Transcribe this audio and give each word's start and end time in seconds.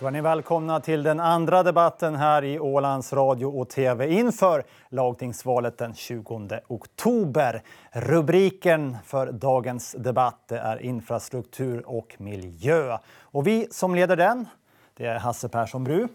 Då 0.00 0.06
är 0.06 0.10
ni 0.10 0.20
välkomna 0.20 0.80
till 0.80 1.02
den 1.02 1.20
andra 1.20 1.62
debatten 1.62 2.14
här 2.14 2.44
i 2.44 2.60
Ålands 2.60 3.12
Radio 3.12 3.46
och 3.46 3.68
TV 3.68 4.08
inför 4.08 4.64
lagtingsvalet 4.88 5.78
den 5.78 5.94
20 5.94 6.60
oktober. 6.66 7.62
Rubriken 7.92 8.96
för 9.04 9.32
dagens 9.32 9.96
debatt 9.98 10.52
är 10.52 10.82
infrastruktur 10.82 11.86
och 11.86 12.14
miljö. 12.18 12.98
Och 13.20 13.46
vi 13.46 13.68
som 13.70 13.94
leder 13.94 14.16
den 14.16 14.48
det 14.96 15.06
är 15.06 15.18
Hasse 15.18 15.48
Persson 15.48 15.84
Bru. 15.84 16.08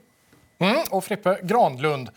Mm, 0.62 0.78
och 0.90 1.04
Frippe 1.04 1.40
Granlund. 1.44 2.10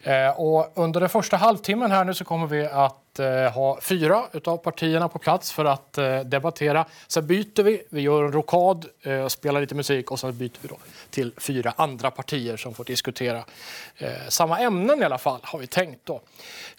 Eh, 0.00 0.40
och 0.40 0.72
under 0.74 1.00
den 1.00 1.08
första 1.08 1.36
halvtimmen 1.36 1.90
här 1.90 2.04
nu 2.04 2.14
så 2.14 2.24
kommer 2.24 2.46
vi 2.46 2.66
att 2.66 3.18
eh, 3.18 3.52
ha 3.52 3.80
fyra 3.80 4.24
av 4.44 4.56
partierna 4.56 5.08
på 5.08 5.18
plats 5.18 5.52
för 5.52 5.64
att 5.64 5.98
eh, 5.98 6.20
debattera. 6.20 6.86
Sen 7.06 7.26
byter 7.26 7.62
vi, 7.62 7.82
vi 7.90 8.00
gör 8.00 8.24
en 8.24 8.32
rokad, 8.32 8.86
eh, 9.02 9.26
spelar 9.26 9.60
lite 9.60 9.74
musik 9.74 10.10
och 10.10 10.20
sen 10.20 10.38
byter 10.38 10.58
vi 10.60 10.68
då 10.68 10.76
till 11.10 11.32
fyra 11.36 11.72
andra 11.76 12.10
partier 12.10 12.56
som 12.56 12.74
får 12.74 12.84
diskutera 12.84 13.44
eh, 13.96 14.10
samma 14.28 14.58
ämnen 14.58 15.02
i 15.02 15.04
alla 15.04 15.18
fall, 15.18 15.40
har 15.42 15.58
vi 15.58 15.66
tänkt 15.66 16.00
då. 16.06 16.20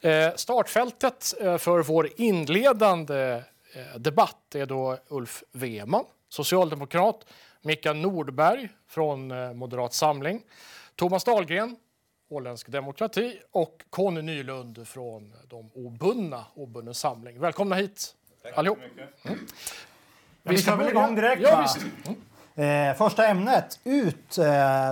Eh, 0.01 0.29
startfältet 0.35 1.33
eh, 1.41 1.57
för 1.57 1.83
vår 1.83 2.09
inledande 2.15 3.41
eh, 3.73 3.99
debatt 3.99 4.55
är 4.55 4.65
då 4.65 4.97
Ulf 5.07 5.43
Weman, 5.51 6.03
socialdemokrat, 6.29 7.25
Mikael 7.61 7.95
Nordberg 7.95 8.69
från 8.89 9.31
eh, 9.31 9.53
Moderat 9.53 9.93
Samling, 9.93 10.41
Thomas 10.97 11.23
Dahlgren, 11.23 11.75
Åländsk 12.29 12.67
demokrati 12.67 13.39
och 13.51 13.83
Conny 13.89 14.21
Nylund 14.21 14.87
från 14.87 15.33
de 15.49 15.71
obundna, 15.73 16.45
obunden 16.55 16.93
samling. 16.93 17.39
Välkomna 17.39 17.75
hit 17.75 18.15
Tack 18.43 18.57
allihop. 18.57 18.77
Mm. 19.23 19.39
Vi 20.43 20.57
ska 20.57 20.75
väl 20.75 20.89
igång 20.89 21.15
direkt? 21.15 21.41
Ja, 21.41 21.61
visst. 21.61 21.87
Mm. 22.55 22.89
Eh, 22.91 22.97
första 22.97 23.27
ämnet 23.27 23.79
ut 23.83 24.37
eh, 24.37 24.43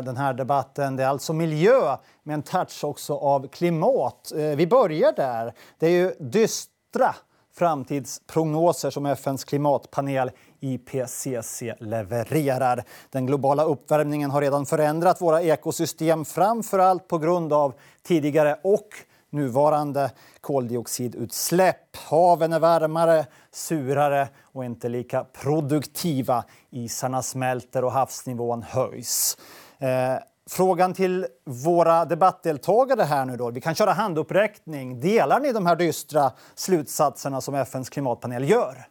den 0.04 0.18
här 0.18 0.34
debatten 0.34 0.96
det 0.96 1.04
är 1.04 1.08
alltså 1.08 1.34
miljö 1.34 1.98
med 2.24 2.34
en 2.34 2.44
touch 2.44 2.84
också 2.84 3.18
av 3.18 3.48
klimat. 3.48 4.32
Eh, 4.32 4.40
vi 4.40 4.68
börjar 4.68 5.12
där. 5.12 5.54
Det 5.80 5.86
är 5.86 5.92
ju 5.92 6.14
dystra 6.20 7.16
framtidsprognoser 7.58 8.90
som 8.90 9.06
FNs 9.06 9.44
klimatpanel 9.44 10.32
IPCC 10.60 11.64
levererar. 11.80 12.84
Den 13.10 13.26
globala 13.26 13.64
uppvärmningen 13.64 14.32
har 14.32 14.42
redan 14.42 14.66
förändrat 14.66 15.22
våra 15.22 15.42
ekosystem 15.42 16.26
framför 16.26 16.80
allt 16.80 17.08
på 17.08 17.18
grund 17.18 17.54
av 17.54 17.74
tidigare 18.04 18.60
och 18.64 18.88
nuvarande 19.30 20.12
koldioxidutsläpp. 20.42 21.96
Haven 21.96 22.54
är 22.54 22.60
varmare, 22.60 23.26
surare 23.52 24.30
och 24.42 24.66
inte 24.66 24.90
lika 24.90 25.24
produktiva. 25.24 26.44
Isarna 26.70 27.22
smälter 27.22 27.84
och 27.84 27.92
havsnivån 27.92 28.64
höjs. 28.64 29.38
Eh, 29.80 30.16
Frågan 30.50 30.94
till 30.94 31.28
våra 31.46 32.06
debattdeltagare 32.06 33.02
här 33.02 33.26
nu 33.26 33.38
då. 33.38 33.52
Vi 33.52 33.62
kan 33.62 33.76
köra 33.76 33.92
handuppräckning. 33.92 35.00
Delar 35.00 35.40
ni 35.40 35.52
de 35.52 35.66
här 35.66 35.76
dystra 35.76 36.32
slutsatserna 36.56 37.42
som 37.42 37.56
FNs 37.56 37.90
klimatpanel 37.90 38.50
gör? 38.50 38.88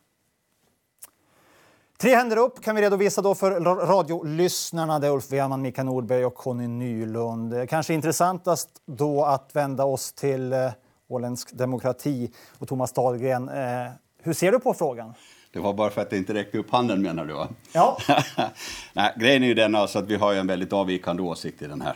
Tre 1.98 2.14
händer 2.14 2.36
upp 2.36 2.62
kan 2.62 2.76
vi 2.76 2.82
redovisa 2.82 3.22
då 3.22 3.34
för 3.34 3.50
radiolyssnarna. 3.86 4.98
Det 4.98 5.06
är 5.06 5.10
Ulf 5.10 5.32
Weman, 5.32 5.62
Mikael 5.62 5.86
Nordberg 5.86 6.24
och 6.24 6.34
Conny 6.34 6.66
Nylund. 6.66 7.68
Kanske 7.68 7.94
intressantast 7.94 8.68
då 8.86 9.24
att 9.24 9.50
vända 9.52 9.84
oss 9.84 10.12
till 10.12 10.52
eh, 10.52 10.70
Åländsk 11.08 11.52
demokrati 11.52 12.32
och 12.58 12.68
Thomas 12.68 12.92
Dahlgren. 12.92 13.48
Eh, 13.48 13.90
hur 14.22 14.32
ser 14.32 14.52
du 14.52 14.58
på 14.58 14.74
frågan? 14.74 15.14
Det 15.54 15.60
var 15.60 15.72
bara 15.72 15.90
för 15.90 16.02
att 16.02 16.10
det 16.10 16.16
inte 16.16 16.34
räckte 16.34 16.58
upp 16.58 16.70
handen 16.70 17.02
menar 17.02 17.24
du? 17.24 17.32
Va? 17.32 17.48
Ja. 17.72 17.98
Nej, 18.92 19.12
grejen 19.16 19.42
är 19.42 19.46
ju 19.46 19.54
den 19.54 19.74
alltså 19.74 19.98
att 19.98 20.06
vi 20.06 20.16
har 20.16 20.34
en 20.34 20.46
väldigt 20.46 20.72
avvikande 20.72 21.22
åsikt 21.22 21.62
i 21.62 21.66
den 21.66 21.80
här, 21.80 21.94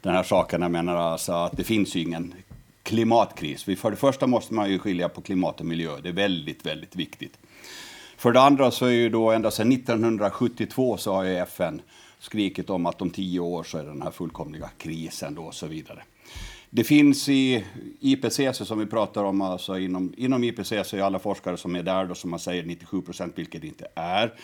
den 0.00 0.14
här 0.14 0.22
saken. 0.22 0.62
Jag 0.62 0.70
menar 0.70 0.96
alltså 0.96 1.32
att 1.32 1.56
det 1.56 1.64
finns 1.64 1.94
ju 1.94 2.00
ingen 2.00 2.34
klimatkris. 2.82 3.64
För 3.64 3.90
det 3.90 3.96
första 3.96 4.26
måste 4.26 4.54
man 4.54 4.70
ju 4.70 4.78
skilja 4.78 5.08
på 5.08 5.20
klimat 5.20 5.60
och 5.60 5.66
miljö. 5.66 5.90
Det 6.02 6.08
är 6.08 6.12
väldigt, 6.12 6.66
väldigt 6.66 6.96
viktigt. 6.96 7.38
För 8.16 8.32
det 8.32 8.40
andra 8.40 8.70
så 8.70 8.86
är 8.86 8.90
ju 8.90 9.08
då 9.08 9.30
ända 9.30 9.50
sedan 9.50 9.72
1972 9.72 10.96
så 10.96 11.12
har 11.12 11.24
ju 11.24 11.36
FN 11.36 11.82
skrikit 12.18 12.70
om 12.70 12.86
att 12.86 13.02
om 13.02 13.10
tio 13.10 13.40
år 13.40 13.64
så 13.64 13.78
är 13.78 13.84
den 13.84 14.02
här 14.02 14.10
fullkomliga 14.10 14.70
krisen 14.78 15.34
då 15.34 15.42
och 15.42 15.54
så 15.54 15.66
vidare. 15.66 16.02
Det 16.76 16.84
finns 16.84 17.28
i 17.28 17.64
IPCC 18.00 18.66
som 18.66 18.78
vi 18.78 18.86
pratar 18.86 19.24
om, 19.24 19.40
alltså 19.40 19.78
inom, 19.78 20.14
inom 20.16 20.44
IPCC 20.44 20.72
är 20.72 21.02
alla 21.02 21.18
forskare 21.18 21.56
som 21.56 21.76
är 21.76 21.82
där 21.82 22.04
då 22.04 22.14
som 22.14 22.30
man 22.30 22.38
säger 22.38 22.62
97 22.62 23.02
procent, 23.02 23.32
vilket 23.38 23.60
det 23.62 23.66
inte 23.66 23.86
är. 23.94 24.34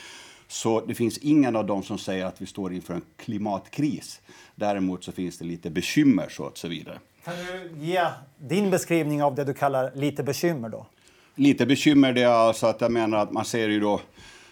Så 0.48 0.80
det 0.80 0.94
finns 0.94 1.18
ingen 1.18 1.56
av 1.56 1.66
dem 1.66 1.82
som 1.82 1.98
säger 1.98 2.26
att 2.26 2.42
vi 2.42 2.46
står 2.46 2.72
inför 2.72 2.94
en 2.94 3.02
klimatkris. 3.16 4.20
Däremot 4.54 5.04
så 5.04 5.12
finns 5.12 5.38
det 5.38 5.44
lite 5.44 5.70
bekymmer 5.70 6.28
så 6.28 6.44
och 6.44 6.58
så 6.58 6.68
vidare. 6.68 6.98
Kan 7.24 7.34
du 7.36 7.86
ge 7.86 8.06
din 8.38 8.70
beskrivning 8.70 9.22
av 9.22 9.34
det 9.34 9.44
du 9.44 9.54
kallar 9.54 9.92
lite 9.94 10.22
bekymmer 10.22 10.68
då? 10.68 10.86
lite 11.34 11.66
bekymmer 11.66 12.12
det 12.12 12.22
är 12.22 12.28
alltså 12.28 12.66
att 12.66 12.80
jag 12.80 12.92
menar 12.92 13.18
att 13.18 13.32
man 13.32 13.44
ser 13.44 13.68
ju 13.68 13.80
då, 13.80 14.00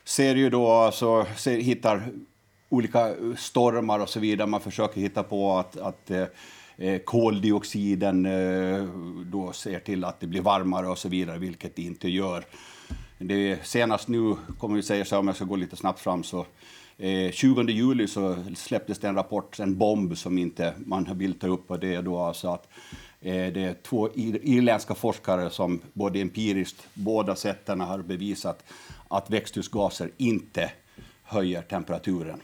ser 0.05 0.35
ju 0.35 0.51
då 0.51 0.69
alltså, 0.69 1.27
ser, 1.37 1.61
hittar 1.61 2.03
olika 2.69 3.15
stormar 3.37 3.99
och 3.99 4.09
så 4.09 4.21
vidare. 4.21 4.49
Man 4.49 4.61
försöker 4.61 5.01
hitta 5.01 5.23
på 5.23 5.59
att, 5.59 5.77
att 5.77 6.11
eh, 6.11 6.25
Eh, 6.81 6.99
koldioxiden 6.99 8.27
eh, 8.27 8.85
då 9.27 9.53
ser 9.53 9.79
till 9.79 10.05
att 10.05 10.21
det 10.21 10.27
blir 10.27 10.41
varmare 10.41 10.89
och 10.89 10.99
så 10.99 11.09
vidare, 11.09 11.39
vilket 11.39 11.77
det 11.77 11.83
inte 11.83 12.09
gör. 12.09 12.45
Det, 13.19 13.59
senast 13.67 14.09
nu, 14.09 14.37
kommer 14.59 14.77
vi 14.77 14.83
säga 14.83 15.05
så 15.05 15.19
om 15.19 15.27
jag 15.27 15.37
ska 15.37 15.45
gå 15.45 15.57
lite 15.57 15.77
snabbt 15.77 16.01
fram, 16.01 16.23
så 16.23 16.47
eh, 16.99 17.31
20 17.33 17.63
juli 17.63 18.07
så 18.07 18.37
släpptes 18.57 18.99
det 18.99 19.09
en 19.09 19.15
rapport, 19.15 19.59
en 19.59 19.79
bomb 19.79 20.19
som 20.19 20.39
inte 20.39 20.75
man 20.79 21.07
har 21.07 21.33
ta 21.33 21.47
upp 21.47 21.71
och 21.71 21.79
det 21.81 21.95
är 21.95 22.03
då 22.03 22.19
alltså 22.19 22.49
att 22.49 22.69
det 23.23 23.57
är 23.57 23.75
två 23.83 24.11
irländska 24.15 24.95
forskare 24.95 25.51
som 25.51 25.81
både 25.93 26.21
empiriskt, 26.21 26.89
båda 26.95 27.37
sätten 27.37 27.81
har 27.81 27.99
bevisat 27.99 28.65
att 29.09 29.31
växthusgaser 29.31 30.11
inte 30.17 30.73
höjer 31.23 31.63
temperaturen 31.63 32.41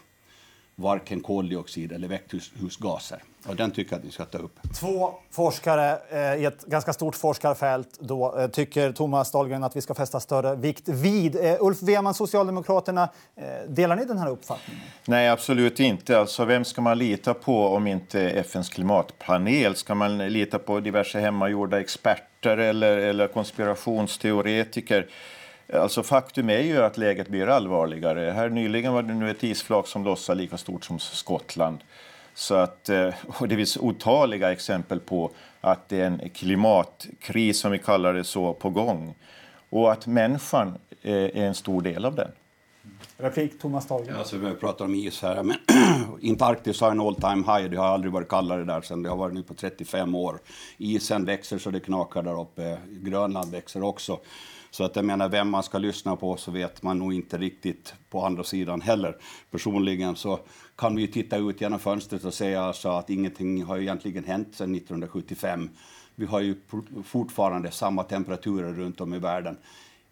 varken 0.76 1.20
koldioxid 1.20 1.92
eller 1.92 2.08
växthusgaser. 2.08 3.22
Och 3.46 3.56
den 3.56 3.70
tycker 3.70 3.92
jag 3.92 3.98
att 3.98 4.04
ni 4.04 4.10
ska 4.10 4.24
ta 4.24 4.38
upp. 4.38 4.58
Två 4.80 5.14
forskare 5.30 5.98
eh, 6.10 6.42
i 6.42 6.44
ett 6.44 6.64
ganska 6.64 6.92
stort 6.92 7.16
forskarfält 7.16 7.98
då, 8.00 8.38
eh, 8.38 8.48
tycker 8.48 8.92
Thomas 8.92 9.32
Dahlgren 9.32 9.64
att 9.64 9.76
vi 9.76 9.80
ska 9.80 9.94
fästa 9.94 10.20
större 10.20 10.56
vikt 10.56 10.88
vid. 10.88 11.36
Eh, 11.36 11.56
Ulf 11.60 11.82
Weman, 11.82 12.14
Socialdemokraterna, 12.14 13.08
eh, 13.36 13.70
delar 13.70 13.96
ni 13.96 14.04
den 14.04 14.18
här 14.18 14.30
uppfattningen? 14.30 14.82
Nej, 15.04 15.28
absolut 15.28 15.80
inte. 15.80 16.18
Alltså, 16.18 16.44
vem 16.44 16.64
ska 16.64 16.80
man 16.80 16.98
lita 16.98 17.34
på 17.34 17.66
om 17.66 17.86
inte 17.86 18.20
FNs 18.20 18.68
klimatpanel? 18.68 19.74
Ska 19.74 19.94
man 19.94 20.18
lita 20.18 20.58
på 20.58 20.80
diverse 20.80 21.20
hemmagjorda 21.20 21.80
experter 21.80 22.58
eller, 22.58 22.96
eller 22.96 23.28
konspirationsteoretiker? 23.28 25.06
Alltså 25.72 26.02
faktum 26.02 26.50
är 26.50 26.60
ju 26.60 26.82
att 26.82 26.98
läget 26.98 27.28
blir 27.28 27.46
allvarligare. 27.46 28.30
Här 28.30 28.48
nyligen 28.48 28.92
var 28.92 29.02
det 29.02 29.14
nu 29.14 29.30
ett 29.30 29.44
isflak 29.44 29.86
som 29.86 30.04
lossade 30.04 30.40
lika 30.40 30.56
stort 30.56 30.84
som 30.84 30.98
Skottland. 30.98 31.78
Så 32.34 32.54
att, 32.54 32.88
eh, 32.88 33.14
och 33.26 33.48
det 33.48 33.56
finns 33.56 33.76
otaliga 33.76 34.52
exempel 34.52 35.00
på 35.00 35.30
att 35.60 35.88
det 35.88 36.00
är 36.00 36.06
en 36.06 36.30
klimatkris, 36.30 37.58
som 37.58 37.72
vi 37.72 37.78
kallar 37.78 38.14
det 38.14 38.24
så, 38.24 38.52
på 38.52 38.70
gång. 38.70 39.14
Och 39.70 39.92
att 39.92 40.06
människan 40.06 40.74
eh, 41.02 41.14
är 41.14 41.36
en 41.36 41.54
stor 41.54 41.82
del 41.82 42.04
av 42.04 42.14
den. 42.14 42.30
Replik, 43.18 43.58
Thomas 43.58 43.86
Dahlgren. 43.86 44.14
Ja, 44.14 44.18
alltså, 44.18 44.36
vi 44.36 44.54
pratar 44.54 44.84
om 44.84 44.94
is 44.94 45.22
här, 45.22 45.42
men 45.42 45.56
Antarktis 46.30 46.80
har 46.80 46.90
en 46.90 47.00
all 47.00 47.14
time 47.14 47.44
high. 47.46 47.70
Det 47.70 47.76
har 47.76 47.86
aldrig 47.86 48.12
varit 48.12 48.28
kallare 48.28 48.64
där 48.64 48.80
sen. 48.80 49.02
Det 49.02 49.08
har 49.08 49.16
varit 49.16 49.34
nu 49.34 49.42
på 49.42 49.54
35 49.54 50.14
år. 50.14 50.38
Isen 50.78 51.24
växer 51.24 51.58
så 51.58 51.70
det 51.70 51.80
knakar 51.80 52.22
där 52.22 52.40
uppe. 52.40 52.78
Grönland 52.86 53.52
växer 53.52 53.82
också. 53.82 54.18
Så 54.76 54.84
att 54.84 54.96
jag 54.96 55.04
menar, 55.04 55.28
vem 55.28 55.50
man 55.50 55.62
ska 55.62 55.78
lyssna 55.78 56.16
på 56.16 56.36
så 56.36 56.50
vet 56.50 56.82
man 56.82 56.98
nog 56.98 57.14
inte 57.14 57.38
riktigt 57.38 57.94
på 58.10 58.24
andra 58.24 58.44
sidan 58.44 58.80
heller. 58.80 59.16
Personligen 59.50 60.16
så 60.16 60.40
kan 60.76 60.96
vi 60.96 61.02
ju 61.02 61.08
titta 61.08 61.36
ut 61.36 61.60
genom 61.60 61.78
fönstret 61.78 62.24
och 62.24 62.34
säga 62.34 62.62
alltså 62.62 62.88
att 62.88 63.10
ingenting 63.10 63.64
har 63.64 63.78
egentligen 63.78 64.24
hänt 64.24 64.48
sedan 64.54 64.74
1975. 64.74 65.70
Vi 66.14 66.26
har 66.26 66.40
ju 66.40 66.54
fortfarande 67.04 67.70
samma 67.70 68.02
temperaturer 68.02 68.72
runt 68.72 69.00
om 69.00 69.14
i 69.14 69.18
världen. 69.18 69.56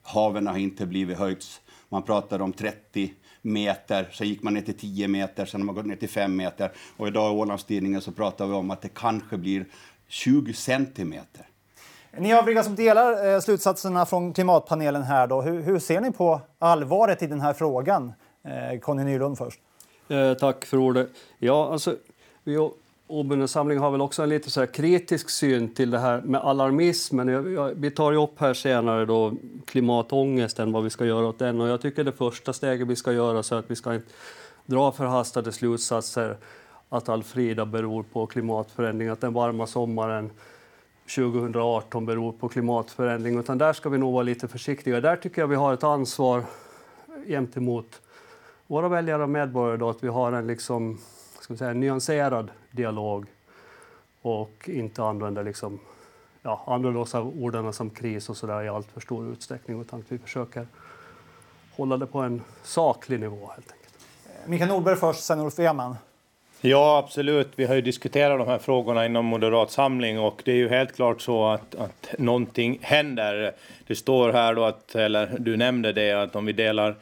Haven 0.02 0.46
har 0.46 0.58
inte 0.58 0.86
blivit 0.86 1.18
höjts. 1.18 1.60
Man 1.88 2.02
pratade 2.02 2.44
om 2.44 2.52
30 2.52 3.12
meter, 3.42 4.08
sen 4.12 4.28
gick 4.28 4.42
man 4.42 4.54
ner 4.54 4.62
till 4.62 4.78
10 4.78 5.08
meter, 5.08 5.46
sen 5.46 5.60
har 5.60 5.66
man 5.66 5.74
gått 5.74 5.86
ner 5.86 5.96
till 5.96 6.08
5 6.08 6.36
meter. 6.36 6.72
Och 6.96 7.08
idag 7.08 7.32
i 7.32 7.36
Ålandstidningen 7.36 8.00
så 8.00 8.12
pratar 8.12 8.46
vi 8.46 8.52
om 8.52 8.70
att 8.70 8.82
det 8.82 8.94
kanske 8.94 9.36
blir 9.36 9.66
20 10.08 10.52
centimeter. 10.52 11.46
Ni 12.18 12.32
övriga 12.32 12.62
som 12.62 12.74
delar 12.74 13.34
eh, 13.34 13.40
slutsatserna 13.40 14.06
från 14.06 14.32
klimatpanelen 14.32 15.02
här, 15.02 15.26
då, 15.26 15.42
hur, 15.42 15.62
hur, 15.62 15.78
ser 15.78 16.00
ni 16.00 16.12
på 16.12 16.40
allvaret 16.58 17.22
i 17.22 17.26
den 17.26 17.40
här 17.40 17.52
frågan? 17.52 18.12
Eh, 18.44 18.80
Conny 18.80 19.04
Nylund 19.04 19.38
först. 19.38 19.60
Eh, 20.08 20.34
tack 20.34 20.64
för 20.64 20.76
ordet. 20.76 21.08
Ja, 21.38 21.72
alltså, 21.72 21.96
vi 22.44 22.70
Obunden 23.06 23.48
samling 23.48 23.78
har 23.78 23.90
väl 23.90 24.00
också 24.00 24.22
en 24.22 24.28
lite 24.28 24.50
så 24.50 24.60
här 24.60 24.66
kritisk 24.66 25.30
syn 25.30 25.74
till 25.74 25.90
det 25.90 25.98
här 25.98 26.20
med 26.20 26.40
alarmismen. 26.40 27.28
Jag, 27.28 27.52
jag, 27.52 27.74
vi 27.74 27.90
tar 27.90 28.12
ju 28.12 28.22
upp 28.22 28.40
här 28.40 28.54
senare 28.54 29.04
då 29.04 29.32
klimatångesten, 29.66 30.72
vad 30.72 30.84
vi 30.84 30.90
ska 30.90 31.04
göra 31.04 31.26
åt 31.26 31.38
den. 31.38 31.60
Och 31.60 31.68
jag 31.68 31.80
tycker 31.80 32.04
det 32.04 32.12
första 32.12 32.52
steget 32.52 32.88
vi 32.88 32.96
ska 32.96 33.12
göra 33.12 33.42
så 33.42 33.54
att 33.54 33.70
vi 33.70 33.76
ska 33.76 34.00
dra 34.66 34.92
förhastade 34.92 35.52
slutsatser 35.52 36.36
att 36.88 37.08
Alfrida 37.08 37.66
beror 37.66 38.02
på 38.02 38.26
klimatförändring, 38.26 39.08
att 39.08 39.20
den 39.20 39.32
varma 39.32 39.66
sommaren 39.66 40.30
2018 41.06 42.06
beror 42.06 42.32
på 42.32 42.48
klimatförändring, 42.48 43.38
utan 43.38 43.58
där 43.58 43.72
ska 43.72 43.88
vi 43.88 43.98
nog 43.98 44.12
vara 44.12 44.22
lite 44.22 44.48
försiktiga. 44.48 45.00
Där 45.00 45.16
tycker 45.16 45.42
jag 45.42 45.48
vi 45.48 45.56
har 45.56 45.74
ett 45.74 45.84
ansvar 45.84 46.44
gentemot 47.26 48.00
våra 48.66 48.88
väljare 48.88 49.22
och 49.22 49.28
medborgare 49.28 49.76
då, 49.76 49.88
att 49.88 50.04
vi 50.04 50.08
har 50.08 50.32
en 50.32 50.46
liksom, 50.46 50.98
ska 51.40 51.54
vi 51.54 51.58
säga, 51.58 51.72
nyanserad 51.72 52.50
dialog 52.70 53.26
och 54.22 54.68
inte 54.68 55.04
använder 55.04 55.44
liksom, 55.44 55.78
ja, 56.42 56.64
använder 56.66 57.00
oss 57.00 57.14
av 57.14 57.42
orden 57.42 57.72
som 57.72 57.90
kris 57.90 58.28
och 58.28 58.36
så 58.36 58.46
där 58.46 58.62
i 58.62 58.68
allt 58.68 58.92
för 58.92 59.00
stor 59.00 59.32
utsträckning, 59.32 59.80
utan 59.80 60.00
att 60.00 60.12
vi 60.12 60.18
försöker 60.18 60.66
hålla 61.76 61.96
det 61.96 62.06
på 62.06 62.18
en 62.18 62.42
saklig 62.62 63.20
nivå 63.20 63.50
helt 63.54 63.72
enkelt. 63.72 63.94
Mikael 64.46 64.68
Nordberg 64.68 64.96
först, 64.96 65.24
sen 65.24 65.40
Ulf 65.40 65.58
Eman. 65.58 65.96
Ja, 66.66 66.98
absolut. 66.98 67.48
Vi 67.56 67.64
har 67.64 67.74
ju 67.74 67.80
diskuterat 67.80 68.38
de 68.38 68.48
här 68.48 68.58
frågorna 68.58 69.06
inom 69.06 69.26
Moderat 69.26 69.70
Samling 69.70 70.18
och 70.18 70.42
det 70.44 70.52
är 70.52 70.56
ju 70.56 70.68
helt 70.68 70.96
klart 70.96 71.20
så 71.20 71.46
att, 71.46 71.74
att 71.74 72.14
någonting 72.18 72.78
händer. 72.82 73.52
Det 73.86 73.94
står 73.94 74.32
här 74.32 74.54
då 74.54 74.64
att, 74.64 74.94
eller 74.94 75.36
du 75.38 75.56
nämnde 75.56 75.92
det, 75.92 76.12
att 76.12 76.36
om 76.36 76.46
vi 76.46 76.52
delar 76.52 76.94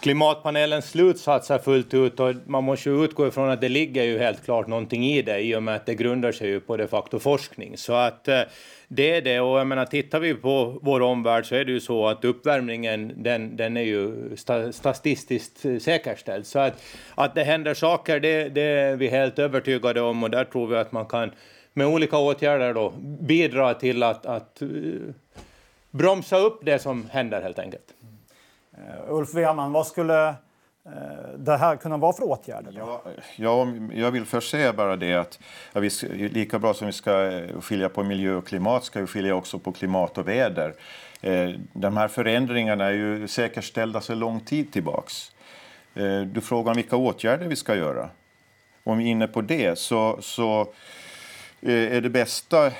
klimatpanelens 0.00 0.90
slutsatser 0.90 1.58
fullt 1.58 1.94
ut 1.94 2.20
och 2.20 2.34
man 2.46 2.64
måste 2.64 2.90
ju 2.90 3.04
utgå 3.04 3.26
ifrån 3.26 3.50
att 3.50 3.60
det 3.60 3.68
ligger 3.68 4.04
ju 4.04 4.18
helt 4.18 4.44
klart 4.44 4.66
någonting 4.66 5.04
i 5.04 5.22
det 5.22 5.40
i 5.40 5.56
och 5.56 5.62
med 5.62 5.76
att 5.76 5.86
det 5.86 5.94
grundar 5.94 6.32
sig 6.32 6.48
ju 6.48 6.60
på 6.60 6.76
de 6.76 6.86
facto 6.86 7.18
forskning. 7.18 7.76
Så 7.76 7.92
att 7.92 8.28
eh, 8.28 8.40
det 8.88 9.16
är 9.16 9.22
det 9.22 9.40
och 9.40 9.58
jag 9.58 9.66
menar 9.66 9.84
tittar 9.84 10.20
vi 10.20 10.34
på 10.34 10.78
vår 10.82 11.00
omvärld 11.00 11.46
så 11.46 11.54
är 11.54 11.64
det 11.64 11.72
ju 11.72 11.80
så 11.80 12.06
att 12.06 12.24
uppvärmningen 12.24 13.12
den, 13.16 13.56
den 13.56 13.76
är 13.76 13.82
ju 13.82 14.30
statistiskt 14.72 15.60
säkerställd. 15.82 16.46
Så 16.46 16.58
att, 16.58 16.82
att 17.14 17.34
det 17.34 17.44
händer 17.44 17.74
saker 17.74 18.20
det, 18.20 18.48
det 18.48 18.62
är 18.62 18.96
vi 18.96 19.08
helt 19.08 19.38
övertygade 19.38 20.00
om 20.00 20.22
och 20.22 20.30
där 20.30 20.44
tror 20.44 20.66
vi 20.66 20.76
att 20.76 20.92
man 20.92 21.06
kan 21.06 21.30
med 21.72 21.86
olika 21.86 22.18
åtgärder 22.18 22.74
då 22.74 22.92
bidra 23.20 23.74
till 23.74 24.02
att, 24.02 24.26
att 24.26 24.62
eh, 24.62 24.68
bromsa 25.90 26.38
upp 26.38 26.60
det 26.62 26.78
som 26.78 27.08
händer 27.10 27.42
helt 27.42 27.58
enkelt. 27.58 27.94
Uh, 28.80 29.14
Ulf 29.14 29.34
Wehrman, 29.34 29.72
vad 29.72 29.86
skulle 29.86 30.28
uh, 30.28 30.34
det 31.38 31.56
här 31.56 31.76
kunna 31.76 31.96
vara 31.96 32.12
för 32.12 32.24
åtgärder? 32.24 32.72
Ja, 32.76 33.02
ja, 33.36 33.66
jag 33.92 34.10
vill 34.10 34.24
först 34.24 34.50
säga 34.50 34.72
bara 34.72 34.96
det 34.96 35.14
att 35.14 35.38
ja, 35.72 35.80
vi 35.80 35.90
lika 36.28 36.58
bra 36.58 36.74
som 36.74 36.86
vi 36.86 36.92
ska 36.92 37.42
skilja 37.60 37.88
på 37.88 38.02
miljö 38.02 38.34
och 38.34 38.46
klimat 38.46 38.84
ska 38.84 39.00
vi 39.00 39.06
skilja 39.06 39.34
också 39.34 39.58
på 39.58 39.72
klimat 39.72 40.18
och 40.18 40.28
väder. 40.28 40.74
Eh, 41.20 41.50
de 41.72 41.96
här 41.96 42.08
förändringarna 42.08 42.84
är 42.84 42.92
ju 42.92 43.28
säkerställda 43.28 44.00
sedan 44.00 44.18
lång 44.18 44.40
tid 44.40 44.72
tillbaks. 44.72 45.32
Eh, 45.94 46.20
du 46.20 46.40
frågar 46.40 46.70
om 46.70 46.76
vilka 46.76 46.96
åtgärder 46.96 47.46
vi 47.46 47.56
ska 47.56 47.74
göra. 47.74 48.10
Om 48.84 48.98
vi 48.98 49.04
är 49.04 49.08
inne 49.08 49.26
på 49.26 49.40
det 49.40 49.78
så, 49.78 50.18
så 50.20 50.60
eh, 51.60 51.96
är 51.96 52.00
det 52.00 52.10
bästa, 52.10 52.72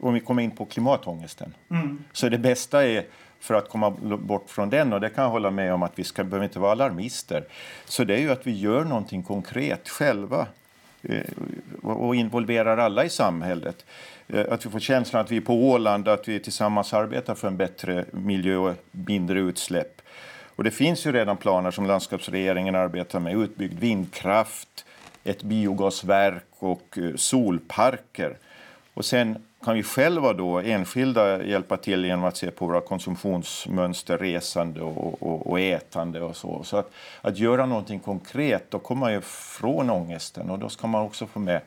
om 0.00 0.14
vi 0.14 0.20
kommer 0.20 0.42
in 0.42 0.50
på 0.50 0.64
klimatångesten, 0.64 1.54
mm. 1.70 2.04
så 2.12 2.28
det 2.28 2.38
bästa 2.38 2.86
är 2.86 3.04
för 3.46 3.54
att 3.54 3.68
komma 3.68 3.90
bort 4.18 4.50
från 4.50 4.70
den, 4.70 4.92
och 4.92 5.00
det 5.00 5.08
kan 5.08 5.24
jag 5.24 5.30
hålla 5.30 5.50
med 5.50 5.74
om 5.74 5.82
att 5.82 5.92
vi 5.94 6.04
ska, 6.04 6.24
behöver 6.24 6.44
inte 6.44 6.58
vara 6.58 6.72
alarmister, 6.72 7.44
så 7.84 8.04
det 8.04 8.14
är 8.14 8.18
ju 8.18 8.30
att 8.30 8.46
vi 8.46 8.58
gör 8.58 8.84
någonting 8.84 9.22
konkret 9.22 9.88
själva 9.88 10.46
eh, 11.02 11.20
och 11.82 12.14
involverar 12.14 12.78
alla 12.78 13.04
i 13.04 13.08
samhället. 13.08 13.84
Eh, 14.28 14.44
att 14.50 14.66
vi 14.66 14.70
får 14.70 14.80
känslan 14.80 15.22
att 15.22 15.30
vi 15.30 15.36
är 15.36 15.40
på 15.40 15.54
Åland, 15.54 16.08
att 16.08 16.28
vi 16.28 16.40
tillsammans 16.40 16.94
arbetar 16.94 17.34
för 17.34 17.48
en 17.48 17.56
bättre 17.56 18.04
miljö 18.10 18.56
och 18.56 18.74
mindre 18.90 19.40
utsläpp. 19.40 20.02
Och 20.56 20.64
det 20.64 20.70
finns 20.70 21.06
ju 21.06 21.12
redan 21.12 21.36
planer 21.36 21.70
som 21.70 21.86
landskapsregeringen 21.86 22.74
arbetar 22.74 23.20
med, 23.20 23.36
utbyggd 23.36 23.78
vindkraft, 23.78 24.84
ett 25.24 25.42
biogasverk 25.42 26.44
och 26.58 26.98
eh, 26.98 27.14
solparker. 27.16 28.36
Och 28.94 29.04
sen 29.04 29.45
kan 29.66 29.74
vi 29.74 29.82
själva 29.82 30.32
då, 30.32 30.58
enskilda, 30.58 31.44
hjälpa 31.44 31.76
till 31.76 32.04
genom 32.04 32.24
att 32.24 32.36
se 32.36 32.50
på 32.50 32.66
våra 32.66 32.80
konsumtionsmönster, 32.80 34.18
resande 34.18 34.80
och, 34.80 35.22
och, 35.22 35.50
och 35.50 35.60
ätande 35.60 36.22
och 36.22 36.36
så. 36.36 36.62
Så 36.64 36.76
att, 36.76 36.90
att 37.20 37.38
göra 37.38 37.66
någonting 37.66 38.00
konkret, 38.00 38.70
då 38.70 38.78
kommer 38.78 39.00
man 39.00 39.12
ju 39.12 39.20
från 39.20 39.90
ångesten 39.90 40.50
och 40.50 40.58
då 40.58 40.68
ska 40.68 40.86
man 40.86 41.02
också 41.02 41.26
få 41.26 41.38
med 41.38 41.60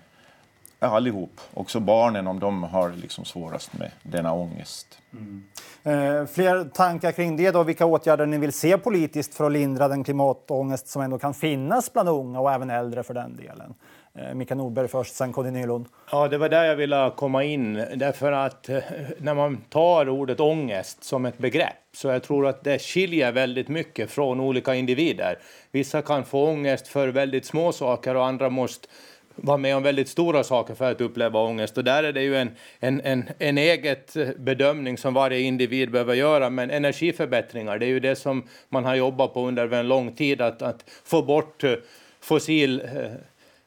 allihop, 0.79 1.41
också 1.53 1.79
barnen 1.79 2.27
om 2.27 2.39
de 2.39 2.63
har 2.63 2.93
liksom 3.01 3.25
svårast 3.25 3.73
med 3.73 3.91
denna 4.03 4.33
ångest. 4.33 4.99
Mm. 5.13 5.43
Eh, 5.83 6.25
fler 6.25 6.63
tankar 6.63 7.11
kring 7.11 7.37
det 7.37 7.51
då, 7.51 7.63
vilka 7.63 7.85
åtgärder 7.85 8.25
ni 8.25 8.37
vill 8.37 8.53
se 8.53 8.77
politiskt 8.77 9.35
för 9.35 9.45
att 9.45 9.51
lindra 9.51 9.87
den 9.87 10.03
klimatångest 10.03 10.87
som 10.87 11.01
ändå 11.01 11.19
kan 11.19 11.33
finnas 11.33 11.93
bland 11.93 12.09
unga 12.09 12.39
och 12.39 12.51
även 12.51 12.69
äldre 12.69 13.03
för 13.03 13.13
den 13.13 13.35
delen? 13.35 13.73
Eh, 14.15 14.33
Mikael 14.33 14.57
Nordberg 14.57 14.87
först, 14.87 15.15
sen 15.15 15.33
Conny 15.33 15.51
Nylund. 15.51 15.85
Ja, 16.11 16.27
det 16.27 16.37
var 16.37 16.49
där 16.49 16.63
jag 16.63 16.75
ville 16.75 17.11
komma 17.15 17.43
in. 17.43 17.73
Därför 17.95 18.31
att 18.31 18.69
eh, 18.69 18.77
när 19.17 19.33
man 19.33 19.57
tar 19.57 20.09
ordet 20.09 20.39
ångest 20.39 21.03
som 21.03 21.25
ett 21.25 21.37
begrepp 21.37 21.75
så 21.93 22.07
jag 22.07 22.23
tror 22.23 22.47
att 22.47 22.63
det 22.63 22.79
skiljer 22.79 23.31
väldigt 23.31 23.67
mycket 23.67 24.11
från 24.11 24.39
olika 24.39 24.75
individer. 24.75 25.37
Vissa 25.71 26.01
kan 26.01 26.25
få 26.25 26.49
ångest 26.49 26.87
för 26.87 27.07
väldigt 27.07 27.45
små 27.45 27.71
saker 27.71 28.15
och 28.15 28.25
andra 28.25 28.49
måste 28.49 28.87
vara 29.35 29.57
med 29.57 29.75
om 29.75 29.83
väldigt 29.83 30.09
stora 30.09 30.43
saker 30.43 30.75
för 30.75 30.91
att 30.91 31.01
uppleva 31.01 31.39
ångest. 31.39 31.77
Och 31.77 31.83
där 31.83 32.03
är 32.03 32.13
det 32.13 32.23
ju 32.23 32.37
en, 32.37 32.51
en, 32.79 33.01
en, 33.01 33.29
en 33.39 33.57
eget 33.57 34.15
eh, 34.15 34.29
bedömning 34.37 34.97
som 34.97 35.13
varje 35.13 35.39
individ 35.39 35.91
behöver 35.91 36.13
göra. 36.13 36.49
Men 36.49 36.71
energiförbättringar, 36.71 37.79
det 37.79 37.85
är 37.85 37.89
ju 37.89 37.99
det 37.99 38.15
som 38.15 38.43
man 38.69 38.85
har 38.85 38.95
jobbat 38.95 39.33
på 39.33 39.47
under 39.47 39.73
en 39.73 39.87
lång 39.87 40.11
tid, 40.11 40.41
att, 40.41 40.61
att 40.61 40.83
få 41.03 41.21
bort 41.21 41.63
eh, 41.63 41.73
fossil 42.21 42.81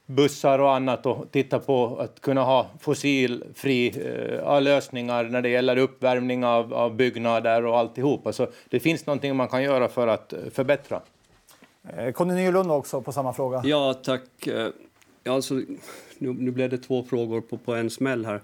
bussar 0.06 0.58
och 0.58 0.74
annat 0.74 1.06
och 1.06 1.30
titta 1.30 1.58
på 1.58 1.96
att 1.96 2.20
kunna 2.20 2.42
ha 2.42 2.70
fossilfri 2.80 3.88
eh, 4.44 4.60
lösningar 4.60 5.24
när 5.24 5.42
det 5.42 5.48
gäller 5.48 5.76
uppvärmning 5.76 6.44
av, 6.44 6.74
av 6.74 6.94
byggnader 6.94 7.66
och 7.66 7.78
alltihop. 7.78 8.26
Alltså, 8.26 8.50
det 8.68 8.80
finns 8.80 9.06
någonting 9.06 9.36
man 9.36 9.48
kan 9.48 9.62
göra 9.62 9.88
för 9.88 10.06
att 10.06 10.32
eh, 10.32 10.38
förbättra. 10.52 11.00
Eh, 11.96 12.12
Conny 12.12 12.34
Nylund 12.34 12.70
också 12.70 13.02
på 13.02 13.12
samma 13.12 13.32
fråga. 13.32 13.62
Ja, 13.64 13.94
tack. 13.94 14.48
Alltså, 15.28 15.54
nu, 16.18 16.32
nu 16.32 16.50
blev 16.50 16.70
det 16.70 16.78
två 16.78 17.04
frågor 17.04 17.40
på, 17.40 17.56
på 17.56 17.74
en 17.74 17.90
smäll 17.90 18.26
här. 18.26 18.40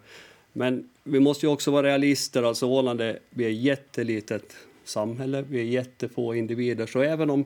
Men 0.52 0.88
vi 1.04 1.20
måste 1.20 1.46
ju 1.46 1.52
också 1.52 1.70
vara 1.70 1.86
realister. 1.86 2.42
Alltså 2.42 2.66
Åland 2.66 3.00
är, 3.00 3.18
vi 3.30 3.44
är 3.44 3.50
ett 3.50 3.56
jättelitet 3.56 4.56
samhälle, 4.84 5.44
vi 5.48 5.60
är 5.60 5.64
jättefå 5.64 6.34
individer. 6.34 6.86
Så 6.86 7.00
även 7.00 7.30
om, 7.30 7.44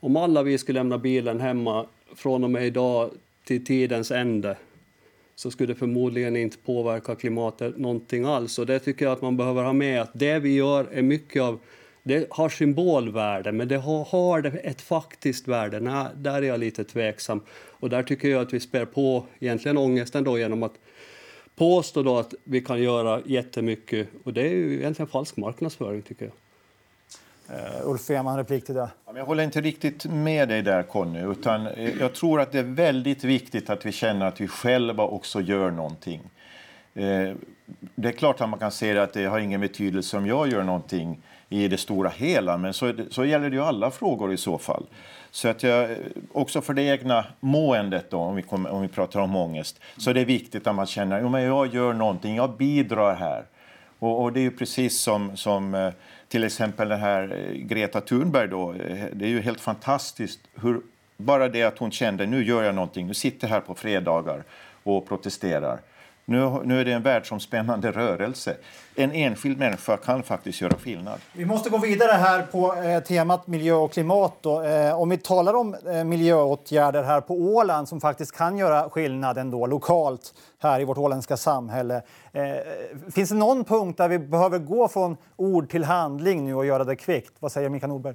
om 0.00 0.16
alla 0.16 0.42
vi 0.42 0.58
skulle 0.58 0.78
lämna 0.78 0.98
bilen 0.98 1.40
hemma 1.40 1.86
från 2.16 2.44
och 2.44 2.50
med 2.50 2.66
idag 2.66 3.10
till 3.48 3.64
tidens 3.64 4.10
ände 4.10 4.56
så 5.34 5.50
skulle 5.50 5.72
det 5.72 5.78
förmodligen 5.78 6.36
inte 6.36 6.58
påverka 6.58 7.14
klimatet 7.14 7.78
någonting 7.78 8.24
alls. 8.24 8.58
Och 8.58 8.66
det 8.66 8.78
tycker 8.78 9.04
jag 9.04 9.12
att 9.12 9.22
man 9.22 9.36
behöver 9.36 9.62
ha 9.62 9.72
med 9.72 10.02
att 10.02 10.10
det 10.14 10.38
vi 10.38 10.54
gör 10.54 10.88
är 10.92 11.02
mycket 11.02 11.42
av 11.42 11.58
det 12.02 12.26
har 12.30 12.48
symbolvärde, 12.48 13.52
men 13.52 13.68
det 13.68 13.76
har, 13.76 14.04
har 14.04 14.42
det 14.42 14.48
ett 14.48 14.80
faktiskt 14.80 15.48
värde. 15.48 15.80
Nej, 15.80 16.06
där 16.16 16.42
är 16.42 16.46
jag 16.46 16.60
lite 16.60 16.84
tveksam. 16.84 17.40
Och 17.50 17.90
där 17.90 18.02
tycker 18.02 18.28
jag 18.28 18.42
att 18.42 18.52
vi 18.52 18.60
spär 18.60 18.84
på 18.84 19.26
egentligen 19.40 19.78
ångesten 19.78 20.24
då 20.24 20.38
genom 20.38 20.62
att 20.62 20.74
påstå 21.56 22.02
då 22.02 22.18
att 22.18 22.34
vi 22.44 22.60
kan 22.60 22.82
göra 22.82 23.22
jättemycket. 23.24 24.08
Och 24.24 24.32
det 24.32 24.42
är 24.42 24.54
ju 24.54 24.78
egentligen 24.78 25.08
falsk 25.08 25.36
marknadsföring 25.36 26.02
tycker 26.02 26.24
jag. 26.24 26.34
Uh, 27.50 27.90
Ulf 27.90 28.10
Wehrman, 28.10 28.36
replik 28.36 28.66
till 28.66 28.74
det. 28.74 28.90
Jag 29.14 29.26
håller 29.26 29.44
inte 29.44 29.60
riktigt 29.60 30.04
med 30.04 30.48
dig 30.48 30.62
där, 30.62 30.82
Conny. 30.82 31.20
Utan 31.20 31.66
eh, 31.66 31.98
jag 32.00 32.14
tror 32.14 32.40
att 32.40 32.52
det 32.52 32.58
är 32.58 32.62
väldigt 32.62 33.24
viktigt 33.24 33.70
att 33.70 33.86
vi 33.86 33.92
känner 33.92 34.26
att 34.26 34.40
vi 34.40 34.48
själva 34.48 35.04
också 35.04 35.40
gör 35.40 35.70
någonting. 35.70 36.20
Uh, 36.96 37.34
det 37.94 38.08
är 38.08 38.12
klart 38.12 38.40
att 38.40 38.48
man 38.48 38.58
kan 38.58 38.70
säga 38.70 39.02
att 39.02 39.12
det 39.12 39.24
har 39.24 39.38
ingen 39.38 39.60
betydelse 39.60 40.16
om 40.16 40.26
jag 40.26 40.48
gör 40.48 40.62
någonting 40.62 41.22
i 41.48 41.68
det 41.68 41.76
stora 41.76 42.08
hela, 42.08 42.56
men 42.56 42.72
så, 42.72 42.92
det, 42.92 43.12
så 43.12 43.24
gäller 43.24 43.50
det 43.50 43.56
ju 43.56 43.62
alla 43.62 43.90
frågor 43.90 44.32
i 44.32 44.36
så 44.36 44.58
fall. 44.58 44.86
Så 45.30 45.48
att 45.48 45.62
jag, 45.62 45.96
också 46.32 46.60
för 46.60 46.74
det 46.74 46.82
egna 46.82 47.24
måendet, 47.40 48.10
då, 48.10 48.18
om, 48.18 48.36
vi 48.36 48.42
kommer, 48.42 48.70
om 48.70 48.82
vi 48.82 48.88
pratar 48.88 49.20
om 49.20 49.36
ångest, 49.36 49.80
så 49.96 50.10
är 50.10 50.14
det 50.14 50.24
viktigt 50.24 50.66
att 50.66 50.74
man 50.74 50.86
känner 50.86 51.36
att 51.36 51.42
jag 51.42 51.74
gör 51.74 51.92
någonting, 51.92 52.36
jag 52.36 52.56
bidrar 52.56 53.14
här. 53.14 53.44
Och, 53.98 54.22
och 54.22 54.32
det 54.32 54.40
är 54.40 54.42
ju 54.42 54.50
precis 54.50 55.00
som, 55.00 55.36
som 55.36 55.74
eh, 55.74 55.92
till 56.28 56.44
exempel 56.44 56.88
den 56.88 57.00
här 57.00 57.36
eh, 57.36 57.56
Greta 57.56 58.00
Thunberg 58.00 58.48
då, 58.48 58.72
eh, 58.72 59.06
det 59.12 59.24
är 59.24 59.28
ju 59.28 59.40
helt 59.40 59.60
fantastiskt 59.60 60.40
hur 60.54 60.80
bara 61.16 61.48
det 61.48 61.62
att 61.62 61.78
hon 61.78 61.90
kände 61.90 62.26
nu 62.26 62.44
gör 62.44 62.62
jag 62.62 62.74
någonting, 62.74 63.06
nu 63.06 63.14
sitter 63.14 63.46
jag 63.46 63.54
här 63.54 63.60
på 63.60 63.74
fredagar 63.74 64.44
och 64.82 65.08
protesterar. 65.08 65.80
Nu, 66.28 66.60
nu 66.64 66.80
är 66.80 66.84
det 66.84 66.92
en 66.92 67.02
världsomspännande 67.02 67.90
rörelse. 67.90 68.56
En 68.94 69.12
enskild 69.12 69.58
människa 69.58 69.96
kan 69.96 70.22
faktiskt 70.22 70.60
göra 70.60 70.74
skillnad. 70.74 71.20
Vi 71.32 71.44
måste 71.44 71.70
gå 71.70 71.78
vidare 71.78 72.12
här 72.12 72.42
på 72.42 72.74
eh, 72.74 73.02
temat 73.02 73.46
miljö 73.46 73.74
och 73.74 73.92
klimat. 73.92 74.34
Då. 74.40 74.62
Eh, 74.62 75.00
om 75.00 75.08
vi 75.08 75.16
talar 75.16 75.54
om 75.54 75.74
eh, 75.74 76.04
miljöåtgärder 76.04 77.02
här 77.02 77.20
på 77.20 77.34
Åland 77.34 77.88
som 77.88 78.00
faktiskt 78.00 78.36
kan 78.36 78.58
göra 78.58 78.90
skillnad 78.90 79.38
ändå 79.38 79.66
lokalt 79.66 80.34
här 80.58 80.80
i 80.80 80.84
vårt 80.84 80.98
åländska 80.98 81.36
samhälle. 81.36 82.02
Eh, 82.32 82.42
finns 83.14 83.28
det 83.30 83.36
någon 83.36 83.64
punkt 83.64 83.98
där 83.98 84.08
vi 84.08 84.18
behöver 84.18 84.58
gå 84.58 84.88
från 84.88 85.16
ord 85.36 85.70
till 85.70 85.84
handling 85.84 86.44
nu 86.44 86.54
och 86.54 86.66
göra 86.66 86.84
det 86.84 86.96
kvickt? 86.96 87.32
Vad 87.38 87.52
säger 87.52 87.68
Mikael 87.68 87.88
Nordberg? 87.88 88.14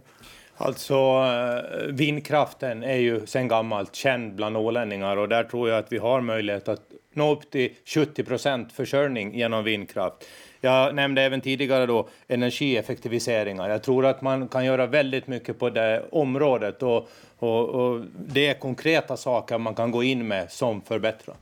Alltså 0.57 0.93
eh, 0.93 1.93
vindkraften 1.93 2.83
är 2.83 2.97
ju 2.97 3.25
sedan 3.25 3.47
gammalt 3.47 3.95
känd 3.95 4.35
bland 4.35 4.57
ålänningar 4.57 5.17
och 5.17 5.29
där 5.29 5.43
tror 5.43 5.69
jag 5.69 5.79
att 5.79 5.91
vi 5.91 5.97
har 5.97 6.21
möjlighet 6.21 6.67
att 6.67 6.81
nå 7.15 7.31
upp 7.31 7.51
till 7.51 7.69
70 7.85 8.23
procent 8.23 8.71
försörjning 8.71 9.35
genom 9.35 9.63
vindkraft. 9.63 10.25
Jag 10.61 10.95
nämnde 10.95 11.21
även 11.21 11.41
tidigare 11.41 11.85
då 11.85 12.07
energieffektiviseringar. 12.27 13.69
Jag 13.69 13.83
tror 13.83 14.05
att 14.05 14.21
man 14.21 14.47
kan 14.47 14.65
göra 14.65 14.85
väldigt 14.85 15.27
mycket 15.27 15.59
på 15.59 15.69
det 15.69 16.03
området 16.11 16.83
och, 16.83 17.09
och, 17.39 17.69
och 17.69 18.01
det 18.27 18.47
är 18.47 18.53
konkreta 18.53 19.17
saker 19.17 19.57
man 19.57 19.75
kan 19.75 19.91
gå 19.91 20.03
in 20.03 20.27
med 20.27 20.51
som 20.51 20.81
förbättrar. 20.81 21.35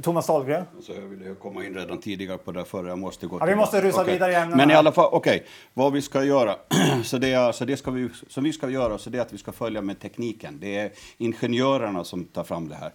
Thomas 0.00 0.26
Dahlgren. 0.26 0.64
Så 0.82 0.92
jag 0.92 1.00
ville 1.00 1.34
komma 1.34 1.64
in 1.64 1.74
redan 1.74 1.98
tidigare 2.00 2.38
på 2.38 2.52
det 2.52 2.64
förra. 2.64 2.88
Jag 2.88 2.98
måste 2.98 3.26
gå 3.26 3.38
ja, 3.40 3.46
vi 3.46 3.54
måste 3.54 3.80
rusa 3.80 4.00
okay. 4.00 4.12
vidare 4.12 4.32
igen. 4.32 4.50
Men 4.50 4.70
i 4.70 4.74
alla 4.74 4.92
fall, 4.92 5.08
okej, 5.12 5.36
okay. 5.36 5.48
vad 5.74 5.92
vi 5.92 6.02
ska 6.02 6.24
göra. 6.24 6.56
så 7.04 7.18
det, 7.18 7.34
alltså, 7.34 7.64
det 7.64 7.76
ska 7.76 7.90
vi, 7.90 8.08
som 8.28 8.44
vi 8.44 8.52
ska 8.52 8.70
göra, 8.70 8.98
så 8.98 9.10
det 9.10 9.18
är 9.18 9.22
att 9.22 9.32
vi 9.32 9.38
ska 9.38 9.52
följa 9.52 9.82
med 9.82 10.00
tekniken. 10.00 10.58
Det 10.60 10.76
är 10.76 10.90
ingenjörerna 11.18 12.04
som 12.04 12.24
tar 12.24 12.44
fram 12.44 12.68
det 12.68 12.74
här. 12.74 12.92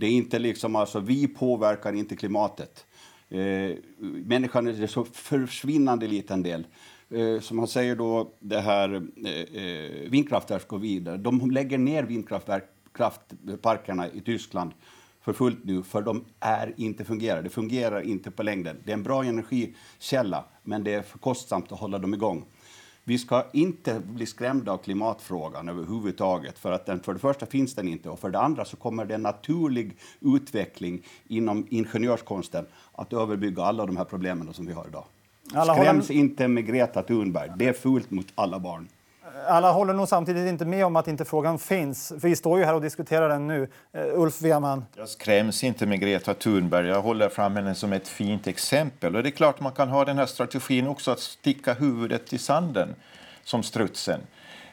Det 0.00 0.06
är 0.06 0.10
inte 0.10 0.38
liksom, 0.38 0.76
alltså, 0.76 1.00
vi 1.00 1.28
påverkar 1.28 1.92
inte 1.92 2.16
klimatet. 2.16 2.86
Eh, 3.28 3.70
människan 4.00 4.66
är 4.66 4.82
en 4.82 4.88
så 4.88 5.04
försvinnande 5.04 6.06
liten 6.06 6.42
del. 6.42 6.66
Eh, 7.10 7.40
som 7.40 7.58
han 7.58 7.68
säger 7.68 7.96
då, 7.96 8.32
det 8.40 8.60
här 8.60 9.08
eh, 9.26 9.62
eh 9.62 10.10
vindkraftverk 10.10 10.68
går 10.68 10.78
vidare. 10.78 11.16
De 11.16 11.50
lägger 11.50 11.78
ner 11.78 12.02
vindkraftparkerna 12.02 14.08
i 14.08 14.20
Tyskland 14.20 14.72
för 15.20 15.32
fullt 15.32 15.64
nu, 15.64 15.82
för 15.82 16.02
de 16.02 16.24
är 16.40 16.74
inte 16.76 17.04
fungerar. 17.04 17.42
Det 17.42 17.50
fungerar 17.50 18.00
inte 18.00 18.30
på 18.30 18.42
längden. 18.42 18.82
Det 18.84 18.92
är 18.92 18.96
en 18.96 19.02
bra 19.02 19.24
energikälla, 19.24 20.44
men 20.62 20.84
det 20.84 20.94
är 20.94 21.02
för 21.02 21.18
kostsamt 21.18 21.72
att 21.72 21.78
hålla 21.78 21.98
dem 21.98 22.14
igång. 22.14 22.44
Vi 23.08 23.18
ska 23.18 23.44
inte 23.52 24.00
bli 24.00 24.26
skrämda 24.26 24.72
av 24.72 24.78
klimatfrågan 24.78 25.68
överhuvudtaget, 25.68 26.58
för 26.58 26.72
att 26.72 26.86
den, 26.86 27.00
för 27.00 27.12
det 27.12 27.18
första 27.18 27.46
finns 27.46 27.74
den 27.74 27.88
inte 27.88 28.10
och 28.10 28.18
för 28.18 28.30
det 28.30 28.38
andra 28.38 28.64
så 28.64 28.76
kommer 28.76 29.04
det 29.04 29.14
en 29.14 29.22
naturlig 29.22 29.96
utveckling 30.20 31.02
inom 31.28 31.66
ingenjörskonsten 31.70 32.66
att 32.92 33.12
överbygga 33.12 33.62
alla 33.62 33.86
de 33.86 33.96
här 33.96 34.04
problemen 34.04 34.54
som 34.54 34.66
vi 34.66 34.72
har 34.72 34.86
idag. 34.88 35.04
Alla 35.54 35.74
Skräms 35.74 36.08
håller... 36.08 36.20
inte 36.20 36.48
med 36.48 36.66
Greta 36.66 37.02
Thunberg. 37.02 37.50
Det 37.56 37.66
är 37.66 37.72
fult 37.72 38.10
mot 38.10 38.26
alla 38.34 38.58
barn 38.58 38.88
alla 39.46 39.72
håller 39.72 39.94
nog 39.94 40.08
samtidigt 40.08 40.48
inte 40.48 40.64
med 40.64 40.86
om 40.86 40.96
att 40.96 41.08
inte 41.08 41.24
frågan 41.24 41.58
finns. 41.58 42.08
För 42.08 42.28
vi 42.28 42.36
står 42.36 42.58
ju 42.58 42.64
här 42.64 42.74
och 42.74 42.80
diskuterar 42.80 43.28
den 43.28 43.46
nu. 43.46 43.68
Eh, 43.92 44.20
Ulf 44.20 44.42
Weman. 44.42 44.84
Jag 44.96 45.08
skräms 45.08 45.64
inte 45.64 45.86
med 45.86 46.00
Greta 46.00 46.34
Thunberg. 46.34 46.86
Jag 46.86 47.02
håller 47.02 47.28
fram 47.28 47.56
henne 47.56 47.74
som 47.74 47.92
ett 47.92 48.08
fint 48.08 48.46
exempel. 48.46 49.16
Och 49.16 49.22
det 49.22 49.28
är 49.28 49.30
klart 49.30 49.60
man 49.60 49.72
kan 49.72 49.88
ha 49.88 50.04
den 50.04 50.18
här 50.18 50.26
strategin 50.26 50.86
också 50.86 51.10
att 51.10 51.20
sticka 51.20 51.74
huvudet 51.74 52.32
i 52.32 52.38
sanden 52.38 52.94
som 53.44 53.62
strutsen. 53.62 54.20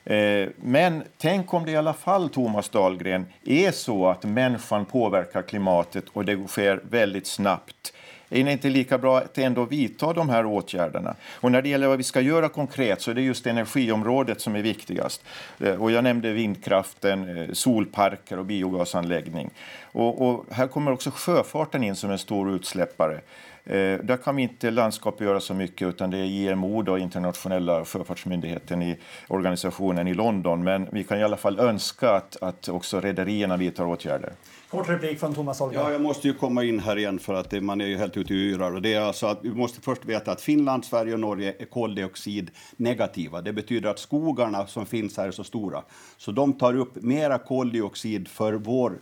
Eh, 0.03 0.49
men 0.57 1.03
tänk 1.17 1.53
om 1.53 1.65
det 1.65 1.71
i 1.71 1.77
alla 1.77 1.93
fall, 1.93 2.29
Thomas 2.29 2.69
Dahlgren, 2.69 3.25
är 3.45 3.71
så 3.71 4.07
att 4.07 4.23
människan 4.23 4.85
påverkar 4.85 5.41
klimatet 5.41 6.05
och 6.13 6.25
det 6.25 6.47
sker 6.47 6.81
väldigt 6.89 7.27
snabbt 7.27 7.93
är 8.35 8.43
det 8.43 8.51
inte 8.51 8.69
lika 8.69 8.97
bra 8.97 9.17
att 9.17 9.37
ändå 9.37 9.65
vidta 9.65 10.13
de 10.13 10.29
här 10.29 10.45
åtgärderna? 10.45 11.15
Och 11.41 11.51
när 11.51 11.61
det 11.61 11.69
gäller 11.69 11.87
vad 11.87 11.97
vi 11.97 12.03
ska 12.03 12.21
göra 12.21 12.49
konkret 12.49 13.01
så 13.01 13.11
är 13.11 13.15
det 13.15 13.21
just 13.21 13.47
energiområdet 13.47 14.41
som 14.41 14.55
är 14.55 14.61
viktigast. 14.61 15.23
Eh, 15.59 15.81
och 15.81 15.91
jag 15.91 16.03
nämnde 16.03 16.33
vindkraften, 16.33 17.37
eh, 17.37 17.51
solparker 17.53 18.39
och 18.39 18.45
biogasanläggning. 18.45 19.49
Och, 19.83 20.27
och 20.27 20.45
här 20.51 20.67
kommer 20.67 20.91
också 20.91 21.11
sjöfarten 21.11 21.83
in 21.83 21.95
som 21.95 22.11
en 22.11 22.17
stor 22.17 22.55
utsläppare. 22.55 23.21
Eh, 23.65 23.99
där 24.03 24.17
kan 24.17 24.35
vi 24.35 24.43
inte 24.43 24.71
landskapet 24.71 25.27
göra 25.27 25.39
så 25.39 25.53
mycket, 25.53 25.87
utan 25.87 26.11
det 26.11 26.17
är 26.17 26.25
IMO, 26.25 26.81
då, 26.81 26.97
internationella 26.97 27.85
sjöfartsmyndigheten 27.85 28.81
i 28.81 28.97
organisationen 29.27 30.07
i 30.07 30.13
London. 30.13 30.63
Men 30.63 30.87
vi 30.91 31.03
kan 31.03 31.19
i 31.19 31.23
alla 31.23 31.37
fall 31.37 31.59
önska 31.59 32.09
att, 32.09 32.37
att 32.41 32.69
också 32.69 32.99
rederierna 32.99 33.57
vidtar 33.57 33.85
åtgärder. 33.85 34.33
Kort 34.75 34.89
replik 34.89 35.19
från 35.19 35.33
Thomas 35.33 35.59
Holger. 35.59 35.79
Ja, 35.79 35.91
jag 35.91 36.01
måste 36.01 36.27
ju 36.27 36.33
komma 36.33 36.63
in 36.63 36.79
här 36.79 36.97
igen 36.97 37.19
för 37.19 37.33
att 37.33 37.63
man 37.63 37.81
är 37.81 37.85
ju 37.85 37.97
helt 37.97 38.17
ute 38.17 38.33
i 38.33 38.51
yrar. 38.51 38.79
Det 38.79 38.93
är 38.93 39.01
alltså 39.01 39.27
att 39.27 39.39
vi 39.41 39.49
måste 39.49 39.81
först 39.81 40.05
veta 40.05 40.31
att 40.31 40.41
Finland, 40.41 40.85
Sverige 40.85 41.13
och 41.13 41.19
Norge 41.19 41.55
är 41.59 41.65
koldioxid 41.65 42.51
negativa. 42.75 43.41
Det 43.41 43.53
betyder 43.53 43.89
att 43.89 43.99
skogarna 43.99 44.67
som 44.67 44.85
finns 44.85 45.17
här 45.17 45.27
är 45.27 45.31
så 45.31 45.43
stora. 45.43 45.83
Så 46.17 46.31
de 46.31 46.53
tar 46.53 46.75
upp 46.75 46.95
mera 46.95 47.37
koldioxid 47.37 48.27
för 48.27 48.53
vår 48.53 48.99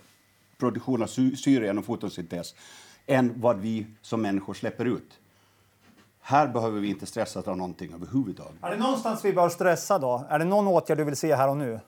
produktion 0.59 1.03
av 1.03 1.07
syre 1.07 1.65
genom 1.65 1.83
fotosyntes 1.83 2.55
än 3.05 3.33
vad 3.35 3.59
vi 3.59 3.85
som 4.01 4.21
människor 4.21 4.53
släpper 4.53 4.85
ut. 4.85 5.19
Här 6.21 6.47
behöver 6.47 6.79
vi 6.79 6.89
inte 6.89 7.05
stressa 7.05 7.39
av 7.39 7.57
någonting 7.57 7.93
överhuvudtaget. 7.93 8.53
Är 8.61 8.69
det 8.69 8.77
någonstans 8.77 9.25
vi 9.25 9.33
bör 9.33 9.49
stressa 9.49 9.99
då? 9.99 10.25
Är 10.29 10.39
det 10.39 10.45
någon 10.45 10.67
åtgärd 10.67 10.97
du 10.97 11.03
vill 11.03 11.15
se 11.15 11.35
här 11.35 11.49
och 11.49 11.57
nu? 11.57 11.79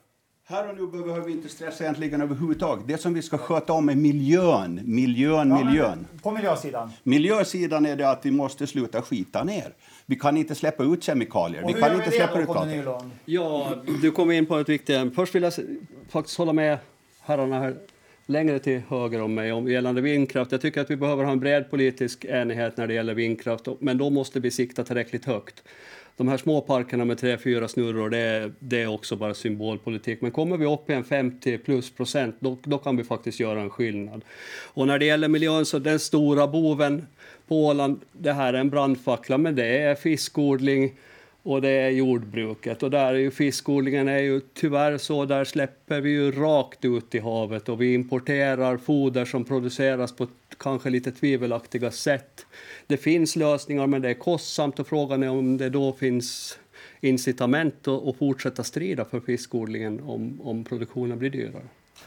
Här 0.48 0.70
och 0.70 0.78
nu 0.78 1.04
behöver 1.04 1.26
vi 1.26 1.32
inte 1.32 1.50
stressa 1.50 1.84
egentligen 1.84 2.22
överhuvudtaget. 2.22 2.88
Det 2.88 2.98
som 2.98 3.14
vi 3.14 3.22
ska 3.22 3.38
sköta 3.38 3.74
om 3.74 3.90
är 3.90 3.96
miljön, 3.96 4.82
miljön, 4.84 5.50
ja, 5.50 5.64
miljön. 5.64 6.08
På 6.22 6.32
miljösidan? 6.32 6.92
Miljösidan 7.04 7.86
är 7.86 7.96
det 7.96 8.10
att 8.10 8.26
vi 8.26 8.32
måste 8.32 8.68
sluta 8.68 9.02
skita 9.02 9.44
ner. 9.44 9.74
Vi 10.06 10.16
kan 10.16 10.38
inte 10.38 10.56
släppa 10.56 10.84
ut 10.84 11.04
kemikalier. 11.04 11.64
Och 11.64 11.70
vi 11.70 11.74
kan 11.74 11.94
inte 11.96 12.10
vi 12.10 12.16
släppa 12.16 12.40
ut 12.40 12.48
Ja, 13.26 13.76
du 14.02 14.12
kom 14.12 14.32
in 14.32 14.46
på 14.46 14.58
ett 14.58 14.70
viktigt 14.70 15.16
Först 15.16 15.36
vill 15.36 15.44
jag 15.44 15.54
faktiskt 16.10 16.38
hålla 16.38 16.54
med 16.54 16.78
herrarna 17.22 17.60
här 17.60 17.76
längre 18.26 18.60
till 18.60 18.82
höger 18.90 19.22
om 19.22 19.34
mig 19.34 19.52
om 19.52 19.68
gällande 19.68 20.02
vindkraft. 20.02 20.52
Jag 20.52 20.62
tycker 20.62 20.82
att 20.82 20.90
vi 20.90 20.96
behöver 20.96 21.24
ha 21.24 21.32
en 21.32 21.40
bred 21.40 21.72
politisk 21.72 22.26
enighet 22.26 22.78
när 22.78 22.88
det 22.88 22.94
gäller 22.94 23.14
vindkraft, 23.14 23.68
men 23.80 23.98
då 23.98 24.10
måste 24.10 24.40
vi 24.40 24.52
sikta 24.52 24.84
tillräckligt 24.84 25.26
högt. 25.26 25.64
De 26.18 26.28
här 26.28 26.38
små 26.38 26.62
parkerna 26.62 27.06
med 27.06 27.18
tre, 27.18 27.38
fyra 27.38 27.68
snurror, 27.68 28.10
det 28.10 28.18
är, 28.18 28.54
det 28.60 28.82
är 28.82 28.88
också 28.88 29.16
bara 29.16 29.34
symbolpolitik. 29.34 30.22
Men 30.22 30.32
kommer 30.32 30.58
vi 30.58 30.66
upp 30.66 30.90
i 30.90 30.94
en 30.94 31.04
50 31.04 31.58
plus 31.58 31.92
procent, 31.92 32.36
då, 32.40 32.58
då 32.64 32.78
kan 32.78 32.98
vi 32.98 33.04
faktiskt 33.04 33.40
göra 33.40 33.62
en 33.62 33.70
skillnad. 33.70 34.22
Och 34.74 34.88
när 34.88 35.00
det 35.00 35.06
gäller 35.06 35.28
miljön 35.28 35.66
så 35.66 35.80
den 35.80 36.00
stora 36.00 36.48
boven 36.48 37.06
på 37.48 37.66
Åland, 37.66 38.02
det 38.12 38.34
här 38.34 38.54
är 38.54 38.58
en 38.58 38.70
brandfackla, 38.70 39.38
men 39.38 39.56
det 39.56 39.78
är 39.78 39.96
fiskodling, 39.96 40.94
och 41.46 41.62
det 41.62 41.70
är 41.70 41.90
jordbruket. 41.90 42.84
Och 42.84 42.92
där 42.92 43.14
är 43.14 43.18
ju 43.18 43.32
fiskodlingen 43.32 44.08
är 44.08 44.20
ju 44.20 44.42
tyvärr 44.54 44.98
så, 44.98 45.26
där 45.26 45.44
släpper 45.44 46.02
vi 46.02 46.10
ju 46.10 46.32
rakt 46.32 46.86
ut 46.86 47.16
i 47.16 47.20
havet 47.20 47.70
och 47.70 47.82
vi 47.82 47.94
importerar 47.94 48.78
foder 48.78 49.26
som 49.26 49.44
produceras 49.44 50.16
på 50.16 50.28
kanske 50.58 50.90
lite 50.90 51.12
tvivelaktiga 51.12 51.92
sätt. 51.92 52.46
Det 52.88 52.98
finns 52.98 53.36
lösningar 53.36 53.88
men 53.88 54.02
det 54.02 54.10
är 54.10 54.14
kostsamt 54.14 54.80
och 54.80 54.88
frågan 54.88 55.24
är 55.24 55.30
om 55.30 55.58
det 55.58 55.70
då 55.70 55.94
finns 55.94 56.60
incitament 57.00 57.88
att 57.88 58.18
fortsätta 58.18 58.64
strida 58.64 59.06
för 59.06 59.20
fiskodlingen 59.20 60.00
om, 60.00 60.42
om 60.42 60.64
produktionen 60.64 61.20
blir 61.20 61.30
dyrare. 61.30 61.64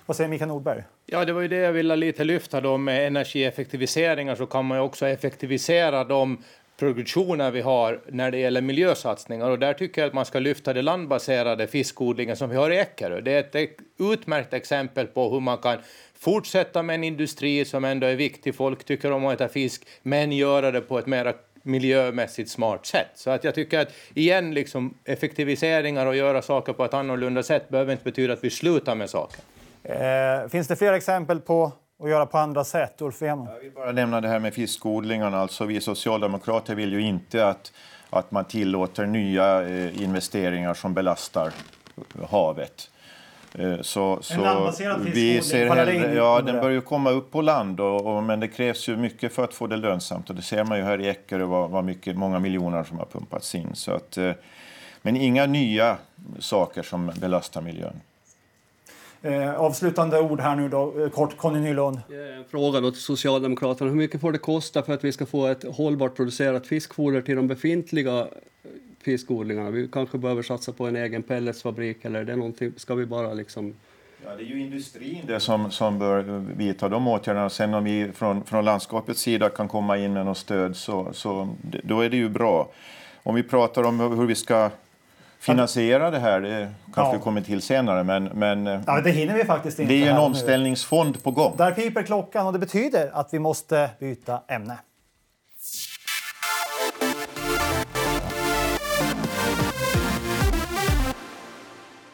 Vad 0.07 0.17
säger 0.17 0.31
Mikael 0.31 0.49
Nordberg? 0.49 0.83
Ja, 1.07 1.25
det 1.25 1.33
var 1.33 1.41
ju 1.41 1.49
det 1.49 1.57
jag 1.57 1.73
ville 1.73 1.97
lite 1.97 2.25
lyfta 2.25 2.61
då 2.61 2.79
med 2.79 3.07
energieffektiviseringar 3.07 4.35
så 4.35 4.47
kan 4.47 4.65
man 4.65 4.79
ju 4.79 4.83
också 4.83 5.07
effektivisera 5.07 6.05
de 6.05 6.39
produktioner 6.79 7.51
vi 7.51 7.61
har 7.61 8.01
när 8.09 8.31
det 8.31 8.39
gäller 8.39 8.61
miljösatsningar. 8.61 9.51
Och 9.51 9.59
där 9.59 9.75
tycker 9.75 10.01
jag 10.01 10.09
att 10.09 10.15
man 10.15 10.25
ska 10.25 10.39
lyfta 10.39 10.73
det 10.73 10.83
landbaserade 10.83 11.67
fiskodlingen 11.67 12.37
som 12.37 12.51
vi 12.51 12.57
har 12.57 12.71
i 12.71 12.79
Eckerö. 12.79 13.21
Det 13.21 13.55
är 13.55 13.63
ett 13.63 13.71
utmärkt 13.99 14.55
exempel 14.55 15.07
på 15.07 15.31
hur 15.31 15.41
man 15.41 15.59
kan 15.59 15.79
fortsätta 16.15 16.83
med 16.83 16.95
en 16.95 17.05
industri 17.05 17.65
som 17.65 17.85
ändå 17.85 18.07
är 18.07 18.17
viktig. 18.17 18.55
Folk 18.55 18.85
tycker 18.85 19.13
om 19.13 19.27
att 19.27 19.35
äta 19.35 19.49
fisk, 19.49 19.87
men 20.03 20.33
göra 20.33 20.71
det 20.71 20.81
på 20.81 20.99
ett 20.99 21.07
mer 21.07 21.35
miljömässigt 21.63 22.51
smart 22.51 22.87
sätt. 22.87 23.11
Så 23.15 23.31
att 23.31 23.45
jag 23.45 23.55
tycker 23.55 23.79
att 23.79 23.93
igen, 24.15 24.55
liksom, 24.55 24.95
effektiviseringar 25.05 26.07
och 26.07 26.17
göra 26.17 26.43
saker 26.43 26.73
på 26.73 26.85
ett 26.85 26.95
annorlunda 26.95 27.43
sätt 27.43 27.69
behöver 27.69 27.93
inte 27.93 28.05
betyda 28.05 28.33
att 28.33 28.45
vi 28.45 28.51
slutar 28.51 28.95
med 28.95 29.11
saker. 29.11 29.41
Eh, 29.83 30.49
finns 30.49 30.69
det 30.69 30.77
fler 30.77 30.93
exempel 30.93 31.41
på 31.41 31.73
och 31.99 32.09
göra 32.09 32.27
på 32.27 32.39
andra 32.39 32.65
sätt? 32.65 33.03
Ulf 33.03 33.23
Jag 33.23 33.61
vill 33.63 33.73
bara 33.75 33.93
nämna 33.93 34.21
det 34.21 34.29
här 34.29 34.39
med 34.39 34.55
fiskodlingarna. 34.55 35.39
Alltså, 35.39 35.65
vi 35.65 35.81
socialdemokrater 35.81 36.75
vill 36.75 36.93
ju 36.93 37.01
inte 37.01 37.47
att, 37.47 37.73
att 38.11 38.31
man 38.31 38.45
tillåter 38.45 39.07
nya 39.07 39.63
eh, 39.63 40.03
investeringar 40.03 40.75
som 40.75 40.95
belastar 40.95 41.53
havet. 42.31 42.91
Eh, 43.55 43.81
så, 43.81 44.19
så 44.23 44.35
en 44.35 45.05
vi 45.05 45.41
ser 45.43 45.69
hellre, 45.69 46.15
ja, 46.15 46.43
den 46.43 46.61
börjar 46.61 46.81
komma 46.81 47.11
upp 47.11 47.31
på 47.31 47.43
land, 47.43 47.81
och, 47.81 48.17
och, 48.17 48.23
men 48.23 48.41
det 48.41 48.49
krävs 48.49 48.89
ju 48.89 48.97
mycket 48.97 49.33
för 49.33 49.45
att 49.45 49.55
få 49.55 49.67
det 49.67 49.77
lönsamt. 49.77 50.31
Och 50.31 50.37
det 50.37 50.43
ser 50.43 50.65
man 50.65 50.79
ju 50.79 50.85
här 50.85 51.01
i 51.01 51.09
Eckerö, 51.09 51.45
vad, 51.45 51.71
vad 51.71 51.85
mycket, 51.85 52.17
många 52.17 52.39
miljoner 52.39 52.85
som 52.85 52.99
har 52.99 53.07
pumpats 53.07 53.55
in. 53.55 53.71
Så 53.75 53.93
att, 53.93 54.17
eh, 54.17 54.33
men 55.03 55.17
inga 55.17 55.47
nya 55.47 55.97
saker 56.39 56.83
som 56.83 57.13
belastar 57.21 57.61
miljön. 57.61 58.01
Eh, 59.23 59.55
avslutande 59.55 60.21
ord 60.21 60.41
här 60.41 60.57
nu 60.57 60.69
då, 60.69 61.03
eh, 61.03 61.11
kort, 61.11 61.37
Conny 61.37 61.61
Nylund. 61.61 62.01
En 62.39 62.45
fråga 62.51 62.81
då 62.81 62.91
till 62.91 63.01
Socialdemokraterna. 63.01 63.91
Hur 63.91 63.97
mycket 63.97 64.21
får 64.21 64.33
det 64.33 64.39
kosta 64.39 64.83
för 64.83 64.93
att 64.93 65.05
vi 65.05 65.13
ska 65.13 65.27
få 65.27 65.47
ett 65.47 65.65
hållbart 65.65 66.17
producerat 66.17 66.67
fiskfoder 66.67 67.21
till 67.21 67.37
de 67.37 67.49
befintliga 67.49 68.27
fiskodlingarna? 69.03 69.71
Vi 69.71 69.89
kanske 69.89 70.19
behöver 70.19 70.43
satsa 70.43 70.73
på 70.73 70.87
en 70.87 70.97
egen 70.97 71.23
pelletsfabrik 71.23 72.05
eller 72.05 72.25
det 72.25 72.33
är 72.33 72.37
någonting, 72.37 72.73
ska 72.77 72.95
vi 72.95 73.07
bara 73.07 73.35
liksom 73.35 73.75
Ja, 74.25 74.31
det 74.37 74.43
är 74.43 74.47
ju 74.47 74.61
industrin 74.61 75.25
det 75.27 75.41
som, 75.41 75.71
som 75.71 75.99
bör 75.99 76.45
vidta 76.57 76.89
de 76.89 77.09
åtgärderna. 77.09 77.51
Sen 77.51 77.75
om 77.75 77.85
vi 77.85 78.11
från, 78.15 78.45
från 78.45 78.65
landskapets 78.65 79.21
sida 79.21 79.49
kan 79.49 79.69
komma 79.69 79.99
in 79.99 80.13
med 80.13 80.27
något 80.27 80.39
stöd 80.39 80.77
så, 80.77 81.09
så 81.13 81.49
då 81.83 82.01
är 82.01 82.11
det 82.11 82.17
ju 82.17 82.29
bra. 82.29 82.69
Om 83.23 83.35
vi 83.35 83.43
pratar 83.43 83.83
om 83.83 84.01
hur 84.01 84.27
vi 84.27 84.35
ska 84.35 84.71
Finansiera 85.41 86.11
det 86.11 86.19
här, 86.19 86.41
det 86.41 86.69
kanske 86.95 87.17
ja. 87.17 87.23
kommer 87.23 87.41
till 87.41 87.63
senare, 87.63 88.05
men, 88.05 88.25
men 88.25 88.67
ja, 88.67 89.01
det 89.01 89.11
hinner 89.11 89.35
vi 89.35 89.45
faktiskt 89.45 89.79
inte. 89.79 89.93
Det 89.93 90.05
är 90.05 90.11
en 90.11 90.19
omställningsfond 90.19 91.15
nu. 91.15 91.21
på 91.21 91.31
gång. 91.31 91.55
Där 91.57 91.73
piper 91.73 92.03
klockan 92.03 92.47
och 92.47 92.53
det 92.53 92.59
betyder 92.59 93.11
att 93.13 93.29
vi 93.33 93.39
måste 93.39 93.91
byta 93.99 94.41
ämne. 94.49 94.79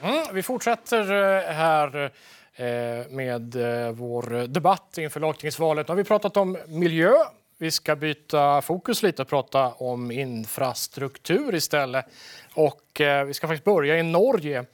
Mm, 0.05 0.25
vi 0.35 0.43
fortsätter 0.43 1.13
eh, 1.13 1.55
här 1.55 2.11
eh, 2.55 3.11
med 3.11 3.57
eh, 3.57 3.93
vår 3.93 4.47
debatt 4.47 4.99
inför 4.99 5.21
lagtingsvalet. 5.21 5.89
Nu 5.89 5.93
har 5.93 5.97
vi 5.97 6.05
pratat 6.05 6.37
om 6.37 6.59
miljö. 6.69 7.13
Vi 7.59 7.71
ska 7.71 7.97
byta 7.97 8.63
fokus 8.63 9.03
lite 9.03 9.23
och 9.23 9.29
prata 9.29 9.69
om 9.69 10.11
infrastruktur 10.11 11.55
istället. 11.55 12.05
Och 12.55 13.01
eh, 13.01 13.25
vi 13.25 13.35
ska 13.35 13.47
faktiskt 13.47 13.65
börja 13.65 13.99
i 13.99 14.03
Norge. 14.03 14.65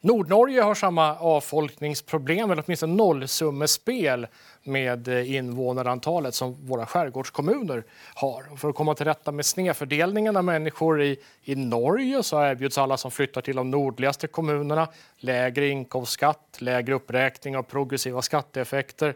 Nordnorge 0.00 0.62
har 0.62 0.74
samma 0.74 1.18
avfolkningsproblem, 1.18 2.50
eller 2.50 2.64
åtminstone 2.66 2.94
nollsummespel 2.94 4.26
med 4.62 5.08
eh, 5.08 5.34
invånarantalet 5.34 6.34
som 6.34 6.66
våra 6.66 6.86
skärgårdskommuner 6.86 7.84
har. 8.14 8.56
för 8.56 8.68
att 8.68 8.74
komma 8.74 8.94
till 8.94 9.06
rätta 9.06 9.32
med 9.32 9.46
snedfördelningen 9.46 10.36
av 10.36 10.44
människor 10.44 11.02
i, 11.02 11.18
i 11.42 11.54
Norge 11.54 12.22
så 12.22 12.44
erbjuds 12.44 12.78
alla 12.78 12.96
som 12.96 13.10
flyttar 13.10 13.40
till 13.40 13.56
de 13.56 13.70
nordligaste 13.70 14.26
kommunerna 14.26 14.88
lägre 15.16 15.68
inkomstskatt, 15.68 16.56
lägre 16.58 16.94
uppräkning 16.94 17.56
av 17.56 17.62
progressiva 17.62 18.22
skatteeffekter 18.22 19.14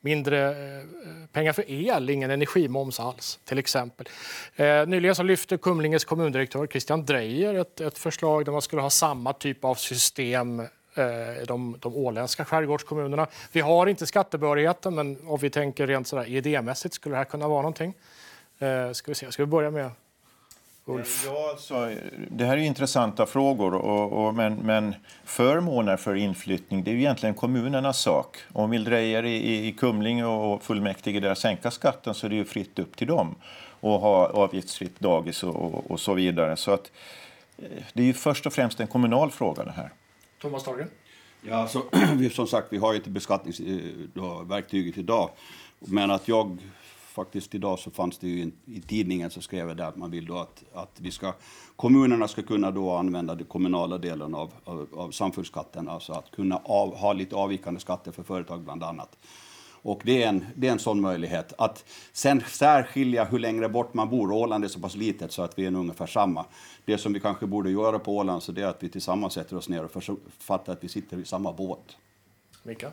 mindre 0.00 0.48
eh, 0.48 0.84
pengar 1.32 1.52
för 1.52 1.70
el, 1.70 2.10
ingen 2.10 2.30
energimoms 2.30 3.00
alls 3.00 3.38
till 3.44 3.58
exempel. 3.58 4.08
Eh, 4.56 4.86
nyligen 4.86 5.14
så 5.14 5.22
lyfte 5.22 5.58
Kumlinges 5.58 6.04
kommundirektör 6.04 6.66
Christian 6.66 7.04
Dreyer 7.04 7.54
ett, 7.54 7.80
ett 7.80 7.98
förslag 7.98 8.44
där 8.44 8.52
man 8.52 8.62
skulle 8.62 8.82
ha 8.82 8.90
samma 8.90 9.32
typ 9.32 9.64
av 9.64 9.74
system 9.74 10.60
eh, 10.94 11.42
i 11.42 11.44
de, 11.46 11.76
de 11.80 11.96
åländska 11.96 12.44
skärgårdskommunerna. 12.44 13.26
Vi 13.52 13.60
har 13.60 13.86
inte 13.86 14.06
skattebehörigheten, 14.06 14.94
men 14.94 15.28
om 15.28 15.38
vi 15.38 15.50
tänker 15.50 15.86
rent 15.86 16.08
sådär 16.08 16.28
idémässigt 16.28 16.94
skulle 16.94 17.12
det 17.12 17.18
här 17.18 17.24
kunna 17.24 17.48
vara 17.48 17.62
någonting. 17.62 17.94
Eh, 18.58 18.92
ska 18.92 19.10
vi 19.10 19.14
se, 19.14 19.32
ska 19.32 19.42
vi 19.42 19.46
börja 19.46 19.70
med 19.70 19.90
Ulf? 20.88 21.24
Ja, 21.26 21.54
så, 21.58 21.94
det 22.30 22.44
här 22.44 22.56
är 22.56 22.60
intressanta 22.60 23.26
frågor, 23.26 23.74
och, 23.74 24.12
och, 24.12 24.34
men, 24.34 24.54
men 24.54 24.94
förmåner 25.24 25.96
för 25.96 26.14
inflyttning 26.14 26.84
det 26.84 26.90
är 26.90 26.92
ju 26.92 26.98
egentligen 26.98 27.34
kommunernas 27.34 28.02
sak. 28.02 28.36
Om 28.52 28.70
vill 28.70 28.84
Drejer 28.84 29.24
i, 29.24 29.66
i 29.66 29.72
Kumling 29.72 30.26
och 30.26 30.62
fullmäktige 30.62 31.20
där 31.20 31.34
sänka 31.34 31.70
skatten 31.70 32.14
så 32.14 32.26
är 32.26 32.30
det 32.30 32.36
ju 32.36 32.44
fritt 32.44 32.78
upp 32.78 32.96
till 32.96 33.06
dem 33.06 33.34
och 33.80 34.00
ha 34.00 34.26
avgiftsfritt 34.26 35.00
dagis 35.00 35.42
och, 35.42 35.56
och, 35.56 35.90
och 35.90 36.00
så 36.00 36.14
vidare. 36.14 36.56
Så 36.56 36.70
att, 36.70 36.90
eh, 37.58 37.64
det 37.92 38.02
är 38.02 38.06
ju 38.06 38.14
först 38.14 38.46
och 38.46 38.52
främst 38.52 38.80
en 38.80 38.86
kommunal 38.86 39.30
fråga 39.30 39.64
det 39.64 39.70
här. 39.70 39.90
Thomas 40.40 40.64
Dahlgren? 40.64 40.90
Ja, 41.40 41.56
alltså, 41.56 41.82
som 42.32 42.46
sagt, 42.46 42.66
vi 42.70 42.78
har 42.78 42.92
ju 42.92 42.98
inte 42.98 43.10
beskattningsverktyget 43.10 44.96
eh, 44.96 45.00
idag. 45.00 45.30
Men 45.80 46.10
att 46.10 46.28
jag 46.28 46.58
faktiskt 47.18 47.54
idag 47.54 47.78
så 47.78 47.90
fanns 47.90 48.18
det 48.18 48.28
ju 48.28 48.42
in, 48.42 48.52
i 48.66 48.80
tidningen 48.80 49.30
så 49.30 49.40
skrev 49.40 49.68
jag 49.68 49.76
där 49.76 49.84
att 49.84 49.96
man 49.96 50.10
vill 50.10 50.26
då 50.26 50.38
att, 50.38 50.64
att 50.74 51.00
vi 51.00 51.10
ska, 51.10 51.34
kommunerna 51.76 52.28
ska 52.28 52.42
kunna 52.42 52.70
då 52.70 52.90
använda 52.90 53.34
den 53.34 53.46
kommunala 53.46 53.98
delen 53.98 54.34
av, 54.34 54.52
av, 54.64 54.88
av 54.96 55.10
samfundsskatten, 55.10 55.88
alltså 55.88 56.12
att 56.12 56.30
kunna 56.30 56.56
av, 56.64 56.96
ha 56.96 57.12
lite 57.12 57.36
avvikande 57.36 57.80
skatter 57.80 58.12
för 58.12 58.22
företag 58.22 58.60
bland 58.60 58.82
annat. 58.82 59.18
Och 59.82 60.00
det 60.04 60.22
är, 60.22 60.28
en, 60.28 60.46
det 60.54 60.68
är 60.68 60.72
en 60.72 60.78
sån 60.78 61.00
möjlighet. 61.00 61.52
Att 61.58 61.84
sen 62.12 62.42
särskilja 62.48 63.24
hur 63.24 63.38
längre 63.38 63.68
bort 63.68 63.94
man 63.94 64.08
bor, 64.08 64.32
Åland 64.32 64.64
är 64.64 64.68
så 64.68 64.80
pass 64.80 64.96
litet 64.96 65.32
så 65.32 65.42
att 65.42 65.58
vi 65.58 65.66
är 65.66 65.74
ungefär 65.74 66.06
samma. 66.06 66.44
Det 66.84 66.98
som 66.98 67.12
vi 67.12 67.20
kanske 67.20 67.46
borde 67.46 67.70
göra 67.70 67.98
på 67.98 68.16
Åland 68.16 68.42
så 68.42 68.52
det 68.52 68.62
är 68.62 68.66
att 68.66 68.82
vi 68.82 68.88
tillsammans 68.88 69.34
sätter 69.34 69.56
oss 69.56 69.68
ner 69.68 69.84
och 69.84 70.02
fattar 70.38 70.72
att 70.72 70.84
vi 70.84 70.88
sitter 70.88 71.18
i 71.18 71.24
samma 71.24 71.52
båt. 71.52 71.96
Mika? 72.62 72.90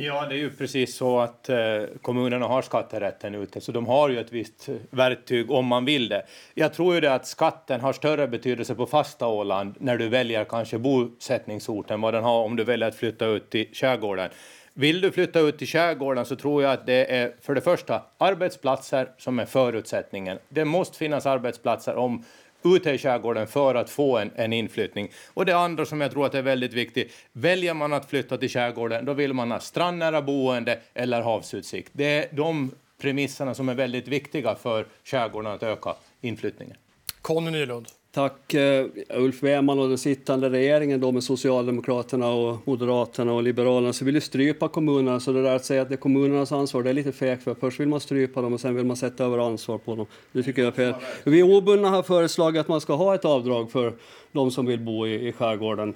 Ja, 0.00 0.26
det 0.28 0.34
är 0.34 0.38
ju 0.38 0.50
precis 0.50 0.96
så 0.96 1.18
att 1.18 1.48
eh, 1.48 1.56
kommunerna 2.02 2.46
har 2.46 2.62
skatterätten 2.62 3.34
ute, 3.34 3.60
så 3.60 3.72
de 3.72 3.86
har 3.86 4.08
ju 4.08 4.18
ett 4.18 4.32
visst 4.32 4.68
verktyg 4.90 5.50
om 5.50 5.66
man 5.66 5.84
vill 5.84 6.08
det. 6.08 6.22
Jag 6.54 6.72
tror 6.72 6.94
ju 6.94 7.00
det 7.00 7.14
att 7.14 7.26
skatten 7.26 7.80
har 7.80 7.92
större 7.92 8.28
betydelse 8.28 8.74
på 8.74 8.86
fasta 8.86 9.26
Åland 9.26 9.74
när 9.78 9.96
du 9.96 10.08
väljer 10.08 10.44
kanske 10.44 10.78
bosättningsort 10.78 11.90
än 11.90 12.00
vad 12.00 12.14
den 12.14 12.24
har 12.24 12.44
om 12.44 12.56
du 12.56 12.64
väljer 12.64 12.88
att 12.88 12.94
flytta 12.94 13.26
ut 13.26 13.50
till 13.50 13.68
skärgården. 13.72 14.30
Vill 14.74 15.00
du 15.00 15.10
flytta 15.12 15.40
ut 15.40 15.58
till 15.58 15.66
skärgården 15.66 16.24
så 16.24 16.36
tror 16.36 16.62
jag 16.62 16.72
att 16.72 16.86
det 16.86 17.16
är 17.16 17.32
för 17.40 17.54
det 17.54 17.60
första 17.60 18.02
arbetsplatser 18.18 19.08
som 19.18 19.38
är 19.38 19.46
förutsättningen. 19.46 20.38
Det 20.48 20.64
måste 20.64 20.98
finnas 20.98 21.26
arbetsplatser 21.26 21.96
om 21.96 22.24
ute 22.64 22.90
i 22.90 22.98
skärgården 22.98 23.46
för 23.46 23.74
att 23.74 23.90
få 23.90 24.18
en, 24.18 24.30
en 24.34 24.52
inflyttning. 24.52 25.10
Och 25.34 25.46
det 25.46 25.56
andra 25.56 25.86
som 25.86 26.00
jag 26.00 26.10
tror 26.10 26.26
att 26.26 26.34
är 26.34 26.42
väldigt 26.42 26.72
viktigt, 26.72 27.12
väljer 27.32 27.74
man 27.74 27.92
att 27.92 28.10
flytta 28.10 28.38
till 28.38 28.50
skärgården 28.50 29.04
då 29.04 29.12
vill 29.12 29.32
man 29.32 29.50
ha 29.50 29.60
strandnära 29.60 30.22
boende 30.22 30.78
eller 30.94 31.22
havsutsikt. 31.22 31.90
Det 31.92 32.04
är 32.04 32.36
de 32.36 32.70
premisserna 33.00 33.54
som 33.54 33.68
är 33.68 33.74
väldigt 33.74 34.08
viktiga 34.08 34.54
för 34.54 34.86
skärgården 35.04 35.52
att 35.52 35.62
öka 35.62 35.94
inflyttningen. 36.20 36.76
Conny 37.22 37.50
Nylund. 37.50 37.86
Tack 38.18 38.54
eh, 38.54 38.86
Ulf 39.08 39.42
Weman 39.42 39.78
och 39.78 39.88
den 39.88 39.98
sittande 39.98 40.50
regeringen 40.50 41.00
då 41.00 41.12
med 41.12 41.24
Socialdemokraterna 41.24 42.28
och 42.28 42.56
Moderaterna 42.64 43.32
och 43.32 43.42
Liberalerna 43.42 43.92
så 43.92 44.04
vill 44.04 44.14
ju 44.14 44.20
strypa 44.20 44.68
kommunerna. 44.68 45.20
Så 45.20 45.32
det 45.32 45.42
där 45.42 45.56
att 45.56 45.64
säga 45.64 45.82
att 45.82 45.88
det 45.88 45.94
är 45.94 45.96
kommunernas 45.96 46.52
ansvar, 46.52 46.82
det 46.82 46.90
är 46.90 46.94
lite 46.94 47.12
fegt. 47.12 47.42
För 47.42 47.54
först 47.54 47.80
vill 47.80 47.88
man 47.88 48.00
strypa 48.00 48.42
dem 48.42 48.52
och 48.52 48.60
sen 48.60 48.74
vill 48.74 48.86
man 48.86 48.96
sätta 48.96 49.24
över 49.24 49.38
ansvar 49.38 49.78
på 49.78 49.96
dem. 49.96 50.06
Det 50.32 50.42
tycker 50.42 50.62
jag 50.62 50.68
är 50.68 50.92
fel. 50.92 50.94
Vi 51.24 51.42
obundna 51.42 51.88
har 51.88 52.02
föreslagit 52.02 52.60
att 52.60 52.68
man 52.68 52.80
ska 52.80 52.94
ha 52.94 53.14
ett 53.14 53.24
avdrag 53.24 53.70
för 53.70 53.92
de 54.32 54.50
som 54.50 54.66
vill 54.66 54.80
bo 54.80 55.06
i, 55.06 55.28
i 55.28 55.32
skärgården. 55.32 55.94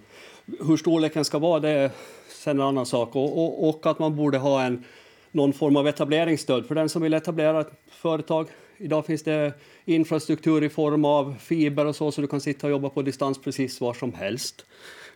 Hur 0.66 0.76
storleken 0.76 1.24
ska 1.24 1.38
vara, 1.38 1.60
det 1.60 1.70
är 1.70 1.90
sen 2.28 2.60
en 2.60 2.66
annan 2.66 2.86
sak. 2.86 3.16
Och, 3.16 3.38
och, 3.44 3.68
och 3.68 3.86
att 3.86 3.98
man 3.98 4.16
borde 4.16 4.38
ha 4.38 4.62
en 4.62 4.84
någon 5.32 5.52
form 5.52 5.76
av 5.76 5.88
etableringsstöd 5.88 6.66
för 6.66 6.74
den 6.74 6.88
som 6.88 7.02
vill 7.02 7.14
etablera 7.14 7.60
ett 7.60 7.72
företag. 7.90 8.46
Idag 8.82 9.06
finns 9.06 9.22
det 9.22 9.52
infrastruktur 9.84 10.64
i 10.64 10.68
form 10.68 11.04
av 11.04 11.34
fiber 11.40 11.86
och 11.86 11.96
så, 11.96 12.12
så 12.12 12.20
du 12.20 12.26
kan 12.26 12.40
sitta 12.40 12.66
och 12.66 12.70
jobba 12.70 12.88
på 12.88 13.02
distans 13.02 13.38
precis 13.38 13.80
var 13.80 13.94
som 13.94 14.12
helst 14.12 14.64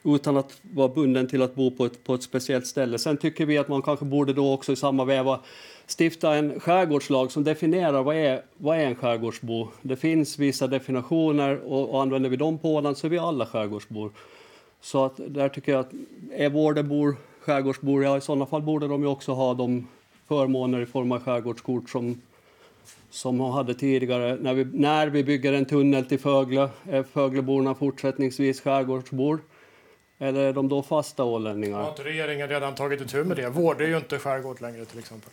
utan 0.05 0.37
att 0.37 0.61
vara 0.63 0.89
bunden 0.89 1.29
till 1.29 1.43
att 1.43 1.55
bo 1.55 1.71
på 1.71 1.85
ett, 1.85 2.05
på 2.05 2.15
ett 2.15 2.23
speciellt 2.23 2.67
ställe. 2.67 2.99
Sen 2.99 3.17
tycker 3.17 3.47
vi 3.47 3.59
att 3.59 3.69
man 3.69 3.83
kanske 3.83 4.05
borde 4.05 4.33
då 4.33 4.53
också 4.53 4.73
i 4.73 4.77
samma 4.77 5.05
veva 5.05 5.41
stifta 5.99 6.35
en 6.35 6.61
skärgårdslag 6.61 7.33
som 7.33 7.45
definierar 7.45 8.03
vad 8.03 8.17
är, 8.17 8.43
vad 8.57 8.79
är 8.79 8.87
en 8.87 8.95
skärgårdsbo. 8.95 9.69
Det 9.83 9.97
finns 9.97 10.39
vissa 10.39 10.67
definitioner 10.67 11.57
och, 11.57 11.91
och 11.91 12.03
använder 12.03 12.31
vi 12.31 12.37
dem 12.37 12.59
på 12.59 12.75
Åland 12.75 12.99
så 12.99 13.07
är 13.07 13.11
vi 13.11 13.19
alla 13.19 13.47
skärgårdsbor. 13.47 14.11
Så 14.81 15.05
att 15.05 15.21
där 15.29 15.49
tycker 15.49 15.73
jag 15.73 15.81
att 15.81 15.93
är 16.33 16.51
Vårdebor 16.51 17.17
skärgårdsbor, 17.41 18.05
ja 18.05 18.17
i 18.17 18.21
sådana 18.21 18.47
fall 18.47 18.63
borde 18.63 18.89
de 18.89 19.03
ju 19.03 19.09
också 19.09 19.33
ha 19.33 19.55
de 19.55 19.87
förmåner 20.29 20.81
i 20.81 20.87
form 20.87 21.13
av 21.13 21.21
skärgårdskort 21.21 21.91
som, 21.91 22.21
som 23.11 23.41
hon 23.41 23.53
hade 23.53 23.75
tidigare. 23.75 24.37
När 24.41 24.55
vi, 24.55 24.65
när 24.65 25.07
vi 25.07 25.25
bygger 25.25 25.53
en 25.53 25.65
tunnel 25.65 26.05
till 26.05 26.19
Fögle, 26.19 26.69
är 26.91 27.03
Fögleborna 27.03 27.75
fortsättningsvis 27.75 28.61
skärgårdsbor? 28.61 29.41
Eller 30.19 30.41
är 30.41 30.53
de 30.53 30.69
då 30.69 30.83
fasta 30.83 31.25
ålänningar? 31.25 31.79
Har 31.79 31.89
inte 31.89 32.05
regeringen 32.05 32.49
redan 32.49 32.75
tagit 32.75 33.01
itu 33.01 33.25
med 33.25 33.37
det? 33.37 33.51
Vård 33.51 33.81
är 33.81 33.87
ju 33.87 33.97
inte 33.97 34.19
skärgård 34.19 34.61
längre 34.61 34.85
till 34.85 34.99
exempel. 34.99 35.31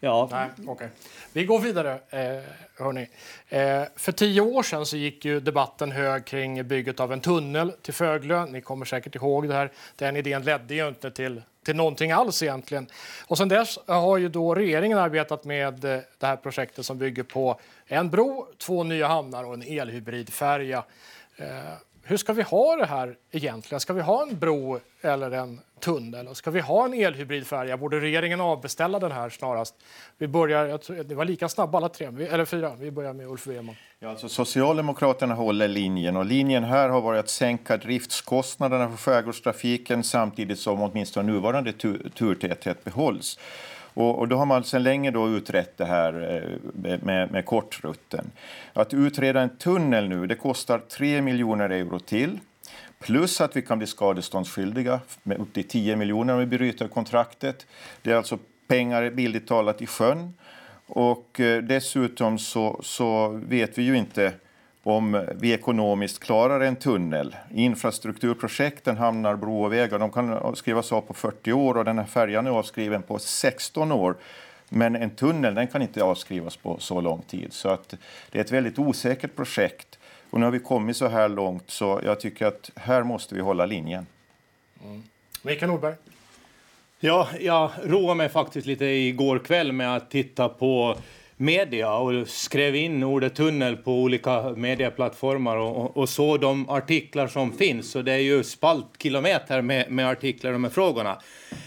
Ja. 0.00 0.28
Nej, 0.30 0.48
okay. 0.68 0.88
Vi 1.32 1.44
går 1.44 1.58
vidare. 1.58 1.98
Eh, 2.10 2.42
hörni. 2.78 3.08
Eh, 3.48 3.82
för 3.96 4.12
tio 4.12 4.40
år 4.40 4.62
sedan 4.62 4.86
så 4.86 4.96
gick 4.96 5.24
ju 5.24 5.40
debatten 5.40 5.92
hög 5.92 6.24
kring 6.24 6.68
bygget 6.68 7.00
av 7.00 7.12
en 7.12 7.20
tunnel 7.20 7.72
till 7.82 7.94
Föglö. 7.94 8.46
Ni 8.46 8.60
kommer 8.60 8.84
säkert 8.84 9.14
ihåg 9.14 9.48
det 9.48 9.54
här. 9.54 9.72
Den 9.96 10.16
idén 10.16 10.42
ledde 10.42 10.74
ju 10.74 10.88
inte 10.88 11.10
till, 11.10 11.42
till 11.64 11.76
någonting 11.76 12.12
alls 12.12 12.42
egentligen. 12.42 12.86
Och 13.26 13.38
sen 13.38 13.48
dess 13.48 13.78
har 13.86 14.16
ju 14.16 14.28
då 14.28 14.54
regeringen 14.54 14.98
arbetat 14.98 15.44
med 15.44 15.84
eh, 15.84 16.00
det 16.18 16.26
här 16.26 16.36
projektet 16.36 16.86
som 16.86 16.98
bygger 16.98 17.22
på 17.22 17.60
en 17.86 18.10
bro, 18.10 18.48
två 18.58 18.82
nya 18.82 19.06
hamnar 19.06 19.44
och 19.44 19.54
en 19.54 19.62
elhybridfärja. 19.62 20.84
Eh, 21.36 21.46
hur 22.08 22.16
ska 22.16 22.32
vi 22.32 22.42
ha 22.42 22.76
det 22.76 22.86
här 22.86 23.16
egentligen? 23.30 23.80
Ska 23.80 23.92
vi 23.92 24.00
ha 24.00 24.22
en 24.22 24.38
bro 24.38 24.80
eller 25.00 25.30
en 25.30 25.60
tunnel? 25.80 26.28
Och 26.28 26.36
ska 26.36 26.50
vi 26.50 26.60
ha 26.60 26.84
en 26.84 26.94
elhybridfärja? 26.94 27.76
Borde 27.76 28.00
regeringen 28.00 28.40
avbeställa 28.40 28.98
den 28.98 29.12
här 29.12 29.30
snarast? 29.30 29.74
Vi 30.18 30.28
börjar, 30.28 30.66
jag 30.66 30.82
tror, 30.82 30.96
det 30.96 31.14
var 31.14 31.24
lika 31.24 31.48
snabba 31.48 31.78
alla 31.78 31.88
tre, 31.88 32.06
eller 32.06 32.44
fyra. 32.44 32.72
Vi 32.78 32.90
börjar 32.90 33.12
med 33.12 33.26
Ulf 33.26 33.46
Weman. 33.46 33.74
Ja, 33.98 34.10
alltså 34.10 34.28
Socialdemokraterna 34.28 35.34
håller 35.34 35.68
linjen 35.68 36.16
och 36.16 36.24
linjen 36.24 36.64
här 36.64 36.88
har 36.88 37.00
varit 37.00 37.20
att 37.20 37.28
sänka 37.28 37.76
driftskostnaderna 37.76 38.90
för 38.90 38.96
skärgårdstrafiken 38.96 40.04
samtidigt 40.04 40.58
som 40.58 40.82
åtminstone 40.82 41.32
nuvarande 41.32 41.72
turtäthet 42.14 42.84
behålls. 42.84 43.38
Och, 43.96 44.18
och, 44.18 44.28
då 44.28 44.36
har 44.36 44.46
man 44.46 44.64
sedan 44.64 44.82
länge 44.82 45.10
då 45.10 45.28
utrett 45.28 45.76
det 45.76 45.84
här 45.84 46.42
eh, 46.84 46.98
med, 47.02 47.30
med 47.30 47.46
kortrutten. 47.46 48.30
Att 48.72 48.94
utreda 48.94 49.40
en 49.40 49.56
tunnel 49.56 50.08
nu, 50.08 50.26
det 50.26 50.34
kostar 50.34 50.78
3 50.78 51.22
miljoner 51.22 51.70
euro 51.70 51.98
till. 51.98 52.38
Plus 52.98 53.40
att 53.40 53.56
vi 53.56 53.62
kan 53.62 53.78
bli 53.78 53.86
skadeståndsskyldiga 53.86 55.00
med 55.22 55.38
upp 55.38 55.52
till 55.52 55.68
10 55.68 55.96
miljoner 55.96 56.32
om 56.32 56.38
vi 56.38 56.46
bryter 56.46 56.88
kontraktet. 56.88 57.66
Det 58.02 58.10
är 58.12 58.16
alltså 58.16 58.38
pengar 58.68 59.10
bildligt 59.10 59.48
talat 59.48 59.82
i 59.82 59.86
sjön. 59.86 60.34
Och 60.86 61.40
eh, 61.40 61.62
dessutom 61.62 62.38
så, 62.38 62.80
så 62.82 63.28
vet 63.28 63.78
vi 63.78 63.82
ju 63.82 63.96
inte 63.96 64.32
om 64.86 65.26
vi 65.34 65.52
ekonomiskt 65.52 66.18
klarar 66.18 66.60
en 66.60 66.76
tunnel. 66.76 67.36
Infrastrukturprojekten, 67.54 68.96
hamnar, 68.96 69.36
bro 69.36 69.64
och 69.64 69.72
vägar, 69.72 69.98
de 69.98 70.10
kan 70.12 70.56
skrivas 70.56 70.92
av 70.92 71.00
på 71.00 71.14
40 71.14 71.52
år 71.52 71.76
och 71.76 71.84
den 71.84 71.98
här 71.98 72.06
färjan 72.06 72.46
är 72.46 72.50
avskriven 72.50 73.02
på 73.02 73.18
16 73.18 73.92
år. 73.92 74.16
Men 74.68 74.96
en 74.96 75.10
tunnel 75.10 75.54
den 75.54 75.66
kan 75.66 75.82
inte 75.82 76.02
avskrivas 76.02 76.56
på 76.56 76.78
så 76.78 77.00
lång 77.00 77.22
tid. 77.22 77.52
Så 77.52 77.68
att 77.68 77.94
det 78.30 78.38
är 78.38 78.44
ett 78.44 78.52
väldigt 78.52 78.78
osäkert 78.78 79.36
projekt. 79.36 79.98
Och 80.30 80.40
nu 80.40 80.46
har 80.46 80.50
vi 80.52 80.58
kommit 80.58 80.96
så 80.96 81.08
här 81.08 81.28
långt 81.28 81.70
så 81.70 82.00
jag 82.04 82.20
tycker 82.20 82.46
att 82.46 82.70
här 82.76 83.02
måste 83.02 83.34
vi 83.34 83.40
hålla 83.40 83.66
linjen. 83.66 84.06
Mm. 84.84 85.02
Mikael 85.42 85.70
Nordberg? 85.70 85.94
Ja, 87.00 87.28
jag 87.40 87.70
roade 87.84 88.14
mig 88.14 88.28
faktiskt 88.28 88.66
lite 88.66 88.84
igår 88.84 89.38
kväll 89.38 89.72
med 89.72 89.96
att 89.96 90.10
titta 90.10 90.48
på 90.48 90.96
media 91.36 91.94
och 91.94 92.28
skrev 92.28 92.76
in 92.76 93.02
ordet 93.02 93.34
tunnel 93.34 93.76
på 93.76 93.92
olika 93.92 94.50
medieplattformar 94.50 95.56
och, 95.56 95.96
och 95.96 96.08
såg 96.08 96.40
de 96.40 96.68
artiklar 96.68 97.26
som 97.26 97.52
finns. 97.52 97.90
Så 97.90 98.02
det 98.02 98.12
är 98.12 98.18
ju 98.18 98.44
spaltkilometer 98.44 99.62
med, 99.62 99.90
med 99.90 100.08
artiklar 100.08 100.50
om 100.50 100.54
de 100.62 100.64
här 100.64 100.70
frågorna. 100.70 101.18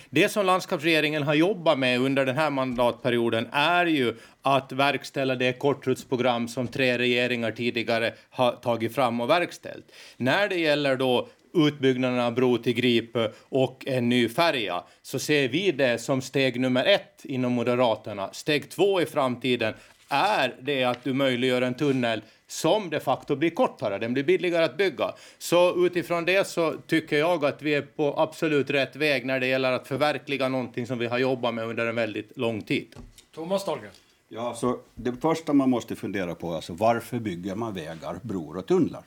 Det 0.09 0.29
som 0.29 0.45
landskapsregeringen 0.45 1.23
har 1.23 1.33
jobbat 1.33 1.79
med 1.79 2.01
under 2.01 2.25
den 2.25 2.37
här 2.37 2.49
mandatperioden 2.49 3.47
är 3.51 3.85
ju 3.85 4.15
att 4.41 4.71
verkställa 4.71 5.35
det 5.35 5.59
kortrutsprogram 5.59 6.47
som 6.47 6.67
tre 6.67 6.97
regeringar 6.97 7.51
tidigare 7.51 8.13
har 8.29 8.51
tagit 8.51 8.95
fram 8.95 9.21
och 9.21 9.29
verkställt. 9.29 9.85
När 10.17 10.49
det 10.49 10.55
gäller 10.55 10.95
då 10.95 11.27
utbyggnaden 11.53 12.19
av 12.19 12.33
bro 12.33 12.57
till 12.57 12.73
Grip 12.73 13.17
och 13.49 13.87
en 13.87 14.09
ny 14.09 14.29
färja 14.29 14.83
så 15.01 15.19
ser 15.19 15.47
vi 15.47 15.71
det 15.71 16.01
som 16.01 16.21
steg 16.21 16.59
nummer 16.59 16.85
ett 16.85 17.25
inom 17.25 17.51
Moderaterna. 17.51 18.29
Steg 18.33 18.69
två 18.69 19.01
i 19.01 19.05
framtiden 19.05 19.73
är 20.09 20.55
det 20.61 20.83
att 20.83 21.03
du 21.03 21.13
möjliggör 21.13 21.61
en 21.61 21.73
tunnel 21.73 22.21
som 22.47 22.89
de 22.89 22.99
facto 22.99 23.35
blir 23.35 23.49
kortare, 23.49 23.97
den 23.97 24.13
blir 24.13 24.23
billigare 24.23 24.65
att 24.65 24.77
bygga. 24.77 25.13
Så 25.37 25.85
utifrån 25.85 26.25
det 26.25 26.47
så 26.47 26.73
tycker 26.87 27.17
jag 27.17 27.45
att 27.45 27.61
vi 27.61 27.73
är 27.73 27.81
på 27.81 28.13
absolut 28.17 28.69
rätt 28.69 28.95
väg 28.95 29.25
när 29.25 29.39
det 29.39 29.47
gäller 29.47 29.71
att 29.71 29.87
förverkliga 29.87 30.49
någonting 30.49 30.87
som 30.87 30.97
vi 30.97 31.05
har 31.05 31.17
jobbat 31.17 31.53
med 31.53 31.65
under 31.65 31.87
en 31.87 31.95
väldigt 31.95 32.37
lång 32.37 32.61
tid. 32.61 32.95
Thomas 33.35 33.65
Dahlgren. 33.65 33.91
Ja, 34.29 34.55
så 34.55 34.79
det 34.95 35.13
första 35.21 35.53
man 35.53 35.69
måste 35.69 35.95
fundera 35.95 36.35
på 36.35 36.51
är 36.51 36.55
alltså, 36.55 36.73
varför 36.73 37.19
bygger 37.19 37.55
man 37.55 37.73
vägar, 37.73 38.19
broar 38.21 38.57
och 38.57 38.65
tunnlar? 38.65 39.03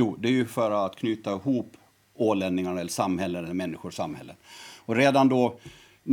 Jo, 0.00 0.16
det 0.18 0.28
är 0.28 0.32
ju 0.32 0.46
för 0.46 0.86
att 0.86 0.96
knyta 0.96 1.32
ihop 1.32 1.76
ålänningarna 2.14 2.80
eller 2.80 2.90
samhällen, 2.90 3.44
eller 3.44 3.54
människor 3.54 3.90
samhällen. 3.90 4.36
Och 4.78 4.96
redan 4.96 5.28
då 5.28 5.58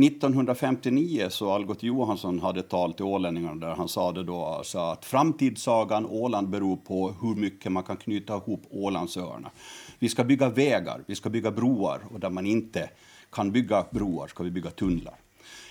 1959 0.04 1.26
så 1.30 1.52
Algot 1.52 1.82
Johansson 1.82 2.40
hade 2.40 2.62
tal 2.62 2.92
till 2.92 3.04
ålänningarna 3.04 3.66
där 3.66 3.74
han 3.74 3.88
sa 3.88 4.12
det 4.12 4.24
då 4.24 4.44
alltså 4.44 4.78
att 4.78 5.04
framtidssagan 5.04 6.06
Åland 6.06 6.48
beror 6.48 6.76
på 6.76 7.14
hur 7.22 7.34
mycket 7.34 7.72
man 7.72 7.82
kan 7.82 7.96
knyta 7.96 8.36
ihop 8.36 8.62
Ålandsöarna. 8.70 9.50
Vi 9.98 10.08
ska 10.08 10.24
bygga 10.24 10.48
vägar, 10.48 11.02
vi 11.06 11.14
ska 11.14 11.30
bygga 11.30 11.50
broar 11.50 12.00
och 12.10 12.20
där 12.20 12.30
man 12.30 12.46
inte 12.46 12.90
kan 13.32 13.52
bygga 13.52 13.86
broar 13.90 14.26
ska 14.26 14.42
vi 14.44 14.50
bygga 14.50 14.70
tunnlar. 14.70 15.14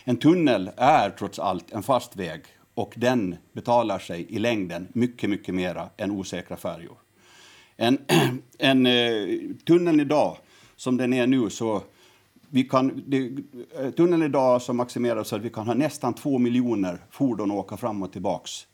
En 0.03 0.17
tunnel 0.17 0.71
är 0.77 1.09
trots 1.09 1.39
allt 1.39 1.71
en 1.71 1.83
fast 1.83 2.15
väg 2.15 2.41
och 2.73 2.93
den 2.97 3.35
betalar 3.53 3.99
sig 3.99 4.25
i 4.29 4.39
längden 4.39 4.87
mycket, 4.93 5.29
mycket 5.29 5.55
mera 5.55 5.89
än 5.97 6.11
osäkra 6.11 6.57
färjor. 6.57 7.04
En, 7.77 7.97
en 8.57 8.85
eh, 8.85 9.39
tunneln 9.65 9.99
idag, 9.99 10.37
som 10.75 10.97
den 10.97 11.13
är 11.13 11.27
nu, 11.27 11.49
så 11.49 11.81
vi 12.49 12.63
kan, 12.63 13.03
det, 13.07 13.31
eh, 13.79 13.91
tunneln 13.91 14.23
idag 14.23 14.61
så 14.61 14.73
maximeras 14.73 15.27
så 15.27 15.35
att 15.35 15.41
vi 15.41 15.49
kan 15.49 15.67
ha 15.67 15.73
nästan 15.73 16.13
två 16.13 16.37
miljoner 16.37 16.97
fordon 17.09 17.51
åka 17.51 17.77
fram 17.77 18.03
och 18.03 18.11
tillbaks 18.11 18.67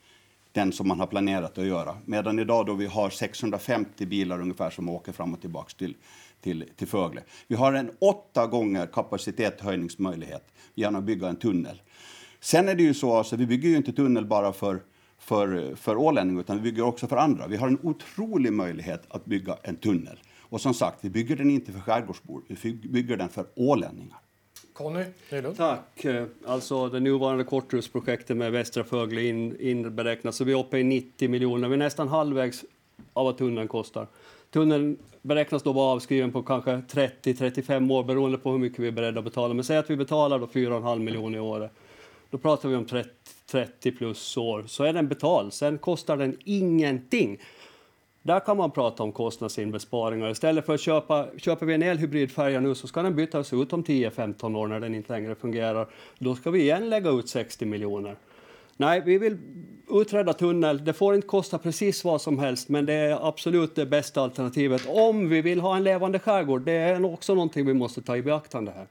den 0.52 0.72
som 0.72 0.88
man 0.88 1.00
har 1.00 1.08
planerat 1.08 1.58
att 1.58 1.66
göra. 1.66 1.98
Medan 2.06 2.40
idag 2.40 2.66
då 2.66 2.74
vi 2.74 2.86
har 2.86 3.10
650 3.10 4.06
bilar 4.06 4.42
ungefär 4.42 4.70
som 4.70 4.90
åker 4.90 5.12
fram 5.12 5.34
och 5.34 5.42
tillbaks 5.42 5.74
till, 5.74 5.96
till, 6.42 6.66
till 6.76 6.88
Fögle. 6.88 7.24
Vi 7.48 7.56
har 7.56 7.74
en 7.74 7.92
åtta 8.00 8.48
gånger 8.48 8.86
kapacitetshöjningsmöjlighet 8.86 10.54
genom 10.76 11.00
att 11.00 11.06
bygga 11.06 11.28
en 11.28 11.36
tunnel. 11.36 11.82
Sen 12.40 12.70
är 12.70 12.76
det 12.76 12.84
ju 12.84 12.94
så, 12.94 13.14
alltså, 13.14 13.36
vi 13.36 13.46
bygger 13.46 13.70
ju 13.70 13.78
inte 13.78 13.94
tunnel 13.94 14.26
bara 14.26 14.54
för 14.54 14.82
för, 15.22 15.76
för 15.76 15.98
ålänningar, 15.98 16.42
utan 16.42 16.58
vi 16.58 16.62
bygger 16.62 16.84
också 16.84 17.08
för 17.08 17.18
andra. 17.18 17.48
Vi 17.48 17.58
har 17.58 17.68
en 17.68 17.80
otrolig 17.84 18.54
möjlighet 18.54 19.02
att 19.08 19.26
bygga 19.26 19.58
en 19.64 19.76
tunnel. 19.76 20.20
Och 20.40 20.62
som 20.62 20.74
sagt, 20.74 20.98
vi 21.02 21.10
bygger 21.10 21.36
den 21.36 21.52
inte 21.52 21.72
för 21.72 21.80
skärgårdsbor, 21.80 22.42
vi 22.48 22.74
bygger 22.74 23.18
den 23.18 23.30
för 23.30 23.46
ålänningar. 23.56 24.18
Conny 24.74 25.04
Tack. 25.58 26.06
Alltså 26.46 26.90
det 26.90 27.00
nuvarande 27.00 27.44
korthusprojektet 27.44 28.38
med 28.38 28.52
Västra 28.52 28.84
Fögle 28.84 29.22
in, 29.22 29.60
inberäknat, 29.60 30.36
så 30.36 30.44
vi 30.44 30.52
är 30.52 30.60
uppe 30.60 30.78
i 30.78 30.84
90 30.84 31.30
miljoner. 31.30 31.68
Vi 31.68 31.74
är 31.74 31.78
nästan 31.78 32.08
halvvägs 32.08 32.66
av 33.14 33.26
vad 33.26 33.38
tunneln 33.38 33.68
kostar. 33.68 34.08
Tunneln 34.52 34.98
beräknas 35.22 35.64
då 35.64 35.74
vara 35.74 35.94
avskriven 35.94 36.32
på 36.32 36.44
kanske 36.44 36.72
30-35 36.72 37.92
år 37.92 38.04
beroende 38.04 38.38
på 38.38 38.52
hur 38.52 38.60
mycket 38.60 38.80
vi 38.80 38.88
är 38.88 38.92
beredda 38.92 39.20
att 39.20 39.26
betala. 39.26 39.54
Men 39.54 39.64
säg 39.64 39.78
att 39.78 39.90
vi 39.90 39.96
betalar 39.96 40.40
då 40.40 40.46
4,5 40.46 41.00
miljoner 41.00 41.38
i 41.38 41.42
året. 41.42 41.72
Då 42.32 42.38
pratar 42.38 42.70
vi 42.70 42.76
om 42.76 42.86
30, 42.86 43.10
30 43.52 43.92
plus 43.92 44.38
år. 44.38 44.64
Så 44.68 44.84
är 44.84 44.94
den 44.94 45.08
betald. 45.08 45.54
Sen 45.54 45.78
kostar 45.78 46.18
den 46.18 46.38
ingenting. 46.46 47.40
Där 48.22 48.40
kan 48.40 48.58
man 48.58 48.72
prata 48.72 49.04
om 49.04 49.12
kostnadsinbesparingar. 49.12 50.30
Istället 50.30 50.66
för 50.66 50.74
att 50.74 50.82
köpa, 50.82 51.28
köper 51.38 51.66
vi 51.66 51.74
en 51.74 51.84
elhybridfärja 51.84 52.60
nu 52.60 52.76
så 52.76 52.88
ska 52.88 53.02
den 53.02 53.16
bytas 53.16 53.54
ut 53.54 53.74
om 53.74 53.84
10-15 53.84 54.58
år 54.58 54.68
när 54.68 54.80
den 54.80 54.96
inte 54.96 55.14
längre 55.14 55.36
fungerar. 55.36 55.88
Då 56.20 56.36
ska 56.36 56.52
vi 56.52 56.62
igen 56.62 56.90
lägga 56.90 57.10
ut 57.10 57.30
60 57.30 57.66
miljoner. 57.66 58.16
Nej, 58.78 59.02
vi 59.06 59.18
vill 59.18 59.38
utreda 59.90 60.34
tunnel. 60.34 60.86
Det 60.86 60.94
får 60.94 61.16
inte 61.16 61.28
kosta 61.28 61.58
precis 61.58 62.04
vad 62.04 62.22
som 62.22 62.40
helst, 62.40 62.70
men 62.70 62.86
det 62.86 62.94
är 62.94 63.28
absolut 63.28 63.76
det 63.76 63.86
bästa 63.86 64.22
alternativet 64.22 64.82
om 64.88 65.30
vi 65.30 65.42
vill 65.42 65.60
ha 65.60 65.76
en 65.76 65.84
levande 65.84 66.20
skärgård. 66.20 66.62
Det 66.62 66.72
är 66.72 67.14
också 67.14 67.36
någonting 67.36 67.66
vi 67.66 67.74
måste 67.74 68.02
ta 68.02 68.18
i 68.18 68.22
beaktande 68.22 68.72
här. 68.72 68.88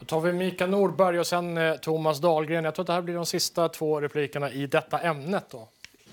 Då 0.00 0.06
tar 0.06 0.20
vi 0.20 0.32
Mikael 0.32 0.70
Nordberg 0.70 1.18
och 1.18 1.26
sen 1.26 1.58
eh, 1.58 1.74
Thomas 1.74 2.18
Dahlgren. 2.20 2.64
Jag 2.64 2.74
tror 2.74 2.82
att 2.82 2.86
det 2.86 2.92
här 2.92 3.02
blir 3.02 3.14
de 3.14 3.26
sista 3.26 3.68
två 3.68 4.00
replikerna 4.00 4.50
i 4.50 4.66
detta 4.66 4.98
ämnet. 4.98 5.44
Då. 5.50 5.68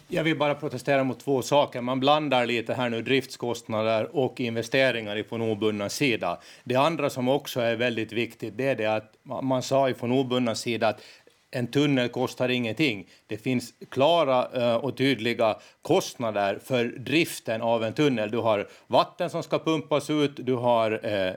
Jag 0.08 0.24
vill 0.24 0.38
bara 0.38 0.56
protestera 0.56 1.04
mot 1.04 1.20
två 1.20 1.42
saker. 1.42 1.82
Man 1.82 2.00
blandar 2.00 2.46
lite 2.46 2.74
här 2.74 2.90
nu 2.90 3.02
driftskostnader 3.02 4.16
och 4.16 4.40
investeringar 4.40 5.24
från 5.30 5.42
obundna 5.42 5.90
sida. 5.90 6.38
Det 6.64 6.76
andra 6.76 7.10
som 7.10 7.28
också 7.28 7.60
är 7.60 7.76
väldigt 7.76 8.12
viktigt 8.12 8.58
det 8.58 8.68
är 8.68 8.76
det 8.76 8.86
att 8.86 9.14
man 9.42 9.64
sa 9.64 9.94
från 9.94 10.12
obundna 10.12 10.56
sida 10.56 10.88
att 10.88 11.02
en 11.52 11.68
tunnel 11.68 12.10
kostar 12.10 12.50
ingenting. 12.50 13.08
Det 13.28 13.38
finns 13.38 13.74
klara 13.90 14.48
eh, 14.54 14.76
och 14.76 14.98
tydliga 14.98 15.58
kostnader 15.82 16.60
för 16.64 16.86
driften 16.86 17.62
av 17.62 17.84
en 17.84 17.94
tunnel. 17.94 18.32
Du 18.32 18.38
har 18.38 18.68
vatten 18.88 19.30
som 19.30 19.44
ska 19.44 19.60
pumpas 19.60 20.10
ut, 20.10 20.32
du 20.36 20.54
har 20.54 21.06
eh, 21.06 21.34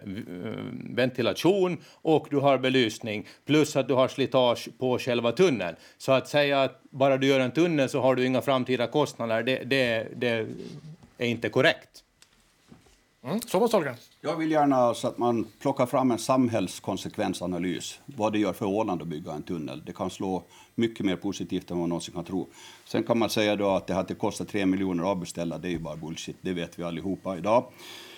ventilation 0.94 1.77
och 1.92 2.27
du 2.31 2.37
har 2.37 2.59
belysning. 2.59 3.27
Plus 3.46 3.77
att 3.77 3.88
du 3.88 3.94
har 3.94 4.09
slitage 4.09 4.68
på 4.79 4.99
själva 4.99 5.33
tunneln. 5.33 5.77
Så 5.99 6.12
att 6.12 6.29
säga 6.29 6.62
att 6.62 6.83
bara 6.90 7.16
du 7.16 7.27
gör 7.27 7.40
en 7.40 7.51
tunnel 7.51 7.88
så 7.88 8.01
har 8.01 8.14
du 8.14 8.27
inga 8.27 8.42
framtida 8.42 8.87
kostnader, 8.87 9.42
det, 9.42 9.62
det, 9.64 10.07
det 10.16 10.46
är 11.18 11.27
inte 11.27 11.49
korrekt. 11.49 12.05
Mm. 13.25 13.41
Thomas 13.41 13.71
Dahlgren. 13.71 13.95
Jag 14.21 14.37
vill 14.37 14.51
gärna 14.51 14.95
så 14.95 15.09
att 15.09 15.19
man 15.19 15.47
plockar 15.61 15.87
fram 15.87 16.11
en 16.11 16.19
samhällskonsekvensanalys. 16.19 17.99
Vad 18.07 18.33
det 18.33 18.39
gör 18.39 18.53
för 18.53 18.67
Åland 18.67 19.03
att 19.03 19.09
bygga 19.09 19.33
en 19.33 19.43
tunnel. 19.43 19.83
Det 19.87 19.93
kan 19.93 20.11
slå 20.11 20.43
mycket 20.75 21.07
mer 21.07 21.17
positivt 21.17 21.71
än 21.71 21.77
vad 21.77 21.81
man 21.81 21.89
någonsin 21.89 22.15
kan 22.15 22.25
tro. 22.25 22.49
Sen 22.85 23.03
kan 23.03 23.19
man 23.19 23.31
säga 23.31 23.57
då 23.57 23.69
att 23.69 23.87
det 23.87 23.95
hade 23.95 24.15
kostat 24.15 24.49
3 24.49 24.67
miljoner 24.67 25.03
att 25.03 25.09
avbeställa. 25.09 25.59
Det 25.59 25.69
är 25.69 25.73
ju 25.73 25.79
bara 25.79 25.97
bullshit. 25.97 26.37
Det 26.41 26.53
vet 26.53 26.79
vi 26.79 26.83
allihopa 26.83 27.37
idag. 27.37 27.73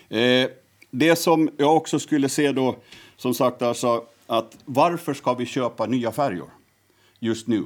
Eh, 0.09 0.51
det 0.91 1.17
som 1.17 1.51
jag 1.57 1.77
också 1.77 1.99
skulle 1.99 2.29
se 2.29 2.53
då, 2.53 2.77
som 3.17 3.35
sagt 3.35 3.63
alltså, 3.63 4.05
att 4.27 4.59
varför 4.65 5.15
ska 5.15 5.35
vi 5.35 5.47
köpa 5.47 5.87
nya 5.87 6.13
färjor 6.13 6.51
just 7.19 7.47
nu? 7.47 7.65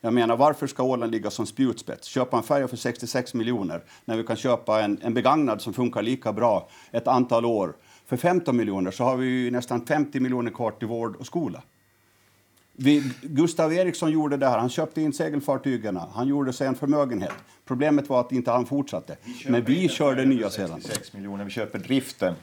Jag 0.00 0.12
menar, 0.12 0.36
varför 0.36 0.66
ska 0.66 0.82
Åland 0.82 1.12
ligga 1.12 1.30
som 1.30 1.46
spjutspets? 1.46 2.06
Köpa 2.06 2.36
en 2.36 2.42
färja 2.42 2.68
för 2.68 2.76
66 2.76 3.34
miljoner 3.34 3.82
när 4.04 4.16
vi 4.16 4.24
kan 4.24 4.36
köpa 4.36 4.82
en, 4.82 4.98
en 5.02 5.14
begagnad 5.14 5.60
som 5.60 5.72
funkar 5.72 6.02
lika 6.02 6.32
bra 6.32 6.68
ett 6.90 7.08
antal 7.08 7.44
år. 7.44 7.76
För 8.06 8.16
15 8.16 8.56
miljoner 8.56 8.90
så 8.90 9.04
har 9.04 9.16
vi 9.16 9.50
nästan 9.50 9.86
50 9.86 10.20
miljoner 10.20 10.50
kvar 10.50 10.70
till 10.70 10.88
vård 10.88 11.16
och 11.16 11.26
skola. 11.26 11.62
Vi, 12.72 13.12
Gustav 13.22 13.72
Eriksson 13.72 14.10
gjorde 14.10 14.36
det 14.36 14.46
här. 14.46 14.58
Han 14.58 14.68
köpte 14.68 15.00
in 15.02 15.12
segelfartygen. 15.12 15.96
Han 15.96 16.28
gjorde 16.28 16.52
sig 16.52 16.66
en 16.66 16.74
förmögenhet. 16.74 17.32
Problemet 17.64 18.08
var 18.08 18.20
att 18.20 18.32
inte 18.32 18.50
han 18.50 18.66
fortsatte. 18.66 19.16
Vi 19.44 19.50
Men 19.50 19.64
vi 19.64 19.88
körde 19.88 20.24
nya 20.24 20.50
sedan. 20.50 20.80
miljoner. 21.12 21.44
Vi 21.44 21.50
köper 21.50 21.78
driften. 21.78 22.34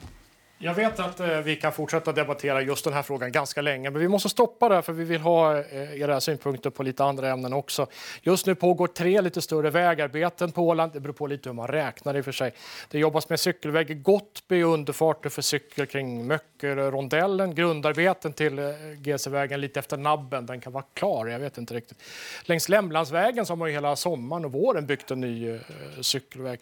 Jag 0.58 0.74
vet 0.74 1.00
att 1.00 1.20
eh, 1.20 1.40
vi 1.40 1.56
kan 1.56 1.72
fortsätta 1.72 2.12
debattera 2.12 2.62
just 2.62 2.84
den 2.84 2.92
här 2.92 3.02
frågan 3.02 3.32
ganska 3.32 3.62
länge, 3.62 3.90
men 3.90 4.00
vi 4.00 4.08
måste 4.08 4.28
stoppa 4.28 4.68
där 4.68 4.82
för 4.82 4.92
vi 4.92 5.04
vill 5.04 5.20
ha 5.20 5.58
eh, 5.58 6.00
era 6.00 6.20
synpunkter 6.20 6.70
på 6.70 6.82
lite 6.82 7.04
andra 7.04 7.28
ämnen 7.28 7.52
också. 7.52 7.86
Just 8.22 8.46
nu 8.46 8.54
pågår 8.54 8.86
tre 8.86 9.20
lite 9.20 9.42
större 9.42 9.70
vägarbeten 9.70 10.52
på 10.52 10.62
Åland. 10.68 10.92
Det 10.92 11.00
beror 11.00 11.12
på 11.12 11.26
lite 11.26 11.48
hur 11.48 11.54
man 11.54 11.68
räknar 11.68 12.16
i 12.16 12.20
och 12.20 12.24
för 12.24 12.32
sig. 12.32 12.54
Det 12.90 12.98
jobbas 12.98 13.28
med 13.28 13.40
cykelväg 13.40 13.90
i 13.90 13.94
Gottby, 13.94 14.62
underfarter 14.62 15.30
för 15.30 15.42
cykel 15.42 15.86
kring 15.86 16.26
Rondellen, 16.64 17.54
grundarbeten 17.54 18.32
till 18.32 18.58
eh, 18.58 18.64
GC-vägen 18.98 19.60
lite 19.60 19.80
efter 19.80 19.96
Nabben. 19.96 20.46
Den 20.46 20.60
kan 20.60 20.72
vara 20.72 20.84
klar, 20.94 21.26
jag 21.26 21.38
vet 21.38 21.58
inte 21.58 21.74
riktigt. 21.74 22.02
Längs 22.42 22.68
Lämlandsvägen 22.68 23.46
så 23.46 23.52
har 23.52 23.56
man 23.56 23.68
ju 23.68 23.74
hela 23.74 23.96
sommaren 23.96 24.44
och 24.44 24.52
våren 24.52 24.86
byggt 24.86 25.10
en 25.10 25.20
ny 25.20 25.50
eh, 25.50 25.60
cykelväg. 26.00 26.60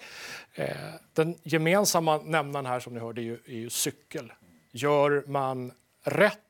Eh, 0.54 0.68
den 1.12 1.36
gemensamma 1.42 2.18
nämnaren 2.18 2.66
här 2.66 2.80
som 2.80 2.94
ni 2.94 3.00
hörde 3.00 3.20
är 3.20 3.24
ju, 3.24 3.38
är 3.46 3.58
ju 3.58 3.70
cykel. 3.70 4.32
Gör 4.72 5.24
man 5.26 5.72
rätt 6.04 6.43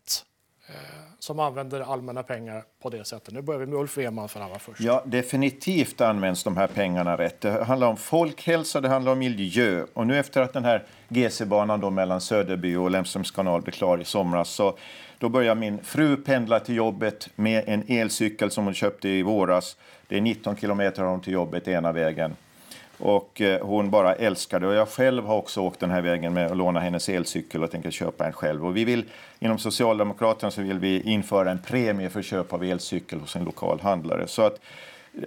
Eh, 0.69 0.75
som 1.19 1.41
använder 1.41 1.81
allmänna 1.81 2.23
pengar 2.23 2.65
på 2.83 2.91
det 2.91 3.05
sättet? 3.05 3.35
Nu 3.35 3.43
börjar 3.43 3.61
vi 3.61 3.67
med 3.67 3.79
Ulf 3.79 3.99
Weman 3.99 4.29
för 4.29 4.41
han 4.41 4.51
var 4.51 4.59
först. 4.59 4.81
Ja, 4.81 5.03
definitivt 5.07 6.01
används 6.01 6.45
de 6.45 6.57
här 6.57 6.67
pengarna 6.67 7.17
rätt. 7.17 7.41
Det 7.41 7.65
handlar 7.65 7.89
om 7.89 7.97
folkhälsa, 7.97 8.81
det 8.81 8.89
handlar 8.89 9.13
om 9.13 9.19
miljö. 9.19 9.85
Och 9.95 10.07
nu 10.07 10.19
efter 10.19 10.41
att 10.41 10.53
den 10.53 10.65
här 10.65 10.85
GC-banan 11.09 11.81
då 11.81 11.91
mellan 11.91 12.21
Söderby 12.21 12.77
och 12.77 12.91
Lemströms 12.91 13.31
kanal 13.31 13.63
blev 13.63 13.73
klar 13.73 13.99
i 13.99 14.05
somras 14.05 14.49
så 14.49 14.77
då 15.19 15.29
börjar 15.29 15.55
min 15.55 15.85
fru 15.85 16.17
pendla 16.17 16.61
till 16.61 16.75
jobbet 16.75 17.29
med 17.35 17.65
en 17.67 17.85
elcykel 17.89 18.51
som 18.51 18.65
hon 18.65 18.75
köpte 18.75 19.09
i 19.09 19.23
våras. 19.23 19.77
Det 20.09 20.17
är 20.17 20.21
19 20.21 20.57
kilometer 20.57 21.19
till 21.19 21.33
jobbet 21.33 21.69
ena 21.69 21.93
vägen. 21.93 22.37
Och 22.99 23.41
eh, 23.41 23.67
hon 23.67 23.91
bara 23.91 24.15
älskar 24.15 24.61
det. 24.61 24.67
Och 24.67 24.75
jag 24.75 24.89
själv 24.89 25.25
har 25.27 25.37
också 25.37 25.61
åkt 25.61 25.81
den 25.81 25.91
här 25.91 26.03
vägen 26.03 26.33
med 26.33 26.51
att 26.51 26.57
låna 26.57 26.81
hennes 26.81 27.09
elcykel 27.09 27.65
och 27.65 27.71
tänker 27.71 27.91
köpa 27.91 28.27
en 28.27 28.33
själv. 28.33 28.67
Och 28.67 28.77
vi 28.77 28.85
vill, 28.85 29.05
inom 29.39 29.59
Socialdemokraterna 29.59 30.51
så 30.51 30.63
vill 30.63 30.79
vi 30.79 31.01
införa 31.01 31.51
en 31.51 31.59
premie 31.59 32.11
för 32.11 32.23
köp 32.23 32.53
av 32.53 32.65
elcykel 32.65 33.21
hos 33.21 33.37
en 33.37 33.45
lokal 33.45 33.81
handlare. 33.81 34.27
Så 34.27 34.43
att, 34.43 34.61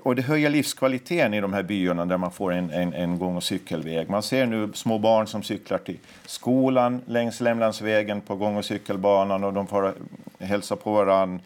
och 0.03 0.15
det 0.15 0.21
höjer 0.21 0.49
livskvaliteten 0.49 1.34
i 1.34 1.41
de 1.41 1.53
här 1.53 1.63
byarna 1.63 2.06
där 2.06 2.17
man 2.17 2.32
får 2.32 2.53
en, 2.53 2.69
en, 2.69 2.93
en 2.93 3.19
gång 3.19 3.36
och 3.36 3.43
cykelväg. 3.43 4.10
Man 4.10 4.23
ser 4.23 4.45
nu 4.45 4.69
små 4.73 4.97
barn 4.97 5.27
som 5.27 5.43
cyklar 5.43 5.77
till 5.77 5.97
skolan 6.25 7.01
längs 7.06 7.41
Lämlandsvägen 7.41 8.21
på 8.21 8.36
gång 8.36 8.58
och 8.58 8.65
cykelbanan 8.65 9.43
och 9.43 9.53
de 9.53 9.67
får 9.67 9.93
hälsa 10.39 10.75
på 10.75 10.91
varandra 10.91 11.39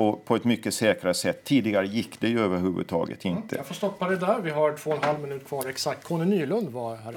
och 0.00 0.24
på 0.24 0.36
ett 0.36 0.44
mycket 0.44 0.74
säkrare 0.74 1.14
sätt. 1.14 1.44
Tidigare 1.44 1.86
gick 1.86 2.20
det 2.20 2.28
ju 2.28 2.40
överhuvudtaget 2.40 3.24
inte. 3.24 3.56
Jag 3.56 3.66
får 3.66 3.74
stoppa 3.74 4.08
det 4.08 4.16
där. 4.16 4.40
Vi 4.40 4.50
har 4.50 4.76
två 4.76 4.90
och 4.90 4.96
en 4.96 5.02
halv 5.02 5.20
minut 5.20 5.46
kvar 5.46 5.68
exakt. 5.68 6.04
Conny 6.04 6.24
Nylund 6.24 6.68
var 6.68 6.96
här. 6.96 7.14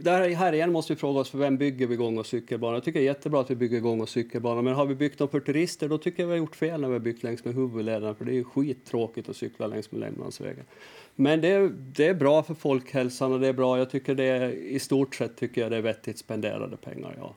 Där, 0.00 0.34
här 0.34 0.52
igen 0.52 0.72
måste 0.72 0.92
vi 0.92 1.00
fråga 1.00 1.20
oss 1.20 1.30
för 1.30 1.38
vem 1.38 1.56
bygger 1.56 1.86
vi 1.86 1.96
gång 1.96 2.18
och 2.18 2.26
cykelbanor? 2.26 2.74
Jag 2.74 2.84
tycker 2.84 3.00
det 3.00 3.04
är 3.04 3.08
jättebra 3.08 3.40
att 3.40 3.50
vi 3.50 3.56
bygger 3.56 3.80
gång 3.80 4.00
och 4.00 4.08
cykelbanor, 4.08 4.62
men 4.62 4.74
har 4.74 4.86
vi 4.86 4.94
byggt 4.94 5.18
dem 5.18 5.28
för 5.28 5.40
turister 5.40 5.88
då 5.88 5.98
tycker 5.98 6.22
jag 6.22 6.28
vi 6.28 6.32
har 6.32 6.38
gjort 6.38 6.56
fel 6.56 6.80
när 6.80 6.88
vi 6.88 6.94
har 6.94 7.00
byggt 7.00 7.22
längs 7.22 7.44
med 7.44 7.54
huvudlederna, 7.54 8.14
för 8.14 8.24
det 8.24 8.32
är 8.32 8.34
ju 8.34 8.44
skittråkigt 8.44 9.28
att 9.28 9.36
cykla 9.36 9.66
längs 9.66 9.92
med 9.92 10.00
Lämlandsvägen. 10.00 10.64
Men 11.14 11.40
det 11.40 11.48
är, 11.48 11.68
det 11.74 12.06
är 12.06 12.14
bra 12.14 12.42
för 12.42 12.54
folkhälsan 12.54 13.32
och 13.32 13.40
det 13.40 13.48
är 13.48 13.52
bra. 13.52 13.78
Jag 13.78 13.90
tycker 13.90 14.14
det 14.14 14.24
är, 14.24 14.50
i 14.50 14.78
stort 14.78 15.14
sett 15.14 15.36
tycker 15.36 15.60
jag 15.60 15.70
det 15.70 15.76
är 15.76 15.82
vettigt 15.82 16.18
spenderade 16.18 16.76
pengar, 16.76 17.14
ja. 17.18 17.34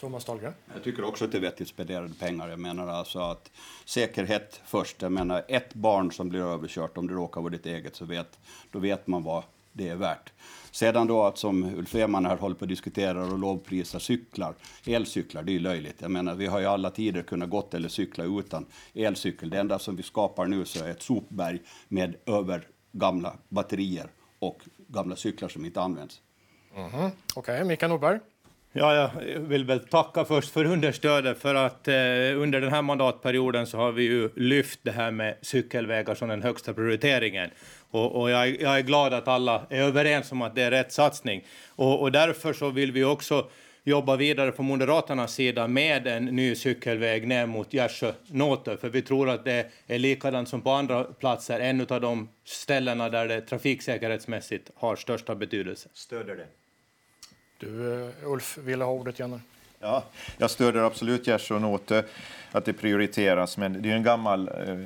Thomas 0.00 0.24
Dahlgren? 0.24 0.52
Jag 0.74 0.84
tycker 0.84 1.04
också 1.04 1.24
att 1.24 1.32
det 1.32 1.38
är 1.38 1.42
vettigt 1.42 1.68
spenderade 1.68 2.14
pengar. 2.14 2.48
Jag 2.48 2.58
menar 2.58 2.88
alltså 2.88 3.18
att 3.18 3.50
säkerhet 3.84 4.60
först. 4.66 5.02
Jag 5.02 5.12
menar 5.12 5.44
ett 5.48 5.74
barn 5.74 6.12
som 6.12 6.28
blir 6.28 6.40
överkört, 6.40 6.98
om 6.98 7.06
det 7.06 7.14
råkar 7.14 7.40
vara 7.40 7.50
ditt 7.50 7.66
eget, 7.66 7.96
så 7.96 8.04
vet, 8.04 8.38
då 8.70 8.78
vet 8.78 9.06
man 9.06 9.22
vad 9.22 9.42
det 9.72 9.88
är 9.88 9.96
värt. 9.96 10.32
Sedan 10.70 11.06
då 11.06 11.24
att 11.24 11.38
som 11.38 11.64
Ulf 11.64 11.94
Eman 11.94 12.26
här 12.26 12.36
håller 12.36 12.54
på 12.54 12.64
att 12.64 12.68
diskutera 12.68 13.24
och 13.24 13.38
lovprisa 13.38 14.00
cyklar, 14.00 14.54
elcyklar, 14.86 15.42
det 15.42 15.56
är 15.56 15.60
löjligt. 15.60 16.00
Jag 16.00 16.10
menar, 16.10 16.34
vi 16.34 16.46
har 16.46 16.60
ju 16.60 16.66
alla 16.66 16.90
tider 16.90 17.22
kunnat 17.22 17.50
gått 17.50 17.74
eller 17.74 17.88
cykla 17.88 18.24
utan 18.24 18.66
elcykel. 18.94 19.50
Det 19.50 19.58
enda 19.58 19.78
som 19.78 19.96
vi 19.96 20.02
skapar 20.02 20.46
nu 20.46 20.64
så 20.64 20.84
är 20.84 20.90
ett 20.90 21.02
sopberg 21.02 21.60
med 21.88 22.16
över 22.26 22.68
gamla 22.92 23.36
batterier 23.48 24.06
och 24.38 24.62
gamla 24.76 25.16
cyklar 25.16 25.48
som 25.48 25.64
inte 25.64 25.80
används. 25.80 26.20
Mm 26.74 26.90
-hmm. 26.90 27.10
Okej, 27.34 27.54
okay. 27.54 27.64
Mikael 27.64 27.90
Norberg? 27.90 28.20
Ja, 28.78 28.94
jag 28.94 29.40
vill 29.40 29.64
väl 29.64 29.80
tacka 29.80 30.24
först 30.24 30.52
för 30.52 30.64
understödet 30.64 31.38
för 31.38 31.54
att 31.54 31.88
eh, 31.88 31.94
under 32.42 32.60
den 32.60 32.72
här 32.72 32.82
mandatperioden 32.82 33.66
så 33.66 33.78
har 33.78 33.92
vi 33.92 34.02
ju 34.02 34.30
lyft 34.36 34.80
det 34.82 34.90
här 34.90 35.10
med 35.10 35.36
cykelvägar 35.42 36.14
som 36.14 36.28
den 36.28 36.42
högsta 36.42 36.74
prioriteringen. 36.74 37.50
Och, 37.90 38.20
och 38.20 38.30
jag, 38.30 38.60
jag, 38.60 38.78
är 38.78 38.82
glad 38.82 39.14
att 39.14 39.28
alla 39.28 39.66
är 39.70 39.82
överens 39.82 40.32
om 40.32 40.42
att 40.42 40.54
det 40.54 40.62
är 40.62 40.70
rätt 40.70 40.92
satsning. 40.92 41.44
Och, 41.68 42.00
och 42.02 42.12
därför 42.12 42.52
så 42.52 42.70
vill 42.70 42.92
vi 42.92 43.04
också 43.04 43.48
jobba 43.84 44.16
vidare 44.16 44.52
på 44.52 44.62
Moderaternas 44.62 45.34
sida 45.34 45.68
med 45.68 46.06
en 46.06 46.24
ny 46.24 46.54
cykelväg 46.54 47.28
ner 47.28 47.46
mot 47.46 47.74
Gärsjö-Nåtö, 47.74 48.76
för 48.76 48.88
vi 48.88 49.02
tror 49.02 49.30
att 49.30 49.44
det 49.44 49.70
är 49.86 49.98
likadant 49.98 50.48
som 50.48 50.60
på 50.60 50.70
andra 50.70 51.04
platser, 51.04 51.60
en 51.60 51.80
av 51.80 52.00
de 52.00 52.28
ställena 52.44 53.08
där 53.08 53.28
det 53.28 53.40
trafiksäkerhetsmässigt 53.40 54.70
har 54.74 54.96
största 54.96 55.34
betydelse. 55.34 55.88
Stöder 55.92 56.36
det. 56.36 56.65
Du, 57.58 58.02
eh, 58.06 58.10
Ulf, 58.22 58.58
ville 58.58 58.84
ha 58.84 58.92
ordet 58.92 59.18
igen. 59.18 59.40
Ja, 59.80 60.04
jag 60.38 60.50
stöder 60.50 60.80
absolut 60.82 61.26
Gerson 61.26 61.64
och 61.64 61.92
att 62.52 62.64
det 62.64 62.72
prioriteras. 62.72 63.58
Men 63.58 63.82
det 63.82 63.90
är 63.90 63.94
en 63.94 64.02
gammal 64.02 64.48
eh, 64.48 64.78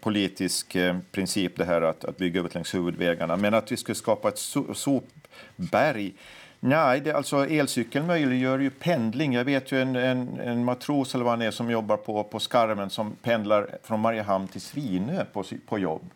politisk 0.00 0.74
eh, 0.74 0.96
princip 1.10 1.56
det 1.56 1.64
här 1.64 1.82
att, 1.82 2.04
att 2.04 2.16
bygga 2.16 2.40
ut 2.40 2.54
längs 2.54 2.74
huvudvägarna. 2.74 3.36
Men 3.36 3.54
att 3.54 3.72
vi 3.72 3.76
skulle 3.76 3.96
skapa 3.96 4.28
ett 4.28 4.38
so 4.38 4.74
sopberg 4.74 6.14
Nej, 6.60 7.00
det, 7.00 7.12
alltså 7.12 7.46
elcykeln 7.46 8.06
möjliggör 8.06 8.58
ju 8.58 8.70
pendling. 8.70 9.32
Jag 9.32 9.44
vet 9.44 9.72
ju 9.72 9.82
en, 9.82 9.96
en, 9.96 10.40
en, 10.40 10.64
matros 10.64 11.14
eller 11.14 11.24
vad 11.24 11.32
han 11.32 11.42
är 11.42 11.50
som 11.50 11.70
jobbar 11.70 11.96
på, 11.96 12.24
på 12.24 12.40
Skarven 12.40 12.90
som 12.90 13.16
pendlar 13.22 13.68
från 13.82 14.00
Mariehamn 14.00 14.48
till 14.48 14.60
Svinö 14.60 15.24
på, 15.32 15.44
på 15.66 15.78
jobb. 15.78 16.10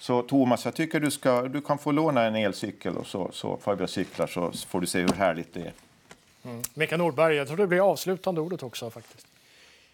Så 0.00 0.22
Thomas, 0.22 0.64
jag 0.64 0.74
tycker 0.74 1.00
du, 1.00 1.10
ska, 1.10 1.42
du 1.42 1.60
kan 1.60 1.78
få 1.78 1.92
låna 1.92 2.24
en 2.24 2.36
elcykel 2.36 2.96
och 2.96 3.06
så, 3.06 3.30
så 3.32 3.56
får 3.56 3.86
cyklar 3.86 4.26
så 4.26 4.52
får 4.52 4.80
du 4.80 4.86
se 4.86 5.00
hur 5.00 5.08
härligt 5.08 5.54
det 5.54 5.60
är. 5.60 5.72
Mm. 6.44 6.62
Mikael 6.74 6.98
Nordberg, 6.98 7.36
jag 7.36 7.46
tror 7.46 7.56
det 7.56 7.66
blir 7.66 7.90
avslutande 7.90 8.40
ordet 8.40 8.62
också 8.62 8.90
faktiskt. 8.90 9.26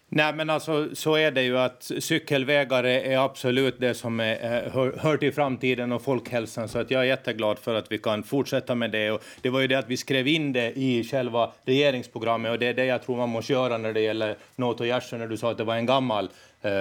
Nej, 0.09 0.33
men 0.33 0.49
alltså 0.49 0.95
så 0.95 1.15
är 1.15 1.31
det 1.31 1.43
ju 1.43 1.57
att 1.57 1.91
cykelvägar 1.99 2.83
är 2.83 3.17
absolut 3.17 3.79
det 3.79 3.93
som 3.93 4.19
är, 4.19 4.69
hör, 4.69 4.97
hör 4.99 5.17
till 5.17 5.33
framtiden 5.33 5.91
och 5.91 6.01
folkhälsan, 6.01 6.69
så 6.69 6.79
att 6.79 6.91
jag 6.91 7.01
är 7.01 7.05
jätteglad 7.05 7.59
för 7.59 7.75
att 7.75 7.91
vi 7.91 7.97
kan 7.97 8.23
fortsätta 8.23 8.75
med 8.75 8.91
det. 8.91 9.11
Och 9.11 9.23
det 9.41 9.49
var 9.49 9.59
ju 9.59 9.67
det 9.67 9.75
att 9.75 9.89
vi 9.89 9.97
skrev 9.97 10.27
in 10.27 10.53
det 10.53 10.79
i 10.79 11.03
själva 11.03 11.51
regeringsprogrammet 11.65 12.51
och 12.51 12.59
det 12.59 12.67
är 12.67 12.73
det 12.73 12.85
jag 12.85 13.03
tror 13.03 13.17
man 13.17 13.29
måste 13.29 13.53
göra 13.53 13.77
när 13.77 13.93
det 13.93 14.01
gäller 14.01 14.37
Nåt 14.55 14.79
och 14.79 14.87
när 14.87 15.27
du 15.27 15.37
sa 15.37 15.51
att 15.51 15.57
det 15.57 15.63
var 15.63 15.75
en 15.75 15.85
gammal 15.85 16.29
eh, 16.61 16.71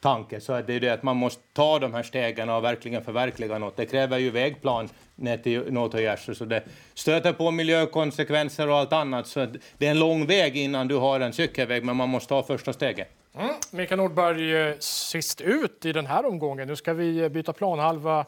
tanke. 0.00 0.40
Så 0.40 0.52
är 0.52 0.62
det 0.62 0.72
ju 0.72 0.80
det 0.80 0.90
att 0.90 1.02
man 1.02 1.16
måste 1.16 1.42
ta 1.52 1.78
de 1.78 1.94
här 1.94 2.02
stegen 2.02 2.50
och 2.50 2.64
verkligen 2.64 3.04
förverkliga 3.04 3.58
något. 3.58 3.76
Det 3.76 3.86
kräver 3.86 4.18
ju 4.18 4.30
vägplan 4.30 4.88
ner 5.14 5.36
till 5.36 5.72
Nåtogärsjö, 5.72 6.34
så 6.34 6.44
det 6.44 6.62
stöter 6.94 7.32
på 7.32 7.50
miljökonsekvenser 7.50 8.68
och 8.68 8.76
allt 8.76 8.92
annat. 8.92 9.26
Så 9.26 9.46
det 9.78 9.86
är 9.86 9.90
en 9.90 9.98
lång 9.98 10.26
väg 10.26 10.56
innan 10.56 10.88
du 10.88 10.96
har 10.96 11.20
en 11.20 11.32
cykelväg, 11.32 11.84
men 11.84 11.96
man 11.96 12.08
måste 12.08 12.28
ta 12.28 12.42
första 12.42 12.72
steget. 12.72 13.08
Mm. 13.34 13.54
Mikael 13.70 13.98
Nordberg, 13.98 14.56
eh, 14.56 14.74
sist 14.78 15.40
ut 15.40 15.84
i 15.84 15.92
den 15.92 16.06
här 16.06 16.26
omgången. 16.26 16.68
Nu 16.68 16.76
ska 16.76 16.92
vi 16.94 17.18
eh, 17.18 17.28
byta 17.28 17.52
planhalva, 17.52 18.26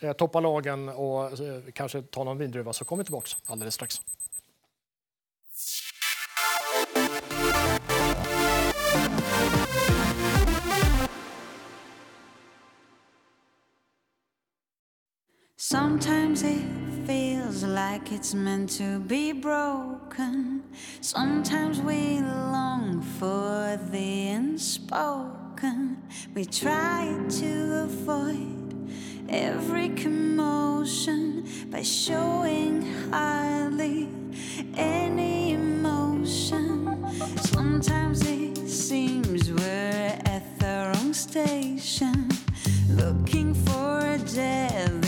eh, 0.00 0.12
toppa 0.12 0.40
lagen 0.40 0.88
och 0.88 1.30
kanske 1.72 2.02
ta 2.02 2.24
någon 2.24 2.38
vindruva, 2.38 2.72
så 2.72 2.84
kommer 2.84 3.02
vi 3.02 3.04
tillbaka 3.04 3.28
alldeles 3.46 3.74
strax. 3.74 4.00
Sometimes 15.72 16.42
it 16.42 16.66
feels 17.06 17.64
like 17.64 18.12
it's 18.12 18.34
meant 18.34 18.68
to 18.72 18.98
be 18.98 19.32
broken. 19.32 20.62
Sometimes 21.00 21.80
we 21.80 22.20
long 22.20 23.00
for 23.18 23.80
the 23.90 24.28
unspoken. 24.28 26.02
We 26.34 26.44
try 26.44 27.16
to 27.40 27.84
avoid 27.84 28.90
every 29.30 29.88
commotion 29.88 31.48
by 31.70 31.80
showing 31.80 32.82
hardly 33.10 34.10
any 34.76 35.54
emotion. 35.54 37.02
Sometimes 37.38 38.20
it 38.26 38.68
seems 38.68 39.50
we're 39.50 40.18
at 40.26 40.44
the 40.58 40.92
wrong 40.92 41.14
station, 41.14 42.28
looking 42.90 43.54
for 43.54 44.00
a 44.00 44.18
deadly 44.18 45.01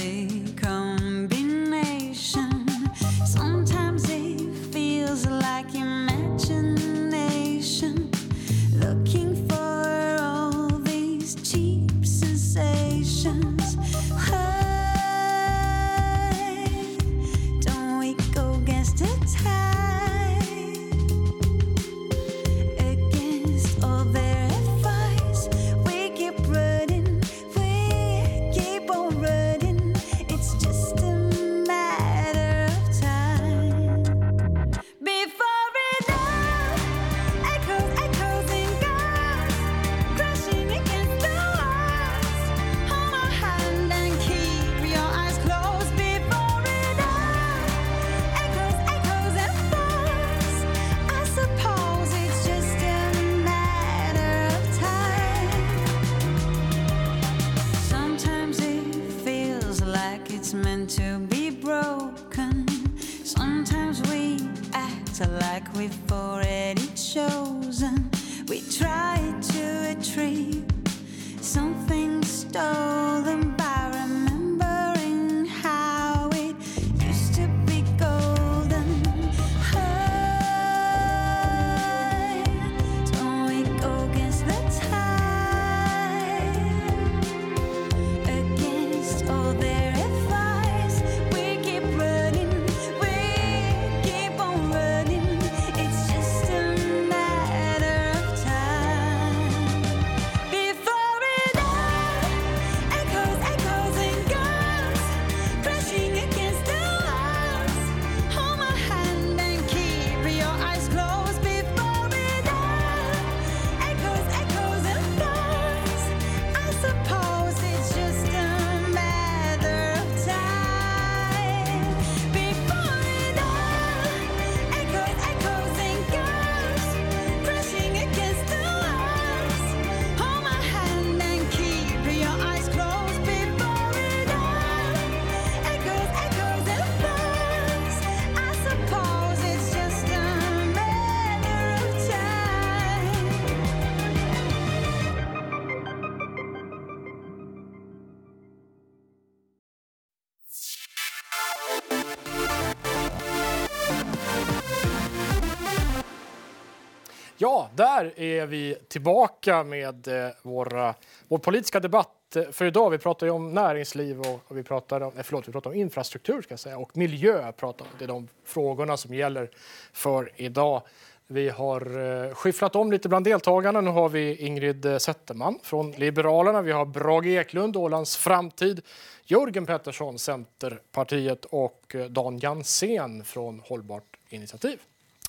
där 158.05 158.21
är 158.21 158.47
vi 158.47 158.77
tillbaka 158.89 159.65
med 159.65 160.09
eh, 160.09 160.31
våra, 160.43 160.95
vår 161.29 161.39
politiska 161.39 161.81
debatt 161.81 162.11
för 162.53 162.65
idag. 162.65 162.91
Vi 162.91 162.99
pratar 162.99 163.27
ju 163.27 163.33
om 163.33 163.53
näringsliv 163.53 164.21
och, 164.21 164.41
och 164.47 164.57
vi, 164.57 164.63
pratar 164.63 165.01
om, 165.01 165.13
nej, 165.15 165.25
förlåt, 165.25 165.49
vi 165.49 165.53
pratar 165.53 165.71
om 165.71 165.77
infrastruktur 165.77 166.43
ska 166.43 166.53
jag 166.53 166.61
säga, 166.61 166.79
och 166.79 166.97
miljö. 166.97 167.53
Pratar, 167.53 167.85
om. 167.85 167.91
det 167.99 168.05
är 168.05 168.09
de 168.09 168.29
frågorna 168.45 168.97
som 168.97 169.15
gäller 169.15 169.51
för 169.93 170.33
idag. 170.37 170.83
Vi 171.27 171.49
har 171.49 172.01
eh, 172.27 172.35
skifflat 172.35 172.77
om 172.77 172.93
lite 172.93 173.09
bland 173.09 173.25
deltagarna. 173.25 173.81
Nu 173.81 173.91
har 173.91 174.09
vi 174.09 174.37
Ingrid 174.37 174.87
Zetterman 174.99 175.59
från 175.63 175.93
Liberalerna. 175.93 176.63
Vi 176.63 176.73
har 176.73 176.85
Brage 176.85 177.27
Eklund, 177.27 177.77
Ålands 177.77 178.17
framtid. 178.17 178.81
Jörgen 179.25 179.67
Pettersson, 179.67 180.19
Centerpartiet 180.19 181.45
och 181.45 181.97
Dan 182.11 182.39
Jansén 182.39 183.25
från 183.25 183.61
Hållbart 183.61 184.17
initiativ. 184.29 184.79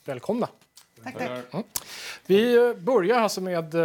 Välkomna! 0.05 0.47
Tack, 1.03 1.13
tack. 1.17 1.29
Mm. 1.51 1.65
Vi 2.25 2.73
börjar 2.79 3.19
alltså 3.19 3.41
med, 3.41 3.75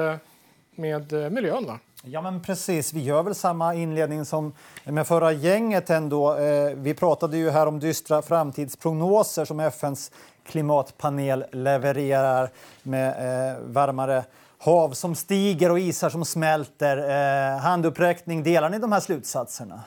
med 0.74 1.12
eh, 1.12 1.30
miljön. 1.30 1.66
Va? 1.66 1.78
Ja, 2.02 2.22
men 2.22 2.42
precis. 2.42 2.92
Vi 2.92 3.00
gör 3.02 3.22
väl 3.22 3.34
samma 3.34 3.74
inledning 3.74 4.24
som 4.24 4.52
med 4.84 5.06
förra 5.06 5.32
gänget 5.32 5.90
ändå. 5.90 6.36
Eh, 6.36 6.74
Vi 6.76 6.94
pratade 6.94 7.36
ju 7.36 7.50
här 7.50 7.66
om 7.66 7.80
dystra 7.80 8.22
framtidsprognoser 8.22 9.44
som 9.44 9.60
FNs 9.60 10.10
klimatpanel 10.46 11.44
levererar 11.52 12.50
med 12.82 13.08
eh, 13.08 13.58
varmare 13.60 14.24
hav 14.58 14.92
som 14.92 15.14
stiger 15.14 15.70
och 15.70 15.78
isar 15.80 16.10
som 16.10 16.24
smälter. 16.24 17.58
Handuppräckning, 17.58 18.42
delar 18.42 18.70
ni 18.70 18.78
de 18.78 18.92
här 18.92 19.00
slutsatserna? 19.00 19.82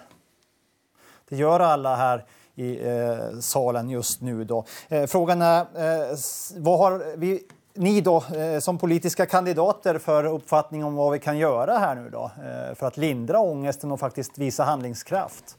Det 1.29 1.35
gör 1.35 1.59
alla 1.59 1.95
här 1.95 2.25
i 2.55 2.87
eh, 2.87 3.39
salen 3.39 3.89
just 3.89 4.21
nu. 4.21 4.43
Då. 4.43 4.65
Eh, 4.89 5.05
frågan 5.05 5.41
är, 5.41 5.59
eh, 5.59 6.17
vad 6.57 6.79
har 6.79 7.17
vi, 7.17 7.43
ni 7.73 8.01
då 8.01 8.23
eh, 8.35 8.59
som 8.59 8.77
politiska 8.77 9.25
kandidater 9.25 9.97
för 9.97 10.23
uppfattning 10.23 10.83
om 10.83 10.95
vad 10.95 11.11
vi 11.13 11.19
kan 11.19 11.37
göra 11.37 11.77
här 11.77 11.95
nu 11.95 12.09
då 12.09 12.31
eh, 12.37 12.75
för 12.75 12.87
att 12.87 12.97
lindra 12.97 13.39
ångesten 13.39 13.91
och 13.91 13.99
faktiskt 13.99 14.37
visa 14.37 14.63
handlingskraft? 14.63 15.57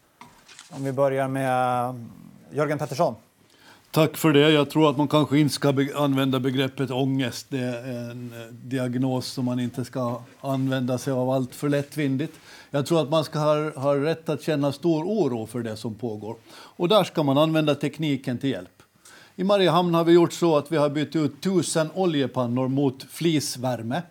Om 0.71 0.85
vi 0.85 0.93
börjar 0.93 1.29
med 1.29 1.85
mm, 1.85 2.11
Jörgen 2.51 2.79
Pettersson. 2.79 3.15
Tack 3.95 4.17
för 4.17 4.33
det. 4.33 4.51
Jag 4.51 4.71
tror 4.71 4.91
att 4.91 4.97
man 4.97 5.09
kanske 5.09 5.39
inte 5.39 5.55
ska 5.55 5.73
be 5.73 5.89
använda 5.97 6.41
begreppet 6.41 6.91
ångest. 6.91 7.47
Det 7.49 7.59
är 7.59 8.11
en 8.11 8.33
eh, 8.33 8.47
diagnos 8.53 9.27
som 9.27 9.45
man 9.45 9.61
inte 9.61 9.85
ska 9.85 10.23
använda 10.41 10.99
sig 10.99 11.13
av 11.13 11.31
allt 11.31 11.55
för 11.55 11.69
lättvindigt. 11.69 12.33
Jag 12.71 12.87
tror 12.87 13.01
att 13.03 13.11
man 13.11 13.25
ska 13.25 13.39
ha, 13.39 13.71
ha 13.81 13.97
rätt 13.97 14.29
att 14.29 14.43
känna 14.43 14.73
stor 14.73 15.05
oro 15.05 15.47
för 15.47 15.63
det 15.63 15.77
som 15.77 15.95
pågår. 15.95 16.37
Och 16.53 16.89
där 16.89 17.05
ska 17.05 17.23
man 17.23 17.39
använda 17.39 17.75
tekniken 17.75 18.39
till 18.39 18.51
hjälp. 18.51 18.83
I 19.37 19.45
Mariehamn 19.45 19.95
har 19.95 20.05
vi 20.05 20.13
gjort 20.13 20.33
så 20.33 20.57
att 20.57 20.73
vi 20.73 20.77
har 20.77 20.91
bytt 20.91 21.17
ut 21.17 21.41
tusen 21.41 21.91
oljepannor 21.95 22.69
mot 22.69 23.03
flisvärme. 23.03 24.03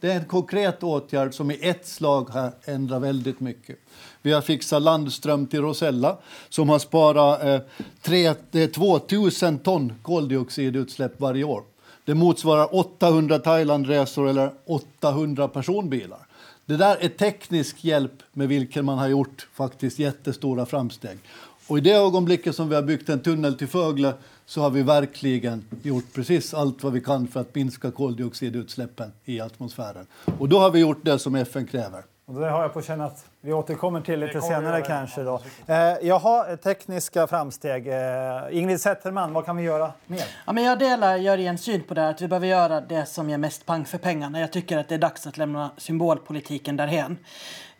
Det 0.00 0.12
är 0.12 0.16
en 0.16 0.24
konkret 0.24 0.82
åtgärd 0.82 1.34
som 1.34 1.50
i 1.50 1.58
ett 1.60 1.86
slag 1.86 2.28
har 2.28 2.52
ändrat 2.64 3.02
väldigt 3.02 3.40
mycket. 3.40 3.78
Vi 4.22 4.32
har 4.32 4.40
fixat 4.40 4.82
landström 4.82 5.46
till 5.46 5.60
Rosella 5.60 6.16
som 6.48 6.68
har 6.68 6.78
sparat 6.78 7.44
eh, 7.44 7.60
tre, 8.02 8.34
eh, 8.52 8.70
2000 8.70 9.58
ton 9.58 9.92
koldioxidutsläpp 10.02 11.20
varje 11.20 11.44
år. 11.44 11.62
Det 12.04 12.14
motsvarar 12.14 12.74
800 12.74 13.38
Thailandresor 13.38 14.28
eller 14.28 14.52
800 14.66 15.48
personbilar. 15.48 16.26
Det 16.66 16.76
där 16.76 16.96
är 17.00 17.08
teknisk 17.08 17.84
hjälp 17.84 18.22
med 18.32 18.48
vilken 18.48 18.84
man 18.84 18.98
har 18.98 19.08
gjort 19.08 19.48
faktiskt 19.52 19.98
jättestora 19.98 20.66
framsteg. 20.66 21.18
Och 21.66 21.78
i 21.78 21.80
det 21.80 21.92
ögonblicket 21.92 22.56
som 22.56 22.68
vi 22.68 22.74
har 22.74 22.82
byggt 22.82 23.08
en 23.08 23.20
tunnel 23.20 23.54
till 23.54 23.68
Fögle 23.68 24.12
så 24.46 24.60
har 24.60 24.70
vi 24.70 24.82
verkligen 24.82 25.64
gjort 25.82 26.12
precis 26.14 26.54
allt 26.54 26.82
vad 26.82 26.92
vi 26.92 27.00
kan 27.00 27.28
för 27.28 27.40
att 27.40 27.54
minska 27.54 27.90
koldioxidutsläppen 27.90 29.12
i 29.24 29.40
atmosfären. 29.40 30.06
Och 30.38 30.48
då 30.48 30.58
har 30.58 30.70
vi 30.70 30.78
gjort 30.78 31.04
det 31.04 31.18
som 31.18 31.34
FN 31.34 31.66
kräver. 31.66 32.04
Och 32.26 32.40
det 32.40 32.50
har 32.50 32.62
jag 32.62 32.72
på 32.72 32.82
känn 32.82 33.00
att 33.00 33.26
vi 33.42 33.52
återkommer 33.52 34.00
till 34.00 34.20
lite 34.20 34.40
senare 34.40 34.78
göra. 34.78 34.86
kanske. 34.86 35.22
Då. 35.22 35.40
Eh, 35.66 35.76
jaha, 36.02 36.56
tekniska 36.56 37.26
framsteg. 37.26 37.88
Eh, 37.88 38.58
Ingrid 38.58 38.80
Zetterman, 38.80 39.32
vad 39.32 39.44
kan 39.44 39.56
vi 39.56 39.62
göra 39.62 39.92
mer? 40.06 40.24
Ja, 40.46 40.52
men 40.52 40.64
jag 40.64 40.78
delar 40.78 41.16
Jörgens 41.16 41.62
syn 41.62 41.82
på 41.82 41.94
det 41.94 42.00
här, 42.00 42.10
att 42.10 42.22
vi 42.22 42.28
behöver 42.28 42.46
göra 42.46 42.80
det 42.80 43.06
som 43.06 43.30
ger 43.30 43.38
mest 43.38 43.66
pang 43.66 43.84
för 43.84 43.98
pengarna. 43.98 44.40
Jag 44.40 44.52
tycker 44.52 44.78
att 44.78 44.88
det 44.88 44.94
är 44.94 44.98
dags 44.98 45.26
att 45.26 45.38
lämna 45.38 45.70
symbolpolitiken 45.76 46.76
därhen. 46.76 47.18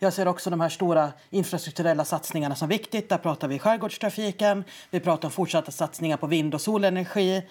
Jag 0.03 0.13
ser 0.13 0.27
också 0.27 0.49
de 0.49 0.61
här 0.61 0.69
stora 0.69 1.11
infrastrukturella 1.29 2.05
satsningarna 2.05 2.55
som 2.55 2.69
viktigt. 2.69 3.09
Där 3.09 3.17
pratar 3.17 3.47
vi 3.47 3.59
skärgårdstrafiken, 3.59 4.63
vi 4.89 4.99
pratar 4.99 5.27
om 5.27 5.31
fortsatta 5.31 5.71
satsningar 5.71 6.17
på 6.17 6.27
vind 6.27 6.53
och 6.53 6.61
solenergi. 6.61 7.43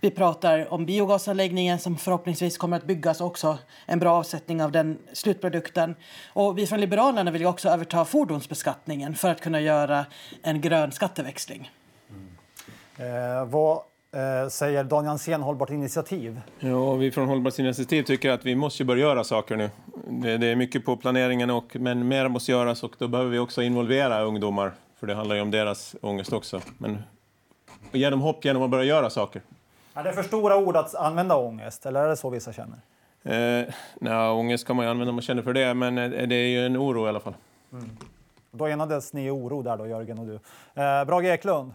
Vi 0.00 0.10
pratar 0.10 0.72
om 0.72 0.86
biogasanläggningen 0.86 1.78
som 1.78 1.96
förhoppningsvis 1.96 2.58
kommer 2.58 2.76
att 2.76 2.84
byggas 2.84 3.20
också 3.20 3.58
en 3.86 3.98
bra 3.98 4.12
avsättning 4.12 4.62
av 4.62 4.72
den 4.72 4.98
slutprodukten. 5.12 5.94
Och 6.32 6.58
vi 6.58 6.66
från 6.66 6.80
Liberalerna 6.80 7.30
vill 7.30 7.40
ju 7.40 7.46
också 7.58 7.68
överta 7.68 8.04
fordonsbeskattningen 8.04 9.14
för 9.14 9.30
att 9.30 9.40
kunna 9.40 9.60
göra 9.60 10.06
en 10.42 10.60
grön 10.60 10.92
skatteväxling. 10.92 11.70
Eh, 12.96 13.44
vad 13.46 13.76
eh, 14.12 14.48
säger 14.48 14.84
Dan 14.84 15.04
Jansén, 15.04 15.42
Hållbart 15.42 15.70
initiativ? 15.70 16.40
Ja, 16.58 16.94
vi 16.94 17.10
från 17.10 17.28
Hållbarhetsinitiativ 17.28 18.02
tycker 18.02 18.30
att 18.30 18.46
vi 18.46 18.54
måste 18.54 18.84
börja 18.84 19.02
göra 19.02 19.24
saker 19.24 19.56
nu. 19.56 19.70
Det, 20.08 20.36
det 20.36 20.46
är 20.46 20.56
mycket 20.56 20.84
på 20.84 20.96
planeringen, 20.96 21.50
och, 21.50 21.76
men 21.76 22.08
mer 22.08 22.28
måste 22.28 22.52
göras 22.52 22.82
och 22.82 22.94
då 22.98 23.08
behöver 23.08 23.30
vi 23.30 23.38
också 23.38 23.62
involvera 23.62 24.22
ungdomar, 24.22 24.72
för 25.00 25.06
det 25.06 25.14
handlar 25.14 25.36
ju 25.36 25.42
om 25.42 25.50
deras 25.50 25.96
ångest 26.00 26.32
också. 26.32 26.60
Men 26.78 27.02
ge 27.92 28.10
dem 28.10 28.20
hopp 28.20 28.44
genom 28.44 28.62
att 28.62 28.70
börja 28.70 28.84
göra 28.84 29.10
saker. 29.10 29.42
Är 29.94 30.04
det 30.04 30.12
för 30.12 30.22
stora 30.22 30.56
ord 30.56 30.76
att 30.76 30.94
använda 30.94 31.36
ångest, 31.36 31.86
eller 31.86 32.04
är 32.04 32.08
det 32.08 32.16
så 32.16 32.30
vissa 32.30 32.52
känner? 32.52 32.78
Eh, 33.22 33.74
nej, 34.00 34.28
ångest 34.28 34.66
kan 34.66 34.76
man 34.76 34.84
ju 34.84 34.90
använda 34.90 35.10
om 35.10 35.14
man 35.14 35.22
känner 35.22 35.42
för 35.42 35.52
det, 35.52 35.74
men 35.74 35.98
eh, 35.98 36.28
det 36.28 36.34
är 36.34 36.48
ju 36.48 36.66
en 36.66 36.76
oro 36.76 37.06
i 37.06 37.08
alla 37.08 37.20
fall. 37.20 37.34
Mm. 37.72 37.84
Då 38.50 38.66
enades 38.66 39.12
ni 39.12 39.26
i 39.26 39.30
oro 39.30 39.62
där 39.62 39.76
då, 39.76 39.86
Jörgen 39.86 40.18
och 40.18 40.26
du. 40.26 40.34
Eh, 40.34 41.04
Brage 41.04 41.24
Eklund? 41.24 41.72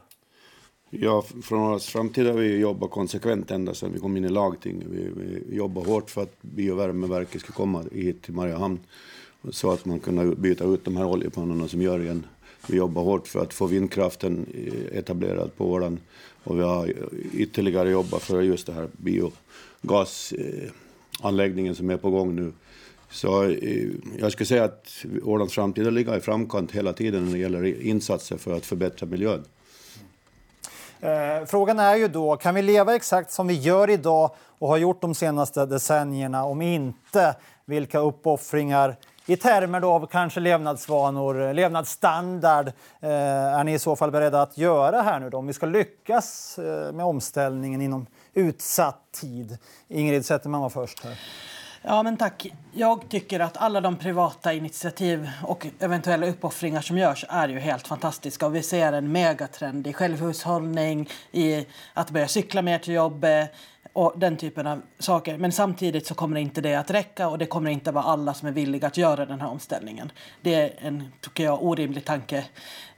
Ja, 0.90 1.24
från 1.44 1.74
oss 1.74 1.88
framtid 1.88 2.28
har 2.28 2.34
vi 2.34 2.58
jobbat 2.58 2.92
konsekvent 2.92 3.52
ända 3.52 3.74
sedan 3.74 3.94
vi 3.94 4.00
kom 4.00 4.18
in 4.18 4.26
i 4.26 4.30
lagtinget. 4.30 4.88
Vi, 4.88 5.12
vi 5.16 5.56
jobbar 5.56 5.86
hårt 5.86 6.10
för 6.10 6.24
att 6.24 6.42
biovärmeverket 6.42 7.42
ska 7.42 7.54
komma 7.54 7.84
hit 7.92 8.22
till 8.22 8.34
Mariehamn 8.34 8.80
så 9.50 9.72
att 9.72 9.86
man 9.86 10.00
kan 10.00 10.42
byta 10.42 10.66
ut 10.66 10.86
de 10.86 10.98
här 10.98 11.06
oljepannorna 11.06 11.68
som 11.68 11.82
Jörgen. 11.82 12.26
Vi 12.68 12.78
jobbar 12.78 13.04
hårt 13.04 13.28
för 13.28 13.42
att 13.42 13.54
få 13.54 13.66
vindkraften 13.66 14.46
eh, 14.54 14.98
etablerad 14.98 15.56
på 15.58 15.72
Åland 15.72 15.98
Och 16.44 16.60
vi 16.60 16.64
har 16.64 16.94
ytterligare 17.34 17.90
jobbat 17.90 18.22
för 18.22 18.42
just 18.42 18.68
det 18.68 18.74
här 18.74 18.88
biogasanläggningen 18.92 21.74
eh, 21.74 21.78
som 21.78 21.90
är 21.90 21.98
på 21.98 22.10
gång 22.10 22.36
nu. 22.36 22.52
Så 23.14 23.44
eh, 23.44 23.88
jag 24.20 24.32
skulle 24.32 24.48
säga 24.48 24.64
att 24.64 25.06
Ålands 25.24 25.54
framtid 25.54 25.94
ligger 25.94 26.18
i 26.18 26.22
framkant 26.22 26.72
hela 26.72 26.94
tiden 26.94 27.26
när 27.26 27.32
det 27.32 27.38
gäller 27.38 27.82
insatser 27.82 28.38
för 28.38 28.58
att 28.58 28.66
förbättra 28.66 29.06
miljön. 29.06 29.46
Eh, 31.02 31.46
frågan 31.48 31.80
är 31.80 31.96
ju 31.96 32.08
då, 32.08 32.36
kan 32.36 32.56
vi 32.56 32.62
leva 32.62 32.96
exakt 32.96 33.32
som 33.32 33.48
vi 33.48 33.54
gör 33.54 33.90
idag 33.90 34.32
och 34.60 34.68
har 34.68 34.78
gjort 34.78 35.02
de 35.02 35.16
senaste 35.16 35.66
decennierna? 35.66 36.46
Om 36.46 36.62
inte, 36.62 37.36
vilka 37.66 38.00
uppoffringar 38.00 38.96
i 39.26 39.38
termer 39.38 39.80
då 39.80 39.90
av 39.92 40.08
kanske 40.08 40.40
levnadsvanor, 40.40 41.42
eh, 41.42 41.54
levnadsstandard 41.54 42.68
eh, 43.02 43.10
är 43.60 43.64
ni 43.64 43.74
i 43.74 43.80
så 43.80 43.96
fall 43.96 44.12
beredda 44.12 44.42
att 44.42 44.58
göra 44.58 45.02
här 45.02 45.20
nu 45.20 45.30
då? 45.30 45.38
Om 45.38 45.48
vi 45.48 45.54
ska 45.54 45.66
lyckas 45.66 46.60
eh, 46.60 46.92
med 46.94 47.06
omställningen 47.06 47.82
inom 47.82 48.06
utsatt 48.34 49.00
tid. 49.12 49.58
Ingrid 49.88 50.26
Zetterman 50.26 50.62
var 50.62 50.70
först 50.70 51.04
här. 51.04 51.20
Ja, 51.86 52.04
men 52.04 52.18
tack. 52.18 52.48
Jag 52.72 53.10
tycker 53.10 53.40
att 53.40 53.58
alla 53.58 53.82
de 53.82 53.96
privata 53.96 54.54
initiativ 54.54 55.30
och 55.44 55.68
eventuella 55.80 56.28
uppoffringar 56.28 56.82
som 56.82 56.98
görs 56.98 57.26
är 57.30 57.48
ju 57.50 57.60
helt 57.60 57.88
fantastiska. 57.88 58.46
Och 58.46 58.56
vi 58.56 58.64
ser 58.64 58.94
en 58.94 59.12
megatrend 59.12 59.88
i 59.88 59.94
självhushållning, 59.94 61.10
i 61.32 61.66
att 61.94 62.10
börja 62.10 62.28
cykla 62.28 62.62
mer 62.62 62.80
till 62.80 62.94
jobbet 62.94 63.54
och 63.94 64.14
den 64.16 64.38
typen 64.38 64.68
av 64.68 64.82
saker. 65.00 65.38
Men 65.38 65.52
samtidigt 65.52 66.08
så 66.08 66.16
kommer 66.16 66.38
inte 66.40 66.62
det 66.62 66.76
att 66.76 66.92
räcka 66.92 67.28
och 67.28 67.38
det 67.38 67.46
kommer 67.46 67.72
inte 67.72 67.92
vara 67.92 68.04
alla 68.04 68.34
som 68.34 68.48
är 68.48 68.52
villiga 68.52 68.88
att 68.88 68.98
göra 68.98 69.26
den 69.26 69.42
här 69.42 69.48
omställningen. 69.48 70.12
Det 70.42 70.56
är 70.56 70.74
en, 70.78 71.12
tycker 71.22 71.44
jag, 71.44 71.64
orimlig 71.64 72.06
tanke 72.06 72.46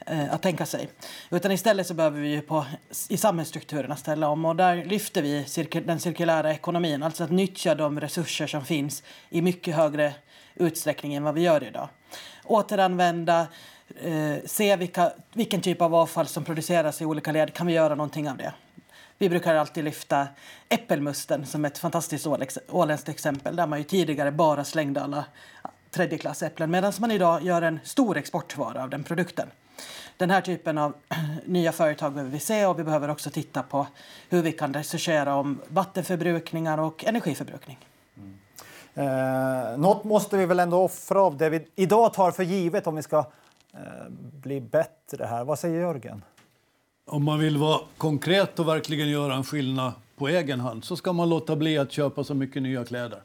Eh, 0.07 0.33
att 0.33 0.41
tänka 0.41 0.65
sig. 0.65 0.89
Utan 1.29 1.51
istället 1.51 1.87
så 1.87 1.93
behöver 1.93 2.19
vi 2.19 2.29
ju 2.29 2.41
på, 2.41 2.65
i 3.09 3.17
samhällsstrukturerna 3.17 3.95
ställa 3.95 4.29
om 4.29 4.45
och 4.45 4.55
där 4.55 4.85
lyfter 4.85 5.21
vi 5.21 5.45
cirkul 5.45 5.87
den 5.87 5.99
cirkulära 5.99 6.53
ekonomin, 6.53 7.03
alltså 7.03 7.23
att 7.23 7.31
nyttja 7.31 7.75
de 7.75 7.99
resurser 7.99 8.47
som 8.47 8.65
finns 8.65 9.03
i 9.29 9.41
mycket 9.41 9.75
högre 9.75 10.13
utsträckning 10.55 11.13
än 11.13 11.23
vad 11.23 11.33
vi 11.33 11.41
gör 11.41 11.63
idag. 11.63 11.89
Återanvända, 12.43 13.47
eh, 14.01 14.35
se 14.45 14.75
vilka, 14.75 15.11
vilken 15.33 15.61
typ 15.61 15.81
av 15.81 15.95
avfall 15.95 16.27
som 16.27 16.43
produceras 16.43 17.01
i 17.01 17.05
olika 17.05 17.31
led, 17.31 17.53
kan 17.53 17.67
vi 17.67 17.73
göra 17.73 17.95
någonting 17.95 18.29
av 18.29 18.37
det? 18.37 18.53
Vi 19.17 19.29
brukar 19.29 19.55
alltid 19.55 19.83
lyfta 19.83 20.27
äppelmusten 20.69 21.45
som 21.45 21.65
ett 21.65 21.77
fantastiskt 21.77 22.27
åländskt 22.69 23.09
exempel 23.09 23.55
där 23.55 23.67
man 23.67 23.79
ju 23.79 23.83
tidigare 23.83 24.31
bara 24.31 24.63
slängde 24.63 25.01
alla 25.01 25.25
tredjeklassäpplen 25.91 26.71
medan 26.71 26.93
man 26.99 27.11
idag 27.11 27.43
gör 27.43 27.61
en 27.61 27.79
stor 27.83 28.17
exportvara 28.17 28.83
av 28.83 28.89
den 28.89 29.03
produkten. 29.03 29.49
Den 30.18 30.30
här 30.30 30.41
typen 30.41 30.78
av 30.78 30.93
nya 31.45 31.72
företag 31.72 32.13
behöver 32.13 32.32
vi 32.32 32.39
se 32.39 32.66
och 32.66 32.80
vi 32.80 32.84
behöver 32.84 33.09
också 33.09 33.30
titta 33.30 33.63
på 33.63 33.88
hur 34.30 34.41
vi 34.41 34.51
kan 34.51 34.74
researchera 34.74 35.36
om 35.36 35.61
vattenförbrukningar 35.68 36.78
och 36.78 37.05
energiförbrukning. 37.05 37.78
Eh, 38.93 39.78
något 39.78 40.03
måste 40.03 40.38
vi 40.38 40.45
väl 40.45 40.59
ändå 40.59 40.84
offra 40.84 41.22
av 41.22 41.38
det 41.38 41.49
vi 41.49 41.68
idag 41.76 42.13
tar 42.13 42.32
för 42.32 42.43
givet 42.43 42.88
om 42.88 42.95
vi 42.95 43.03
ska 43.03 43.18
eh, 43.74 44.09
bli 44.32 44.61
bättre 44.61 45.26
här. 45.26 45.43
Vad 45.43 45.59
säger 45.59 45.80
Jörgen? 45.80 46.24
Om 47.05 47.24
man 47.24 47.39
vill 47.39 47.57
vara 47.57 47.80
konkret 47.97 48.59
och 48.59 48.68
verkligen 48.68 49.09
göra 49.09 49.36
en 49.36 49.43
skillnad 49.43 49.93
på 50.16 50.28
egen 50.28 50.59
hand 50.59 50.84
så 50.84 50.95
ska 50.95 51.13
man 51.13 51.30
låta 51.30 51.55
bli 51.55 51.78
att 51.78 51.91
köpa 51.91 52.24
så 52.24 52.34
mycket 52.34 52.61
nya 52.61 52.86
kläder. 52.86 53.22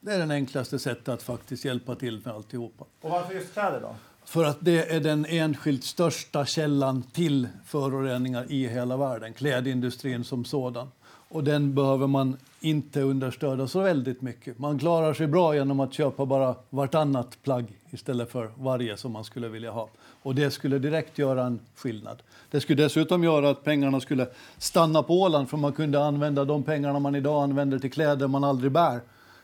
Det 0.00 0.12
är 0.12 0.26
det 0.26 0.34
enklaste 0.34 0.78
sättet 0.78 1.08
att 1.08 1.22
faktiskt 1.22 1.64
hjälpa 1.64 1.94
till 1.94 2.22
med 2.24 2.34
alltihopa. 2.34 2.84
Och 3.00 3.10
varför 3.10 3.34
just 3.34 3.52
kläder 3.52 3.80
då? 3.80 3.94
För 4.30 4.44
att 4.44 4.58
det 4.60 4.94
är 4.94 5.00
den 5.00 5.26
enskilt 5.28 5.84
största 5.84 6.46
källan 6.46 7.02
till 7.02 7.48
föroreningar 7.64 8.46
i 8.48 8.68
hela 8.68 8.96
världen, 8.96 9.32
klädindustrin 9.32 10.24
som 10.24 10.44
sådan. 10.44 10.88
Och 11.04 11.44
den 11.44 11.74
behöver 11.74 12.06
man 12.06 12.36
inte 12.60 13.00
understöda 13.00 13.68
så 13.68 13.80
väldigt 13.80 14.22
mycket. 14.22 14.58
Man 14.58 14.78
klarar 14.78 15.14
sig 15.14 15.26
bra 15.26 15.54
genom 15.54 15.80
att 15.80 15.92
köpa 15.92 16.26
bara 16.26 16.54
vartannat 16.70 17.42
plagg 17.42 17.64
istället 17.90 18.30
för 18.30 18.50
varje 18.56 18.96
som 18.96 19.12
man 19.12 19.24
skulle 19.24 19.48
vilja 19.48 19.70
ha. 19.70 19.88
Och 20.22 20.34
det 20.34 20.50
skulle 20.50 20.78
direkt 20.78 21.18
göra 21.18 21.44
en 21.44 21.60
skillnad. 21.76 22.22
Det 22.50 22.60
skulle 22.60 22.82
dessutom 22.82 23.24
göra 23.24 23.50
att 23.50 23.64
pengarna 23.64 24.00
skulle 24.00 24.26
stanna 24.58 25.02
på 25.02 25.20
Åland 25.20 25.50
för 25.50 25.56
man 25.56 25.72
kunde 25.72 26.04
använda 26.04 26.44
de 26.44 26.62
pengarna 26.62 26.98
man 26.98 27.14
idag 27.14 27.42
använder 27.42 27.78
till 27.78 27.92
kläder 27.92 28.28
man 28.28 28.44
aldrig 28.44 28.72
bär 28.72 29.00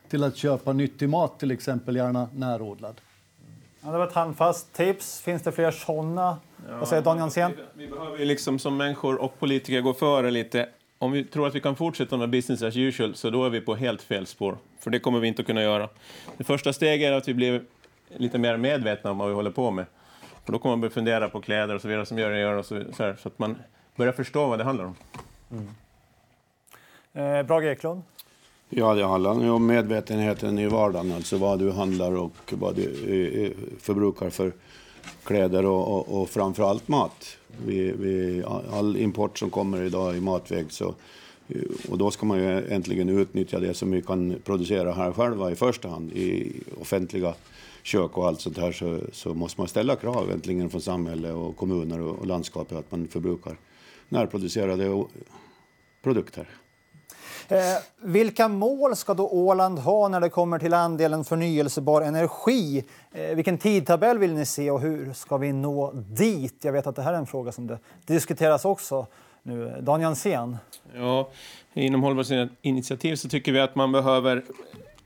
till 0.09 0.25
att 0.25 0.37
köpa 0.37 0.73
nyttig 0.73 1.09
mat 1.09 1.39
till 1.39 1.51
exempel, 1.51 1.97
gärna 1.97 2.29
närodlad. 2.35 3.01
Ja, 3.87 3.93
det 3.93 3.99
var 3.99 4.07
ett 4.07 4.13
handfast 4.13 4.73
tips. 4.73 5.21
Finns 5.21 5.43
det 5.43 5.53
fler 5.53 5.71
sådana? 5.71 6.39
Vad 6.71 6.89
säger 6.89 7.03
Dan 7.03 7.19
Jansén? 7.19 7.53
Vi 7.75 7.87
behöver 7.89 8.19
ju 8.19 8.25
liksom 8.25 8.59
som 8.59 8.77
människor 8.77 9.23
och 9.23 9.39
politiker 9.39 9.81
gå 9.81 9.95
före 9.95 10.31
lite. 10.31 10.69
Om 10.99 11.13
vi 11.13 11.25
tror 11.25 11.47
att 11.47 11.55
vi 11.55 11.61
kan 11.61 11.77
fortsätta 11.77 12.17
med 12.17 12.31
business 12.31 12.63
as 12.63 12.77
usual 12.77 13.15
så 13.15 13.31
då 13.31 13.45
är 13.45 13.51
vi 13.51 13.61
på 13.61 13.75
helt 13.75 14.03
fel 14.03 14.27
spår. 14.27 14.59
För 14.81 14.91
det 14.91 14.99
kommer 14.99 15.21
vi 15.21 15.29
inte 15.29 15.43
att 15.43 15.47
kunna 15.47 15.63
göra. 15.63 15.89
Det 16.37 16.45
första 16.45 16.73
steget 16.73 17.09
är 17.09 17.13
att 17.13 17.29
vi 17.29 17.35
blir 17.35 17.63
lite 18.17 18.39
mer 18.39 18.57
medvetna 18.57 19.11
om 19.11 19.19
vad 19.19 19.29
vi 19.29 19.35
håller 19.35 19.51
på 19.51 19.71
med. 19.71 19.87
För 20.45 20.53
då 20.53 20.59
kommer 20.59 20.73
man 20.73 20.81
börja 20.81 20.93
fundera 20.93 21.29
på 21.29 21.41
kläder 21.41 21.75
och 21.75 21.81
så 21.81 21.89
vidare 21.89 22.07
som 22.07 22.19
gör 22.19 22.31
det 22.31 22.41
gör 22.41 22.55
och 22.55 22.67
så, 22.67 22.83
så, 22.97 23.03
här, 23.03 23.17
så 23.23 23.29
att 23.29 23.39
man 23.39 23.59
börjar 23.97 24.13
förstå 24.13 24.47
vad 24.47 24.59
det 24.59 24.65
handlar 24.65 24.85
om. 24.85 24.97
Eh, 27.13 27.43
Brage 27.43 27.65
Eklund? 27.65 28.03
Ja, 28.69 28.95
det 28.95 29.05
handlar 29.05 29.51
om 29.51 29.67
medvetenheten 29.67 30.59
i 30.59 30.67
vardagen, 30.67 31.13
alltså 31.13 31.37
vad 31.37 31.59
du 31.59 31.71
handlar 31.71 32.13
och 32.13 32.53
vad 32.53 32.77
du 32.77 32.83
eh, 32.83 33.45
eh, 33.45 33.53
förbrukar 33.81 34.31
för 34.31 34.53
kläder 35.25 35.67
och, 35.67 35.97
och, 35.97 36.23
och 36.23 36.31
framför 36.31 36.63
allt 36.63 36.89
mat. 36.89 37.37
Vi, 37.67 37.93
vi, 37.93 38.45
all 38.73 38.97
import 38.97 39.39
som 39.39 39.51
kommer 39.51 39.83
idag 39.83 40.17
i 40.17 40.21
matväg 40.21 40.73
så 40.73 40.95
eh, 41.49 41.61
och 41.91 41.99
då 41.99 42.11
ska 42.11 42.27
man 42.27 42.39
ju 42.39 42.69
äntligen 42.69 43.09
utnyttja 43.09 43.59
det 43.59 43.75
som 43.75 43.91
vi 43.91 44.03
kan 44.03 44.37
producera 44.45 44.93
här 44.93 45.13
själva 45.13 45.51
i 45.51 45.55
första 45.55 45.89
hand 45.89 46.13
i 46.13 46.53
offentliga 46.81 47.35
kök 47.83 48.19
och 48.19 48.27
allt 48.27 48.41
sånt 48.41 48.59
här 48.59 48.73
så, 48.73 49.01
så 49.13 49.35
måste 49.35 49.61
man 49.61 49.69
ställa 49.69 49.97
krav 49.97 50.31
äntligen 50.31 50.71
från 50.71 50.81
samhälle 50.81 51.33
och 51.33 51.57
kommuner 51.57 52.01
och, 52.01 52.19
och 52.19 52.27
landskapet 52.27 52.79
att 52.79 52.91
man 52.91 53.09
förbrukar 53.09 53.57
närproducerade 54.09 55.05
produkter. 56.03 56.49
Eh, 57.49 57.59
vilka 58.01 58.49
mål 58.49 58.97
ska 58.97 59.15
då 59.15 59.29
Åland 59.29 59.79
ha 59.79 60.09
när 60.09 60.21
det 60.21 60.29
kommer 60.29 60.59
till 60.59 60.75
andelen 60.75 61.25
förnyelsebar 61.25 62.03
energi? 62.03 62.85
Eh, 63.13 63.37
vilken 63.37 63.59
tidtabell 63.59 64.19
vill 64.19 64.35
ni 64.35 64.47
se 64.47 64.71
och 64.71 64.81
hur 64.81 65.13
ska 65.13 65.37
vi 65.37 65.53
nå 65.53 65.93
dit? 65.93 66.65
Jag 66.65 66.73
vet 66.73 66.87
att 66.87 66.97
det 66.97 67.03
här 67.03 67.13
är 67.13 67.19
en 67.19 67.27
fråga 67.27 67.53
som 67.53 67.67
det 67.67 67.79
diskuteras 68.07 68.65
också 68.65 69.07
nu. 69.43 69.81
Dan 69.81 70.01
Jansén? 70.01 70.57
Ja, 70.95 71.29
inom 71.75 72.03
hållbarhetsinitiativ 72.03 73.17
så 73.17 73.29
tycker 73.29 73.53
vi 73.53 73.61
att 73.61 73.75
man 73.75 73.93
behöver 73.93 74.45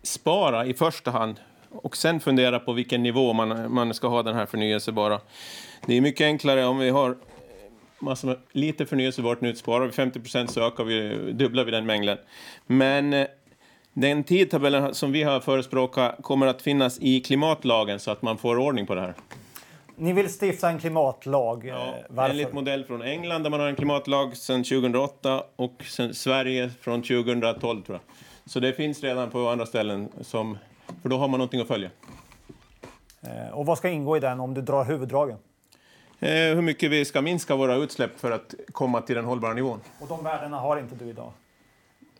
spara 0.03 0.67
i 0.67 0.75
första 0.75 1.11
hand 1.11 1.41
och 1.73 1.97
sen 1.97 2.21
fundera 2.21 2.59
på 2.59 2.73
vilken 2.73 3.03
nivå 3.03 3.33
man, 3.33 3.73
man 3.75 3.95
ska 3.95 4.09
ha 4.09 4.23
den 4.23 4.35
här 4.35 4.47
förnyelsebara. 4.47 5.21
Det 5.87 5.97
är 5.97 6.01
mycket 6.01 6.25
enklare 6.25 6.65
om 6.65 6.79
vi 6.79 6.91
har 6.91 7.17
massor 8.01 8.39
lite 8.53 8.87
förnyelsebart 8.87 9.41
nu, 9.41 9.55
sparar 9.55 9.87
vi 9.87 9.93
50 9.93 10.21
procent 10.21 10.51
så 10.51 10.67
ökar 10.67 10.85
vi, 10.85 11.33
dubblar 11.33 11.65
vi 11.65 11.71
den 11.71 11.87
mängden. 11.87 12.19
Men 12.67 13.13
eh, 13.13 13.27
den 13.93 14.25
tidtabellen 14.25 14.95
som 14.95 15.13
vi 15.13 15.23
har 15.23 15.41
förespråkat 15.41 16.17
kommer 16.23 16.47
att 16.47 16.63
finnas 16.63 16.99
i 17.01 17.21
klimatlagen 17.21 18.01
så 18.01 18.11
att 18.11 18.23
man 18.23 18.39
får 18.39 18.59
ordning 18.59 18.87
på 18.87 18.95
det 18.95 19.01
här. 19.01 19.15
Ni 19.97 20.13
vill 20.13 20.29
stifta 20.41 20.69
en 20.69 20.79
klimatlag. 20.79 21.69
Eh, 21.69 21.77
varför? 22.09 22.31
Enligt 22.31 22.53
modell 22.53 22.85
från 22.85 23.03
England 23.03 23.43
där 23.43 23.51
man 23.51 23.61
har 23.61 23.69
en 23.69 23.77
klimatlag 23.77 24.37
sedan 24.37 24.65
2008 24.65 25.43
och 25.57 25.85
sen 25.85 26.15
Sverige 26.15 26.71
från 26.81 27.03
2012 27.03 27.83
tror 27.83 27.99
jag. 27.99 28.01
Så 28.51 28.61
det 28.61 28.73
finns 28.73 29.03
redan 29.03 29.31
på 29.31 29.49
andra 29.49 29.67
ställen 29.67 30.09
som, 30.21 30.59
för 31.03 31.09
då 31.09 31.17
har 31.17 31.29
man 31.29 31.39
någonting 31.39 31.61
att 31.61 31.69
följa. 31.69 31.91
Eh, 33.23 33.53
och 33.53 33.67
vad 33.67 33.79
ska 33.79 33.89
ingå 33.89 34.17
i 34.17 34.21
den 34.21 34.41
om 34.41 34.55
du 34.55 34.63
drar 34.63 34.85
huvuddragen? 34.85 35.39
Eh, 36.23 36.29
hur 36.55 36.63
mycket 36.63 36.91
vi 36.91 37.05
ska 37.05 37.21
minska 37.23 37.57
våra 37.57 37.75
utsläpp 37.75 38.21
för 38.21 38.31
att 38.31 38.55
komma 38.73 39.01
till 39.01 39.17
den 39.17 39.25
hållbara 39.25 39.55
nivån. 39.55 39.81
Och 39.99 40.09
de 40.09 40.25
värdena 40.25 40.57
har 40.57 40.77
inte 40.79 40.95
du 40.95 41.11
idag? 41.11 41.33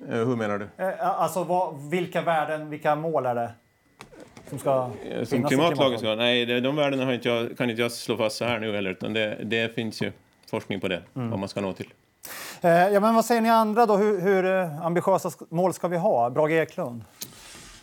Eh, 0.09 0.17
hur 0.19 0.37
menar 0.37 0.59
du? 0.59 0.85
Eh, 0.85 1.21
alltså 1.21 1.45
vad, 1.45 1.91
vilka 1.91 2.23
värden, 2.23 2.71
vilka 2.71 2.95
mål 2.95 3.27
är 3.27 3.35
det 3.35 3.53
som 4.49 4.59
ska 4.59 4.91
Som 5.25 5.43
klimatlagen 5.45 5.99
ska 5.99 6.15
Nej, 6.15 6.61
de 6.61 6.77
värdena 6.77 7.05
har 7.05 7.13
inte 7.13 7.29
jag, 7.29 7.59
kan 7.59 7.71
inte 7.71 7.83
jag 7.83 7.93
slå 7.93 8.17
fast 8.17 8.37
så 8.37 8.45
här 8.45 8.59
nu 8.59 8.75
heller, 8.75 8.91
utan 8.91 9.13
det, 9.13 9.39
det 9.45 9.75
finns 9.75 10.03
ju 10.03 10.13
forskning 10.51 10.81
på 10.81 10.89
det, 10.89 11.03
Mm. 11.17 11.31
vad 11.31 11.39
man 11.39 11.49
ska 11.49 11.61
nå 11.61 11.73
till. 11.73 11.93
Ja, 12.61 13.01
men 13.01 13.15
vad 13.15 13.25
säger 13.25 13.41
ni 13.41 13.51
andra 13.51 13.87
då? 13.87 13.97
Hur, 13.97 14.21
hur 14.21 14.45
ambitiösa 14.87 15.31
mål 15.49 15.75
ska 15.75 15.89
vi 15.89 15.97
ha? 15.97 16.31
Brage 16.31 16.51
Eklund? 16.53 17.05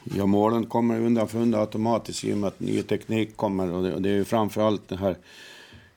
Ja, 0.03 0.25
målen 0.25 0.65
kommer 0.65 0.99
undan 0.99 1.27
för 1.27 1.37
undan 1.37 1.61
automatiskt 1.61 2.23
i 2.23 2.33
och 2.33 2.37
med 2.37 2.47
att 2.47 2.59
ny 2.59 2.83
teknik 2.83 3.37
kommer. 3.37 3.73
Och 3.73 3.83
det, 3.83 3.93
och 3.93 4.01
det 4.01 4.09
är 4.09 4.13
ju 4.13 4.25
framför 4.25 4.61
allt 4.67 4.89
det 4.89 4.97
här 4.97 5.15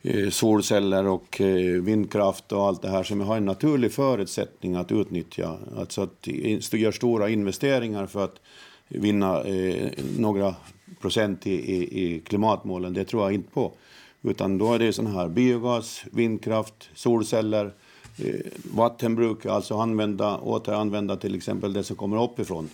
Eh, 0.02 0.30
solceller 0.30 1.06
och 1.06 1.40
eh, 1.40 1.82
vindkraft 1.82 2.52
och 2.52 2.66
allt 2.66 2.82
det 2.82 2.88
här 2.88 3.02
som 3.02 3.20
har 3.20 3.36
en 3.36 3.44
naturlig 3.44 3.92
förutsättning 3.92 4.74
att 4.74 4.92
utnyttja. 4.92 5.58
Alltså 5.78 6.02
att 6.02 6.26
göra 6.72 6.92
stora 6.92 7.28
investeringar 7.28 8.06
för 8.06 8.24
att 8.24 8.40
vinna 8.88 9.42
eh, 9.42 9.90
några 10.18 10.54
procent 11.00 11.46
i, 11.46 11.50
i, 11.50 12.04
i 12.04 12.20
klimatmålen, 12.20 12.94
det 12.94 13.04
tror 13.04 13.22
jag 13.22 13.32
inte 13.32 13.50
på. 13.50 13.72
Utan 14.22 14.58
då 14.58 14.74
är 14.74 14.78
det 14.78 14.92
sån 14.92 15.06
här 15.06 15.28
biogas, 15.28 16.04
vindkraft, 16.12 16.90
solceller, 16.94 17.72
vattenbruk, 18.74 19.46
alltså 19.46 19.78
använda, 19.78 20.38
återanvända 20.38 21.16
till 21.16 21.34
exempel 21.34 21.72
det 21.72 21.84
som 21.84 21.96
kommer 21.96 22.24
uppifrån 22.24 22.68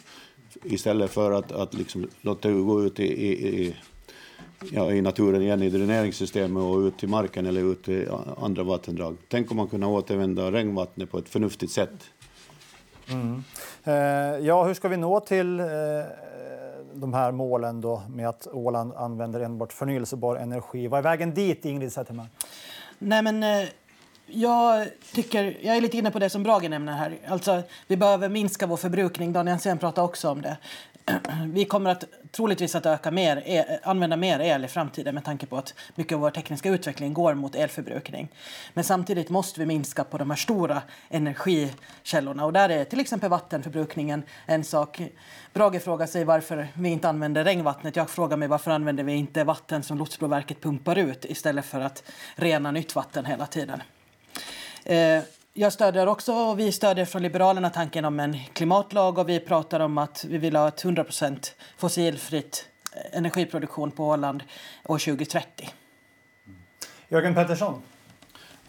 istället 0.65 1.11
för 1.11 1.33
att, 1.33 1.53
att 1.53 1.75
liksom 1.75 2.09
låta 2.21 2.49
det 2.49 2.55
gå 2.55 2.85
ut 2.85 3.01
i, 3.01 3.05
i, 3.05 3.49
i, 3.49 3.75
ja, 4.73 4.93
i 4.93 5.03
naturen 5.03 5.43
igen, 5.43 5.63
i 5.63 5.71
dräneringssystemet 5.71 6.63
och 6.63 6.79
ut 6.79 6.99
till 6.99 7.09
marken 7.09 7.47
eller 7.47 7.73
ut 7.73 7.85
till 7.85 8.09
andra 8.39 8.63
vattendrag. 8.63 9.17
Tänk 9.29 9.51
om 9.51 9.57
man 9.57 9.69
kunde 9.69 9.87
återvända 9.87 10.53
regnvattnet 10.53 11.11
på 11.11 11.19
ett 11.19 11.29
förnuftigt 11.29 11.73
sätt. 11.73 12.11
Mm. 13.11 13.45
Eh, 13.85 14.47
ja, 14.47 14.65
hur 14.65 14.75
ska 14.75 14.89
vi 14.89 14.97
nå 14.97 15.21
till 15.21 15.61
eh, 15.61 15.67
de 16.95 17.15
här 17.15 17.33
målen 17.33 17.81
då 17.81 18.03
med 18.15 18.29
att 18.29 18.47
Åland 18.53 18.93
använder 18.93 19.41
enbart 19.41 19.73
förnyelsebar 19.73 20.37
energi? 20.37 20.89
Vad 20.89 20.99
är 20.99 21.03
vägen 21.03 21.35
dit, 21.35 21.65
Ingrid 21.65 21.93
Zetterman? 21.93 22.27
Nej, 22.99 23.23
men 23.23 23.43
eh, 23.43 23.69
jag, 24.27 24.89
tycker, 25.13 25.59
jag 25.61 25.77
är 25.77 25.81
lite 25.81 25.97
inne 25.97 26.11
på 26.11 26.19
det 26.19 26.31
som 26.31 26.43
Brage 26.43 26.71
nämner 26.71 26.93
här. 26.93 27.19
Alltså, 27.29 27.63
vi 27.87 27.97
behöver 27.97 28.29
minska 28.29 28.67
vår 28.67 28.77
förbrukning. 28.77 29.33
Daniel 29.33 29.59
Sen 29.59 29.79
pratar 29.79 30.03
också 30.03 30.29
om 30.29 30.43
det. 30.43 30.57
Vi 31.53 31.65
kommer 31.65 31.91
att 31.91 32.05
troligtvis 32.31 32.75
att 32.75 32.87
öka 32.87 33.11
mer, 33.11 33.43
e, 33.47 33.79
använda 33.83 34.17
mer 34.17 34.41
el 34.41 34.65
i 34.65 34.69
framtiden 34.69 35.15
med 35.15 35.25
tanke 35.25 35.47
på 35.47 35.57
att 35.57 35.75
mycket 35.95 36.15
av 36.15 36.21
vår 36.21 36.31
tekniska 36.31 36.69
utveckling 36.69 37.15
går 37.15 37.35
mot 37.35 37.55
elförbrukning. 37.55 38.29
Men 38.75 38.85
samtidigt 38.85 39.31
måste 39.31 39.61
vi 39.61 39.67
minska 39.67 40.05
på 40.05 40.19
de 40.19 40.31
här 40.31 40.37
stora 40.37 40.83
energikällorna 41.09 42.45
och 42.45 42.53
där 42.53 42.69
är 42.69 42.85
till 42.85 43.01
exempel 43.01 43.31
vattenförbrukningen 43.31 44.23
en 44.47 44.65
sak. 44.65 45.03
Brage 45.53 45.83
frågar 45.83 46.07
sig 46.07 46.25
varför 46.25 46.69
vi 46.75 46.89
inte 46.89 47.09
använder 47.09 47.45
regnvattnet. 47.45 47.97
Jag 47.97 48.11
frågar 48.11 48.37
mig 48.37 48.49
varför 48.49 48.71
använder 48.71 49.05
vi 49.05 49.13
inte 49.13 49.45
vatten 49.45 49.83
som 49.83 49.99
Lotsbroverket 49.99 50.61
pumpar 50.61 50.97
ut 50.99 51.25
istället 51.25 51.65
för 51.65 51.81
att 51.81 52.03
rena 52.37 52.71
nytt 52.71 52.95
vatten 52.95 53.25
hela 53.25 53.47
tiden. 53.47 53.83
Eh, 54.89 55.23
jag 55.55 55.73
stödjer 55.73 56.07
också, 56.07 56.33
och 56.33 56.59
vi 56.59 56.73
stödjer 56.73 57.05
från 57.05 57.23
Liberalerna 57.23 57.71
tanken 57.71 58.05
om 58.05 58.21
en 58.21 58.37
klimatlag 58.53 59.19
och 59.19 59.29
vi 59.29 59.41
pratar 59.41 59.81
om 59.81 59.99
att 59.99 60.25
vi 60.29 60.39
vill 60.39 60.57
ha 60.57 60.69
ett 60.69 60.85
100% 60.85 61.51
fossilfritt 61.79 62.69
eh, 62.93 63.19
energiproduktion 63.19 63.91
på 63.91 64.09
Åland 64.09 64.43
år 64.85 64.99
2030. 64.99 65.69
Jörgen 67.09 67.35
Pettersson? 67.35 67.75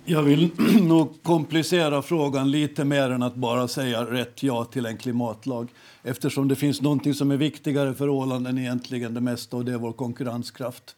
Jag 0.05 0.23
vill 0.23 0.51
nog 0.81 1.23
komplicera 1.23 2.01
frågan 2.01 2.51
lite 2.51 2.85
mer 2.85 3.09
än 3.09 3.23
att 3.23 3.35
bara 3.35 3.67
säga 3.67 4.05
rätt 4.05 4.43
ja 4.43 4.65
till 4.65 4.85
en 4.85 4.97
klimatlag. 4.97 5.69
Eftersom 6.03 6.47
det 6.47 6.55
finns 6.55 6.81
någonting 6.81 7.13
som 7.13 7.31
är 7.31 7.37
viktigare 7.37 7.93
för 7.93 8.09
Åland 8.09 8.47
än 8.47 8.57
egentligen 8.57 9.13
det 9.13 9.21
mesta 9.21 9.57
och 9.57 9.65
det 9.65 9.73
är 9.73 9.77
vår 9.77 9.93
konkurrenskraft. 9.93 10.95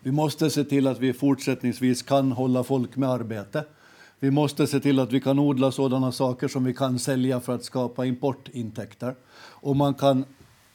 Vi 0.00 0.12
måste 0.12 0.50
se 0.50 0.64
till 0.64 0.86
att 0.86 0.98
vi 0.98 1.12
fortsättningsvis 1.12 2.02
kan 2.02 2.32
hålla 2.32 2.64
folk 2.64 2.96
med 2.96 3.10
arbete. 3.10 3.64
Vi 4.20 4.30
måste 4.30 4.66
se 4.66 4.80
till 4.80 4.98
att 4.98 5.12
vi 5.12 5.20
kan 5.20 5.38
odla 5.38 5.72
sådana 5.72 6.12
saker 6.12 6.48
som 6.48 6.64
vi 6.64 6.74
kan 6.74 6.98
sälja 6.98 7.40
för 7.40 7.54
att 7.54 7.64
skapa 7.64 8.06
importintäkter. 8.06 9.14
Och 9.36 9.76
man, 9.76 9.94
kan, 9.94 10.24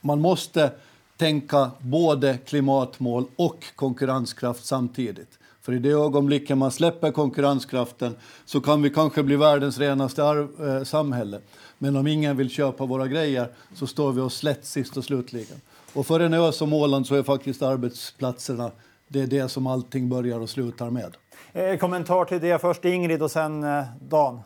man 0.01 0.21
måste 0.21 0.71
tänka 1.17 1.71
både 1.79 2.37
klimatmål 2.37 3.25
och 3.35 3.65
konkurrenskraft 3.75 4.65
samtidigt. 4.65 5.39
För 5.61 5.73
i 5.73 5.79
det 5.79 5.89
ögonblicket 5.89 6.57
man 6.57 6.71
släpper 6.71 7.11
konkurrenskraften 7.11 8.15
så 8.45 8.61
kan 8.61 8.81
vi 8.81 8.89
kanske 8.89 9.23
bli 9.23 9.35
världens 9.35 9.77
renaste 9.77 10.23
arv, 10.23 10.67
eh, 10.67 10.83
samhälle. 10.83 11.39
Men 11.77 11.95
om 11.95 12.07
ingen 12.07 12.37
vill 12.37 12.49
köpa 12.49 12.85
våra 12.85 13.07
grejer 13.07 13.51
så 13.73 13.87
står 13.87 14.11
vi 14.11 14.21
oss 14.21 14.37
slätt 14.37 14.65
sist 14.65 14.97
och 14.97 15.03
slutligen. 15.03 15.57
Och 15.93 16.07
för 16.07 16.19
en 16.19 16.33
ö 16.33 16.51
som 16.51 16.73
Åland 16.73 17.07
så 17.07 17.15
är 17.15 17.23
faktiskt 17.23 17.61
arbetsplatserna 17.61 18.71
det 19.11 19.21
är 19.21 19.27
det 19.27 19.49
som 19.49 19.67
allting 19.67 20.09
börjar 20.09 20.39
och 20.39 20.49
slutar 20.49 20.89
med. 20.89 21.17
Eh, 21.53 21.77
kommentar 21.77 22.25
till 22.25 22.41
det 22.41 22.61
först 22.61 22.85
Ingrid 22.85 23.21
och 23.21 23.31
sen 23.31 23.63
eh, 23.63 23.83
Dan. 24.01 24.41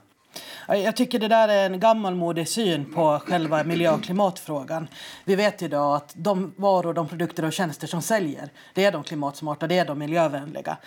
Jag 0.67 0.95
tycker 0.95 1.19
det 1.19 1.27
där 1.27 1.47
är 1.47 1.65
en 1.65 1.79
gammalmodig 1.79 2.47
syn 2.47 2.93
på 2.93 3.19
själva 3.19 3.63
miljö 3.63 3.91
och 3.91 4.03
klimatfrågan. 4.03 4.87
Vi 5.25 5.35
vet 5.35 5.61
idag 5.61 5.95
att 5.95 6.13
de 6.15 6.53
varor, 6.57 6.93
de 6.93 7.07
produkter 7.07 7.45
och 7.45 7.53
tjänster 7.53 7.87
som 7.87 8.01
säljer, 8.01 8.49
det 8.73 8.85
är 8.85 8.91
de 8.91 9.03
klimatsmarta, 9.03 9.67
det 9.67 9.77
är 9.77 9.85
de 9.85 9.99
miljövänliga. 9.99 10.77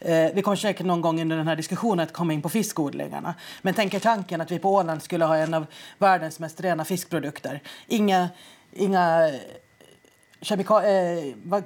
Eh, 0.00 0.26
vi 0.34 0.42
kommer 0.42 0.56
säkert 0.56 0.86
någon 0.86 1.00
gång 1.00 1.20
under 1.20 1.36
den 1.36 1.48
här 1.48 1.56
diskussionen 1.56 2.00
att 2.00 2.12
komma 2.12 2.32
in 2.32 2.42
på 2.42 2.48
fiskodlingarna. 2.48 3.34
Men 3.62 3.74
tänk 3.74 3.94
er 3.94 3.98
tanken 3.98 4.40
att 4.40 4.50
vi 4.50 4.58
på 4.58 4.74
Åland 4.74 5.02
skulle 5.02 5.24
ha 5.24 5.36
en 5.36 5.54
av 5.54 5.66
världens 5.98 6.38
mest 6.38 6.60
rena 6.60 6.84
fiskprodukter. 6.84 7.60
Inga, 7.86 8.28
inga 8.72 9.30
kemikalier... 10.40 11.26
eh, 11.52 11.62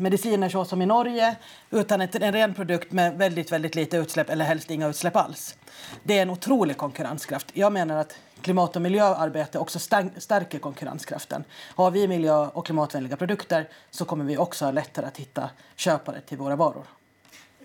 mediciner 0.00 0.48
så 0.48 0.64
som 0.64 0.82
i 0.82 0.86
Norge 0.86 1.36
utan 1.70 2.00
ett, 2.00 2.14
en 2.14 2.32
ren 2.32 2.54
produkt 2.54 2.92
med 2.92 3.18
väldigt, 3.18 3.52
väldigt 3.52 3.74
lite 3.74 3.96
utsläpp 3.96 4.30
eller 4.30 4.44
helst 4.44 4.70
inga 4.70 4.88
utsläpp 4.88 5.16
alls. 5.16 5.56
Det 6.02 6.18
är 6.18 6.22
en 6.22 6.30
otrolig 6.30 6.76
konkurrenskraft. 6.76 7.46
Jag 7.52 7.72
menar 7.72 7.96
att 7.96 8.16
klimat 8.42 8.76
och 8.76 8.82
miljöarbete 8.82 9.58
också 9.58 9.78
stär- 9.78 10.10
stärker 10.20 10.58
konkurrenskraften. 10.58 11.44
Har 11.74 11.90
vi 11.90 12.08
miljö 12.08 12.46
och 12.46 12.66
klimatvänliga 12.66 13.16
produkter 13.16 13.68
så 13.90 14.04
kommer 14.04 14.24
vi 14.24 14.36
också 14.38 14.64
ha 14.64 14.72
lättare 14.72 15.06
att 15.06 15.16
hitta 15.16 15.50
köpare 15.76 16.20
till 16.20 16.38
våra 16.38 16.56
varor. 16.56 16.84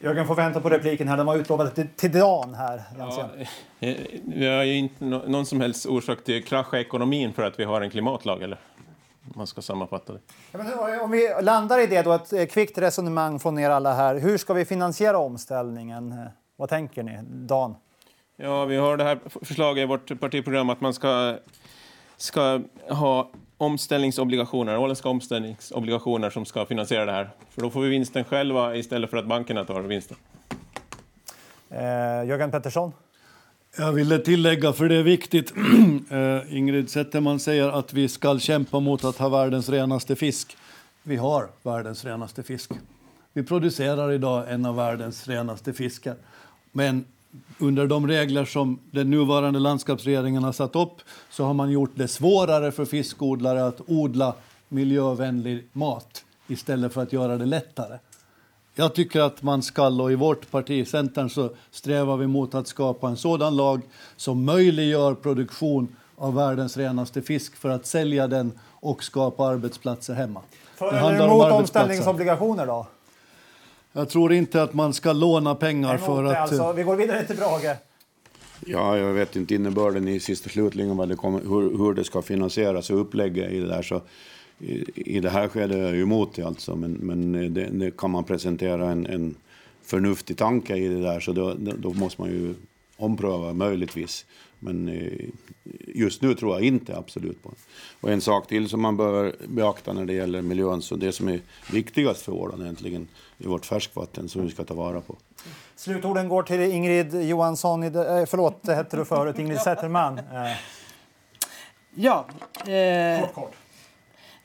Jörgen 0.04 0.28
får 0.28 0.36
vänta 0.36 0.62
på 0.62 0.70
repliken 0.70 1.08
här. 1.08 1.18
Den 1.18 1.26
var 1.26 1.36
utlovad 1.38 1.76
till, 1.76 1.88
till 1.96 2.12
Dan 2.12 2.54
här. 2.56 2.82
Jensén. 2.98 3.30
Eh, 3.80 3.96
Vi 4.26 4.48
har 4.48 4.64
ju 4.64 4.74
inte 4.78 5.06
nå- 5.06 5.24
någon 5.28 5.46
som 5.46 5.62
helst 5.62 5.86
orsak 5.86 6.24
till 6.24 6.44
krasch 6.44 6.74
i 6.74 6.78
ekonomin 6.78 7.34
för 7.34 7.44
att 7.44 7.60
vi 7.60 7.64
har 7.64 7.82
en 7.82 7.90
klimatlag, 7.90 8.44
eller? 8.44 8.60
Om 9.26 9.34
Man 9.36 9.48
ska 9.48 9.62
sammanfatta 9.62 10.14
det. 10.14 10.20
Ja, 10.52 10.58
men 10.58 11.00
om 11.02 11.12
vi 11.12 11.34
landar 11.42 11.80
i 11.80 11.88
det 11.88 12.02
då, 12.02 12.14
ett 12.14 12.34
eh, 12.34 12.46
kvickt 12.46 12.78
resonemang 12.78 13.40
från 13.40 13.60
er 13.60 13.70
alla 13.70 13.94
här. 13.94 14.16
Hur 14.20 14.38
ska 14.38 14.54
vi 14.54 14.66
finansiera 14.66 15.18
omställningen? 15.18 16.12
Eh, 16.12 16.18
Vad 16.56 16.70
tänker 16.70 17.04
ni? 17.04 17.20
Dan? 17.24 17.76
Ja, 18.36 18.66
vi 18.66 18.76
har 18.78 18.98
det 18.98 19.04
här 19.04 19.20
förslaget 19.42 19.82
i 19.82 19.86
vårt 19.86 20.20
partiprogram 20.20 20.70
att 20.70 20.82
man 20.82 20.94
ska, 20.94 21.38
ska 22.18 22.62
ha 22.90 23.30
omställningsobligationer, 23.58 24.78
åländska 24.78 25.10
omställningsobligationer 25.10 26.30
som 26.30 26.46
ska 26.46 26.66
finansiera 26.66 27.06
det 27.06 27.12
här. 27.12 27.30
För 27.50 27.62
då 27.62 27.70
får 27.70 27.82
vi 27.82 27.90
vinsten 27.90 28.24
själva 28.24 28.76
istället 28.76 29.10
för 29.10 29.18
att 29.18 29.28
bankerna 29.28 29.66
tar 29.66 29.82
vinsten. 29.82 30.18
Eh, 31.70 32.24
Jörgen 32.28 32.52
Pettersson? 32.52 32.92
Jag 33.78 33.94
ville 33.94 34.20
tillägga, 34.20 34.74
för 34.74 34.90
det 34.90 34.96
är 34.96 35.04
viktigt. 35.04 35.54
Eh, 36.10 36.58
Ingrid 36.58 36.90
Zetterman 36.90 37.40
säger 37.40 37.68
att 37.68 37.94
vi 37.94 38.08
ska 38.08 38.40
kämpa 38.40 38.80
mot 38.80 39.04
att 39.04 39.18
ha 39.18 39.30
världens 39.30 39.70
renaste 39.70 40.16
fisk. 40.16 40.58
Vi 41.04 41.16
har 41.16 41.50
världens 41.64 42.06
renaste 42.06 42.44
fisk. 42.44 42.72
Vi 43.34 43.44
producerar 43.44 44.12
idag 44.12 44.52
en 44.52 44.66
av 44.66 44.76
världens 44.76 45.28
renaste 45.28 45.74
fiskar. 45.74 46.16
Men 46.72 47.06
under 47.58 47.88
de 47.88 48.08
regler 48.08 48.46
som 48.46 48.80
den 48.92 49.10
nuvarande 49.10 49.60
landskapsregeringen 49.60 50.44
har 50.44 50.52
satt 50.52 50.76
upp 50.76 50.96
så 51.30 51.44
har 51.44 51.54
man 51.54 51.72
gjort 51.72 51.92
det 51.96 52.08
svårare 52.08 52.72
för 52.72 52.86
fiskodlare 52.86 53.66
att 53.66 53.82
odla 53.88 54.34
miljövänlig 54.70 55.68
mat 55.74 56.26
istället 56.48 56.94
för 56.94 57.02
att 57.02 57.14
göra 57.14 57.38
det 57.38 57.46
lättare. 57.46 57.98
Jag 58.78 58.96
tycker 58.96 59.22
att 59.22 59.44
man 59.44 59.62
ska, 59.62 59.88
och 59.88 60.12
i 60.12 60.16
vårt 60.16 60.52
parti, 60.52 60.88
Centern, 60.88 61.30
så 61.30 61.50
strävar 61.72 62.18
vi 62.18 62.28
mot 62.28 62.56
att 62.56 62.68
skapa 62.68 63.08
en 63.08 63.18
sådan 63.18 63.56
lag 63.56 63.82
som 64.16 64.46
möjliggör 64.46 65.14
produktion 65.14 65.96
av 66.16 66.36
världens 66.36 66.78
renaste 66.78 67.22
fisk 67.22 67.56
för 67.56 67.70
att 67.70 67.86
sälja 67.86 68.28
den 68.28 68.52
och 68.62 69.04
skapa 69.04 69.46
arbetsplatser 69.46 70.14
hemma. 70.14 70.42
För 70.76 70.86
Det 70.86 70.92
eller 70.92 71.00
handlar 71.00 71.26
om 71.26 71.32
emot 71.32 71.46
arbetsplatser. 71.46 71.60
omställningsobligationer 71.60 72.66
då? 72.66 72.88
Jag 73.94 74.10
tror 74.10 74.34
inte 74.34 74.64
att 74.64 74.74
man 74.74 74.94
ska 74.94 75.14
låna 75.14 75.56
pengar 75.56 75.96
Emot 75.96 76.06
för 76.06 76.24
det, 76.24 76.30
att... 76.32 76.38
alltså. 76.52 76.74
Vi 76.74 76.84
går 76.84 76.96
vidare 76.96 77.24
till 77.24 77.36
Brage. 77.36 77.78
Ja, 78.66 78.98
jag 78.98 79.14
vet 79.14 79.36
inte 79.36 79.56
innebörden 79.56 80.08
i 80.08 80.20
sista 80.20 80.50
slutligen, 80.50 80.98
vad 80.98 81.10
det 81.10 81.16
kommer, 81.16 81.40
hur, 81.40 81.78
hur 81.78 81.94
det 81.94 82.04
ska 82.04 82.22
finansieras 82.22 82.90
och 82.90 83.02
upplägget 83.02 83.52
i 83.52 83.60
det 83.60 83.68
där. 83.68 83.82
Så 83.82 84.02
i, 84.96 85.20
det 85.20 85.30
här 85.30 85.48
skedet 85.48 85.78
är 85.78 85.82
jag 85.82 85.96
ju 85.96 86.02
emot 86.02 86.36
det 86.36 86.44
alltså, 86.44 86.76
men, 86.76 86.92
men 86.92 87.54
det, 87.54 87.66
det 87.66 87.98
kan 87.98 88.12
man 88.12 88.24
presentera 88.24 88.92
en, 88.92 89.06
en 89.06 89.36
förnuftig 89.84 90.38
tanke 90.38 90.76
i 90.76 90.88
det 90.88 91.02
där 91.02 91.20
så 91.20 91.32
då, 91.32 91.54
då 91.58 91.94
måste 91.94 92.22
man 92.22 92.32
ju 92.32 92.56
ompröva 92.98 93.54
möjligtvis. 93.54 94.26
Men 94.60 94.90
eh, 94.90 95.30
just 95.88 96.22
nu 96.22 96.36
tror 96.36 96.54
jag 96.54 96.64
inte 96.64 96.98
absolut 96.98 97.44
på 97.44 97.50
det. 97.50 97.56
Och 98.02 98.12
en 98.12 98.22
sak 98.22 98.48
till 98.48 98.70
som 98.70 98.82
man 98.82 98.98
behöver 98.98 99.36
beakta 99.48 99.94
när 99.94 100.06
det 100.06 100.14
gäller 100.14 100.42
miljön, 100.42 100.82
så 100.82 100.96
det 100.96 101.12
som 101.12 101.28
är 101.28 101.40
viktigast 101.72 102.22
för 102.22 102.32
Åland 102.32 102.64
egentligen, 102.64 103.08
i 103.38 103.48
vårt 103.48 103.66
färskvatten 103.66 104.30
som 104.30 104.44
vi 104.44 104.50
ska 104.52 104.64
ta 104.64 104.74
vara 104.74 105.02
på. 105.02 105.16
Slutorden 105.76 106.30
går 106.30 106.44
till 106.44 106.62
Ingrid 106.62 107.30
Johansson. 107.30 107.84
Eh, 107.84 107.92
förlåt, 108.26 108.64
det 108.64 108.76
hette 108.76 108.98
du 108.98 109.06
förut. 109.06 109.40
Ingrid 109.40 109.60
Zetterman. 109.60 110.18
Eh, 110.18 110.24
Ja. 111.98 112.26
Eh, 112.68 113.22
kort, 113.22 113.34
kort. 113.34 113.54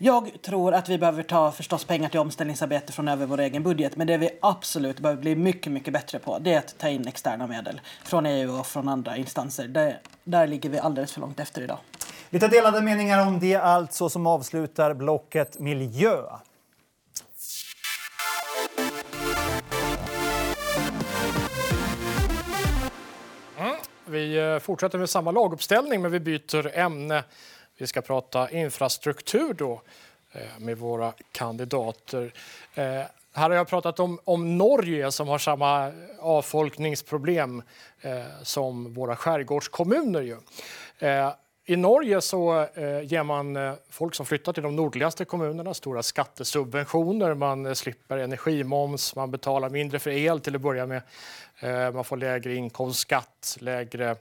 Jag 0.03 0.43
tror 0.43 0.75
att 0.75 0.89
vi 0.89 0.99
behöver 0.99 1.23
ta 1.23 1.53
förstås 1.53 1.85
pengar 1.85 2.09
till 2.09 2.21
omställningsarbete 2.21 2.93
från 2.93 3.09
över 3.09 3.27
vår 3.27 3.41
egen 3.41 3.63
budget. 3.63 3.97
Men 3.97 4.07
det 4.07 4.17
vi 4.17 4.31
absolut 4.43 5.01
behöver 5.01 5.23
bli 5.23 5.37
mycket, 5.37 5.73
mycket 5.73 5.93
bättre 5.93 6.19
på 6.19 6.39
det 6.39 6.55
är 6.55 6.59
att 6.59 6.79
ta 6.79 6.89
in 6.89 7.09
externa 7.09 7.47
medel 7.47 7.81
från 8.05 8.27
EU 8.27 8.59
och 8.59 8.67
från 8.67 8.89
andra 8.89 9.17
instanser. 9.17 9.69
Det, 9.69 9.97
där 10.25 10.47
ligger 10.47 10.71
vi 10.71 10.79
alldeles 10.79 11.13
för 11.13 11.21
långt 11.21 11.41
efter 11.41 11.63
idag. 11.63 11.79
Lite 12.31 12.49
delade 12.49 12.81
meningar 12.81 13.27
om 13.27 13.39
det 13.41 13.57
alltså 13.57 14.09
som 14.09 14.27
avslutar 14.27 14.95
blocket 14.95 15.59
miljö. 15.59 16.17
Vi 24.05 24.39
eh, 24.39 24.59
fortsätter 24.59 24.99
med 24.99 25.11
samma 25.11 25.31
laguppställning, 25.31 26.03
men 26.03 26.11
vi 26.11 26.21
byter 26.21 26.79
ämne. 26.79 27.25
Vi 27.81 27.87
ska 27.87 28.01
prata 28.01 28.51
infrastruktur 28.51 29.55
då 29.55 29.83
eh, 30.33 30.41
med 30.59 30.79
våra 30.79 31.13
kandidater. 31.33 32.33
Eh, 32.75 32.85
här 33.33 33.51
har 33.51 33.51
jag 33.51 33.69
pratat 33.69 34.01
om, 34.01 34.19
om 34.25 34.59
Norge 34.59 35.13
som 35.13 35.29
har 35.29 35.39
samma 35.39 35.93
avfolkningsproblem 36.19 37.63
eh, 38.01 38.23
som 38.43 38.95
våra 38.95 39.17
skärgårdskommuner. 39.17 40.23
Ju. 40.23 40.37
Eh, 40.99 41.33
I 41.65 41.77
Norge 41.77 42.21
så 42.21 42.67
eh, 42.75 43.03
ger 43.03 43.23
man 43.23 43.57
eh, 43.57 43.73
folk 43.91 44.15
som 44.15 44.27
flyttar 44.27 44.53
till 44.53 44.63
de 44.63 44.77
nordligaste 44.77 45.25
kommunerna 45.25 45.75
stora 45.75 46.03
skattesubventioner. 46.03 47.35
Man 47.35 47.67
eh, 47.67 47.73
slipper 47.73 48.19
energimoms, 48.19 49.17
man 49.17 49.31
betalar 49.31 49.71
mindre 49.71 49.99
för 49.99 50.11
el 50.11 50.41
till 50.41 50.55
att 50.55 50.61
börja 50.61 50.87
med. 50.87 51.03
Eh, 51.61 51.93
man 51.93 52.05
får 52.05 52.17
lägre 52.17 52.55
inkomstskatt, 52.55 53.57
lägre 53.61 54.17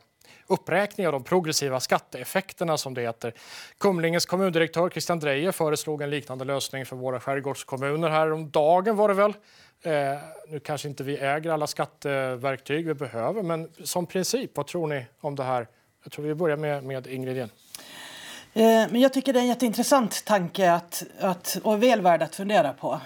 uppräkning 0.50 1.08
av 1.08 1.14
de 1.14 1.24
progressiva 1.24 1.80
skatteeffekterna 1.80 2.78
som 2.78 2.93
det 2.93 3.02
heter. 3.02 3.34
Kumlinges 3.78 4.26
kommundirektör 4.26 4.89
Christian 4.89 5.20
Dreje 5.20 5.52
föreslog 5.52 6.02
en 6.02 6.10
liknande 6.10 6.45
lösning 6.45 6.86
för 6.86 6.95
våra 6.95 7.20
skärgårdskommuner 7.20 8.10
häromdagen 8.10 8.95
var 8.95 9.08
det 9.08 9.14
väl. 9.14 9.34
Eh, 9.82 9.91
nu 10.47 10.60
kanske 10.60 10.88
inte 10.88 11.04
vi 11.04 11.18
äger 11.18 11.52
alla 11.52 11.68
skatteverktyg 11.68 12.88
vi 12.88 12.93
behöver, 12.93 13.43
men 13.43 13.70
som 13.84 14.06
princip, 14.06 14.52
vad 14.58 14.68
tror 14.68 14.88
ni 14.88 15.06
om 15.20 15.36
det 15.36 15.43
här? 15.43 15.68
Jag 16.04 16.12
tror 16.12 16.26
vi 16.26 16.36
börjar 16.36 16.58
med, 16.58 16.84
med 16.84 17.08
Ingrid 17.08 17.36
igen. 17.36 17.50
Eh, 18.54 18.62
Men 18.64 19.02
jag 19.02 19.14
tycker 19.14 19.34
det 19.34 19.39
är 19.39 19.41
en 19.41 19.47
jätteintressant 19.47 20.26
tanke 20.26 20.72
att, 20.72 21.04
att, 21.20 21.58
och 21.64 21.84
väl 21.84 22.02
värd 22.02 22.22
att 22.22 22.36
fundera 22.36 22.74
på. 22.74 23.02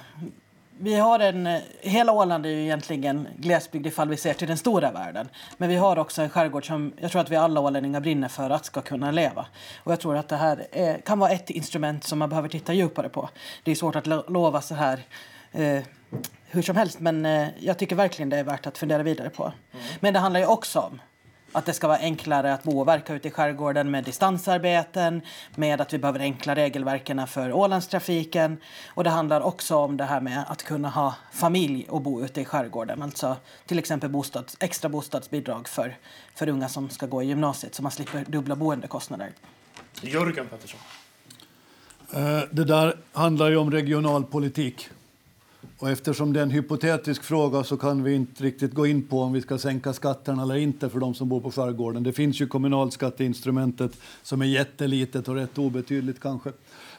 Vi 0.80 0.95
har 0.95 1.19
en, 1.19 1.59
hela 1.82 2.11
Åland 2.11 2.45
är 2.45 2.49
ju 2.49 2.61
egentligen 2.63 3.28
glesbygd 3.38 3.88
ifall 3.88 4.09
vi 4.09 4.17
ser 4.17 4.34
till 4.34 4.47
den 4.47 4.57
stora 4.57 4.91
världen. 4.91 5.30
Men 5.57 5.69
vi 5.69 5.76
har 5.76 5.99
också 5.99 6.21
en 6.21 6.30
skärgård 6.30 6.67
som 6.67 6.93
jag 6.97 7.11
tror 7.11 7.21
att 7.21 7.30
vi 7.30 7.36
alla 7.36 7.59
ålänningar 7.61 7.99
brinner 7.99 8.28
för 8.28 8.49
att 8.49 8.65
ska 8.65 8.82
kunna 8.82 9.11
leva. 9.11 9.45
Och 9.84 9.91
jag 9.91 9.99
tror 9.99 10.17
att 10.17 10.30
det 10.30 10.36
här 10.36 10.67
är, 10.71 10.97
kan 10.97 11.19
vara 11.19 11.32
ett 11.32 11.49
instrument 11.49 12.03
som 12.03 12.19
man 12.19 12.30
behöver 12.30 12.49
titta 12.49 12.74
djupare 12.74 13.09
på. 13.09 13.30
Det 13.63 13.71
är 13.71 13.76
svårt 13.76 13.95
att 13.95 14.07
lo- 14.07 14.24
lova 14.28 14.61
så 14.61 14.76
här 14.76 14.99
eh, 15.51 15.84
hur 16.49 16.61
som 16.61 16.76
helst, 16.76 16.99
men 16.99 17.26
eh, 17.26 17.47
jag 17.59 17.78
tycker 17.78 17.95
verkligen 17.95 18.30
det 18.30 18.38
är 18.38 18.43
värt 18.43 18.67
att 18.67 18.78
fundera 18.78 19.03
vidare 19.03 19.30
på. 19.30 19.53
Men 19.99 20.13
det 20.13 20.19
handlar 20.19 20.39
ju 20.39 20.45
också 20.45 20.80
om 20.80 21.01
att 21.53 21.65
det 21.65 21.73
ska 21.73 21.87
vara 21.87 21.97
enklare 21.97 22.53
att 22.53 22.63
bo 22.63 22.79
och 22.79 22.87
verka 22.87 23.13
ute 23.13 23.27
i 23.27 23.31
skärgården 23.31 23.91
med 23.91 24.03
distansarbeten, 24.03 25.21
med 25.55 25.81
att 25.81 25.93
vi 25.93 25.97
behöver 25.97 26.19
enkla 26.19 26.55
regelverken 26.55 27.27
för 27.27 27.51
Ålandstrafiken. 27.53 28.57
Och 28.87 29.03
det 29.03 29.09
handlar 29.09 29.41
också 29.41 29.75
om 29.75 29.97
det 29.97 30.03
här 30.03 30.21
med 30.21 30.45
att 30.47 30.63
kunna 30.63 30.89
ha 30.89 31.15
familj 31.33 31.85
och 31.89 32.01
bo 32.01 32.21
ute 32.25 32.41
i 32.41 32.45
skärgården. 32.45 33.01
Alltså 33.01 33.37
till 33.65 33.79
exempel 33.79 34.09
bostads, 34.09 34.57
extra 34.59 34.89
bostadsbidrag 34.89 35.67
för, 35.67 35.97
för 36.35 36.49
unga 36.49 36.69
som 36.69 36.89
ska 36.89 37.05
gå 37.05 37.23
i 37.23 37.25
gymnasiet 37.25 37.75
så 37.75 37.83
man 37.83 37.91
slipper 37.91 38.25
dubbla 38.27 38.55
boendekostnader. 38.55 39.31
Jörgen 40.01 40.47
Pettersson. 40.47 40.79
Eh, 42.13 42.39
Det 42.51 42.63
där 42.63 42.97
handlar 43.13 43.49
ju 43.49 43.57
om 43.57 43.71
regionalpolitik. 43.71 44.89
Och 45.84 45.89
eftersom 45.89 46.34
det 46.34 46.39
är 46.39 46.43
en 46.43 46.51
hypotetisk 46.51 47.23
fråga 47.23 47.63
så 47.63 47.77
kan 47.77 48.03
vi 48.03 48.13
inte 48.13 48.43
riktigt 48.43 48.73
gå 48.73 48.88
in 48.88 49.07
på 49.07 49.21
om 49.21 49.34
vi 49.34 49.41
ska 49.41 49.57
sänka 49.57 49.93
skatterna 49.93 50.43
eller 50.43 50.55
inte 50.55 50.89
för 50.89 50.99
de 50.99 51.13
som 51.13 51.29
bor 51.29 51.41
på 51.41 51.51
skärgården. 51.51 52.03
Det 52.03 52.13
finns 52.13 52.41
ju 52.41 52.47
kommunalskatteinstrumentet 52.47 53.91
som 54.21 54.41
är 54.41 54.45
jättelitet 54.45 55.27
och 55.27 55.36
rätt 55.36 55.57
obetydligt 55.57 56.19
kanske. 56.19 56.51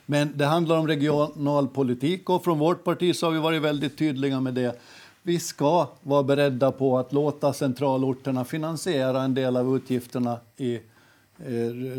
Men 0.07 0.33
det 0.35 0.45
handlar 0.45 0.79
om 0.79 0.87
regionalpolitik 0.87 2.31
och 2.31 2.45
från 2.45 2.59
vårt 2.59 2.85
parti 2.85 3.17
så 3.17 3.27
har 3.27 3.33
vi 3.33 3.39
varit 3.39 3.63
väldigt 3.63 3.99
tydliga 3.99 4.41
med 4.41 4.55
det. 4.55 4.81
Vi 5.23 5.39
ska 5.39 5.89
vara 6.03 6.23
beredda 6.23 6.73
på 6.73 6.99
att 6.99 7.13
låta 7.13 7.53
centralorterna 7.53 8.45
finansiera 8.45 9.23
en 9.23 9.35
del 9.35 9.57
av 9.57 9.77
utgifterna 9.77 10.39
i 10.57 10.75
eh, 10.75 10.81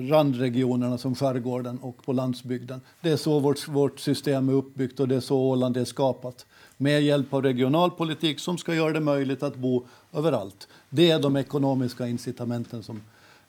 randregionerna 0.09 0.97
som 0.97 1.15
skärgården 1.15 1.77
och 1.77 2.05
på 2.05 2.13
landsbygden. 2.13 2.81
Det 3.01 3.09
är 3.09 3.17
så 3.17 3.39
vårt, 3.39 3.67
vårt 3.67 3.99
system 3.99 4.49
är 4.49 4.53
uppbyggt 4.53 4.99
och 4.99 5.07
det 5.07 5.15
är 5.15 5.19
så 5.19 5.37
Åland 5.37 5.77
är 5.77 5.85
skapat. 5.85 6.45
Med 6.77 7.03
hjälp 7.03 7.33
av 7.33 7.41
regionalpolitik 7.41 8.39
som 8.39 8.57
ska 8.57 8.75
göra 8.75 8.93
det 8.93 8.99
möjligt 8.99 9.43
att 9.43 9.55
bo 9.55 9.85
överallt. 10.13 10.67
Det 10.89 11.11
är 11.11 11.19
de 11.19 11.35
ekonomiska 11.35 12.07
incitamenten 12.07 12.83
som 12.83 13.01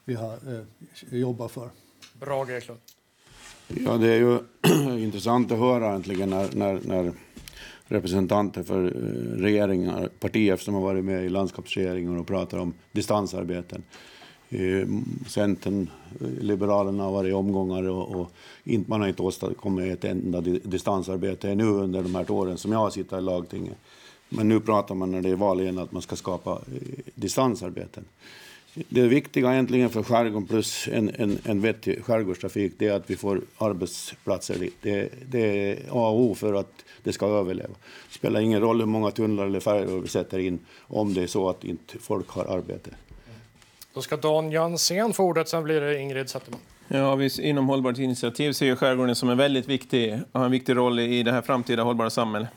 vi 0.04 0.14
har 0.14 0.32
eh, 0.32 1.18
jobbat 1.18 1.50
för. 1.50 1.70
Brage 2.12 2.50
Eklund. 2.50 2.80
Ja, 3.68 3.96
det 3.96 4.08
är 4.08 4.18
ju 4.18 4.38
intressant 5.04 5.52
att 5.52 5.58
höra 5.58 5.94
äntligen 5.94 6.30
när, 6.30 6.48
när, 6.52 6.80
när 6.84 7.12
representanter 7.86 8.62
för 8.62 8.84
eh, 8.84 9.40
regeringar, 9.40 10.08
partier 10.20 10.56
som 10.56 10.74
har 10.74 10.80
varit 10.80 11.04
med 11.04 11.24
i 11.24 11.28
landskapsregeringen 11.28 12.18
och 12.18 12.26
pratar 12.26 12.58
om 12.58 12.74
distansarbeten. 12.92 13.82
Eh, 14.50 14.88
Centern, 15.26 15.90
Liberalerna 16.40 17.04
har 17.04 17.12
varit 17.12 17.30
i 17.30 17.32
omgångar 17.32 17.88
och, 17.88 18.20
och 18.20 18.32
inte, 18.64 18.90
man 18.90 19.00
har 19.00 19.08
inte 19.08 19.22
åstadkommit 19.22 19.92
ett 19.92 20.04
enda 20.04 20.40
distansarbete 20.40 21.50
ännu 21.50 21.64
under 21.64 22.02
de 22.02 22.14
här 22.14 22.30
åren 22.30 22.58
som 22.58 22.72
jag 22.72 22.78
har 22.78 22.90
suttit 22.90 23.12
i 23.12 23.20
lagtinget. 23.20 23.76
Men 24.28 24.48
nu 24.48 24.60
pratar 24.60 24.94
man 24.94 25.10
när 25.10 25.22
det 25.22 25.28
är 25.28 25.36
val 25.36 25.60
igen 25.60 25.78
att 25.78 25.92
man 25.92 26.02
ska 26.02 26.16
skapa 26.16 26.50
eh, 26.52 27.12
distansarbeten. 27.14 28.04
Det 28.88 29.02
viktiga 29.02 29.52
egentligen 29.52 29.90
för 29.90 30.02
skärgården 30.02 30.46
plus 30.46 30.88
en, 30.92 31.10
en, 31.14 31.38
en 31.44 31.60
vettig 31.60 32.04
skärgårdstrafik 32.04 32.72
det 32.78 32.88
är 32.88 32.92
att 32.92 33.10
vi 33.10 33.16
får 33.16 33.40
arbetsplatser 33.58 34.58
dit. 34.58 34.76
Det, 34.82 35.12
det 35.30 35.70
är 35.70 35.78
A 35.90 36.08
och 36.08 36.20
O 36.20 36.34
för 36.34 36.54
att 36.54 36.84
det 37.02 37.12
ska 37.12 37.26
överleva. 37.26 37.74
Det 38.08 38.14
spelar 38.14 38.40
ingen 38.40 38.60
roll 38.60 38.78
hur 38.78 38.86
många 38.86 39.10
tunnlar 39.10 39.46
eller 39.46 39.60
färjor 39.60 40.00
vi 40.00 40.08
sätter 40.08 40.38
in 40.38 40.58
om 40.80 41.14
det 41.14 41.22
är 41.22 41.26
så 41.26 41.48
att 41.48 41.64
inte 41.64 41.98
folk 41.98 42.28
har 42.28 42.44
arbete. 42.44 42.90
Då 43.96 44.02
ska 44.02 44.16
Dan 44.16 44.50
Jansén 44.50 45.12
få 45.12 45.24
ordet, 45.24 45.48
sen 45.48 45.64
blir 45.64 45.80
det 45.80 45.98
Ingrid 46.00 46.28
Zetterman. 46.28 46.60
Ja, 46.88 47.14
vi 47.14 47.30
inom 47.42 47.68
Hållbart 47.68 47.98
initiativ 47.98 48.52
ser 48.52 48.66
ju 48.66 48.76
skärgården 48.76 49.14
som 49.14 49.28
en 49.30 49.38
väldigt 49.38 49.68
viktig, 49.68 50.20
har 50.32 50.44
en 50.44 50.50
viktig 50.50 50.76
roll 50.76 51.00
i 51.00 51.22
det 51.22 51.32
här 51.32 51.42
framtida 51.42 51.82
hållbara 51.82 52.10
samhället. 52.10 52.48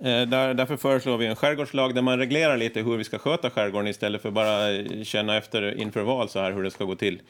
Eh, 0.00 0.22
Där, 0.22 0.54
därför 0.54 0.76
föreslår 0.76 1.18
vi 1.18 1.26
en 1.26 1.36
skärgårdslag 1.36 1.94
där 1.94 2.02
man 2.02 2.18
reglerar 2.18 2.56
lite 2.56 2.80
hur 2.80 2.96
vi 2.96 3.04
ska 3.04 3.18
sköta 3.18 3.50
skärgården 3.50 3.86
istället 3.88 4.22
för 4.22 4.30
bara 4.30 4.70
eh, 4.74 5.02
känna 5.02 5.36
efter 5.36 5.80
inför 5.80 6.02
val 6.02 6.28
så 6.28 6.40
här 6.40 6.52
hur 6.52 6.62
det 6.62 6.70
ska 6.70 6.84
gå 6.84 6.94
till. 6.94 7.20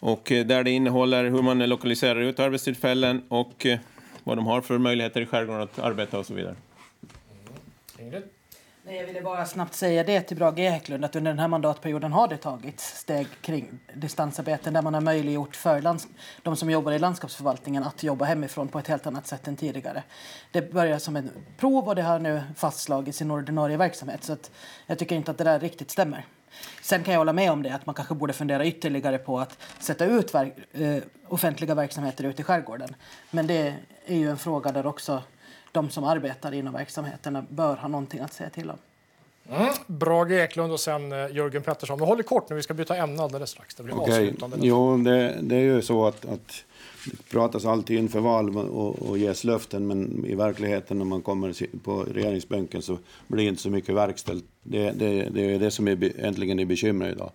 Och 0.00 0.32
eh, 0.32 0.46
där 0.46 0.64
det 0.64 0.70
innehåller 0.70 1.24
hur 1.24 1.42
man 1.42 1.58
lokaliserar 1.58 2.20
ut 2.20 2.40
arbetstillfällen 2.40 3.22
och 3.28 3.66
vad 4.24 4.38
de 4.38 4.46
har 4.46 4.60
för 4.60 4.78
möjligheter 4.78 5.20
i 5.20 5.26
skärgården 5.26 5.62
att 5.62 5.78
arbeta 5.78 6.18
och 6.18 6.26
så 6.26 6.34
vidare. 6.34 6.54
Ingrid? 7.98 8.22
Nej, 8.88 8.96
jag 8.96 9.06
ville 9.06 9.20
bara 9.22 9.46
snabbt 9.46 9.74
säga 9.74 10.04
det 10.04 10.20
till 10.20 10.36
Brage 10.36 10.58
Eklund 10.58 11.04
att 11.04 11.16
under 11.16 11.30
den 11.30 11.38
här 11.38 11.48
mandatperioden 11.48 12.12
har 12.12 12.28
det 12.28 12.36
tagits 12.36 12.98
steg 12.98 13.26
kring 13.40 13.78
distansarbeten 13.94 14.74
där 14.74 14.82
man 14.82 14.94
har 14.94 15.00
möjliggjort 15.00 15.56
för 15.56 15.80
lands- 15.80 16.06
de 16.42 16.56
som 16.56 16.70
jobbar 16.70 16.92
i 16.92 16.98
landskapsförvaltningen 16.98 17.82
att 17.84 18.02
jobba 18.02 18.24
hemifrån 18.24 18.68
på 18.68 18.78
ett 18.78 18.88
helt 18.88 19.06
annat 19.06 19.26
sätt 19.26 19.48
än 19.48 19.56
tidigare. 19.56 20.02
Det 20.50 20.72
börjar 20.72 20.98
som 20.98 21.16
en 21.16 21.30
prov 21.56 21.88
och 21.88 21.94
det 21.94 22.02
har 22.02 22.18
nu 22.18 22.42
fastslagits 22.56 23.16
i 23.16 23.18
sin 23.18 23.30
ordinarie 23.30 23.76
verksamhet 23.76 24.24
så 24.24 24.32
att 24.32 24.50
jag 24.86 24.98
tycker 24.98 25.16
inte 25.16 25.30
att 25.30 25.38
det 25.38 25.44
där 25.44 25.60
riktigt 25.60 25.90
stämmer. 25.90 26.26
Sen 26.82 27.02
kan 27.04 27.12
jag 27.14 27.18
hålla 27.20 27.32
med 27.32 27.52
om 27.52 27.62
det 27.62 27.70
att 27.74 27.86
man 27.86 27.94
kanske 27.94 28.14
borde 28.14 28.32
fundera 28.32 28.66
ytterligare 28.66 29.18
på 29.18 29.38
att 29.38 29.58
sätta 29.78 30.04
ut 30.04 30.34
verk- 30.34 30.74
eh, 30.80 31.02
offentliga 31.28 31.74
verksamheter 31.74 32.24
ute 32.24 32.42
i 32.42 32.44
skärgården. 32.44 32.96
Men 33.30 33.46
det 33.46 33.74
är 34.06 34.16
ju 34.16 34.30
en 34.30 34.38
fråga 34.38 34.72
där 34.72 34.86
också 34.86 35.22
de 35.76 35.90
som 35.90 36.04
arbetar 36.04 36.54
inom 36.54 36.72
verksamheterna 36.74 37.44
bör 37.48 37.76
ha 37.76 37.88
någonting 37.88 38.20
att 38.20 38.32
säga 38.32 38.50
till 38.50 38.70
om. 38.70 38.76
Mm. 39.50 39.72
Brage 39.86 40.30
Eklund 40.30 40.72
och 40.72 40.80
sen 40.80 41.12
eh, 41.12 41.36
Jörgen 41.36 41.62
Pettersson. 41.62 41.98
Men 41.98 42.08
håll 42.08 42.16
det 42.16 42.22
kort 42.22 42.50
nu, 42.50 42.56
vi 42.56 42.62
ska 42.62 42.74
byta 42.74 42.96
ämne 42.96 43.22
alldeles 43.22 43.50
strax. 43.50 43.74
Det 43.74 43.82
blir 43.82 43.94
Okej, 43.94 44.24
avslutande. 44.26 44.56
Jo, 44.60 44.96
det, 44.96 45.36
det 45.40 45.56
är 45.56 45.60
ju 45.60 45.82
så 45.82 46.06
att, 46.06 46.24
att 46.24 46.64
det 47.04 47.30
pratas 47.30 47.64
alltid 47.64 47.98
inför 47.98 48.20
val 48.20 48.56
och, 48.58 49.02
och 49.02 49.18
ges 49.18 49.44
löften, 49.44 49.86
men 49.86 50.24
i 50.26 50.34
verkligheten 50.34 50.98
när 50.98 51.04
man 51.04 51.22
kommer 51.22 51.78
på 51.78 52.02
regeringsbänken 52.02 52.82
så 52.82 52.98
blir 53.26 53.48
inte 53.48 53.62
så 53.62 53.70
mycket 53.70 53.94
verkställt. 53.94 54.44
Det, 54.62 54.90
det, 54.90 55.28
det 55.30 55.54
är 55.54 55.58
det 55.58 55.70
som 55.70 55.88
är, 55.88 56.12
äntligen 56.24 56.58
är 56.58 56.64
bekymret 56.64 57.12
idag. 57.16 57.30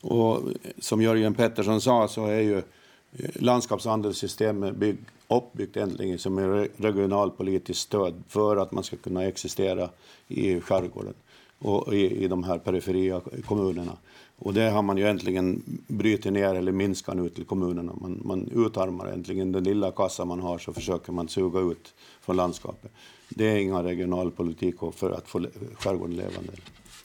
Och 0.00 0.42
som 0.78 1.02
Jörgen 1.02 1.34
Pettersson 1.34 1.80
sa 1.80 2.08
så 2.08 2.26
är 2.26 2.40
ju 2.40 2.62
landskapshandelssystem 3.10 4.60
landskapshandelssystemet 4.60 4.76
bygg, 4.76 4.98
uppbyggt 5.28 5.76
äntligen 5.76 6.18
som 6.18 6.38
ett 6.38 6.70
regionalpolitiskt 6.76 7.82
stöd 7.82 8.22
för 8.28 8.56
att 8.56 8.72
man 8.72 8.84
ska 8.84 8.96
kunna 8.96 9.24
existera 9.24 9.90
i 10.28 10.60
skärgården 10.60 11.14
och 11.58 11.94
i, 11.94 12.24
i 12.24 12.28
de 12.28 12.44
här 12.44 12.58
periferia 12.58 13.20
kommunerna. 13.46 13.96
Och 14.38 14.54
det 14.54 14.70
har 14.70 14.82
man 14.82 14.96
ju 14.96 15.08
äntligen 15.08 15.62
brutit 15.86 16.32
ner 16.32 16.54
eller 16.54 16.72
minskat 16.72 17.16
nu 17.16 17.28
till 17.28 17.44
kommunerna. 17.44 17.92
Man, 18.00 18.20
man 18.24 18.48
utarmar 18.54 19.06
äntligen 19.06 19.52
den 19.52 19.64
lilla 19.64 19.90
kassa 19.90 20.24
man 20.24 20.40
har 20.40 20.58
så 20.58 20.72
försöker 20.72 21.12
man 21.12 21.28
suga 21.28 21.60
ut 21.60 21.94
från 22.20 22.36
landskapet. 22.36 22.92
Det 23.28 23.44
är 23.44 23.56
ingen 23.56 23.82
regionalpolitik 23.82 24.74
för 24.94 25.10
att 25.10 25.28
få 25.28 25.46
skärgården 25.78 26.16
levande. 26.16 26.52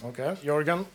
Okej, 0.02 0.36
Jörgen. 0.42 0.86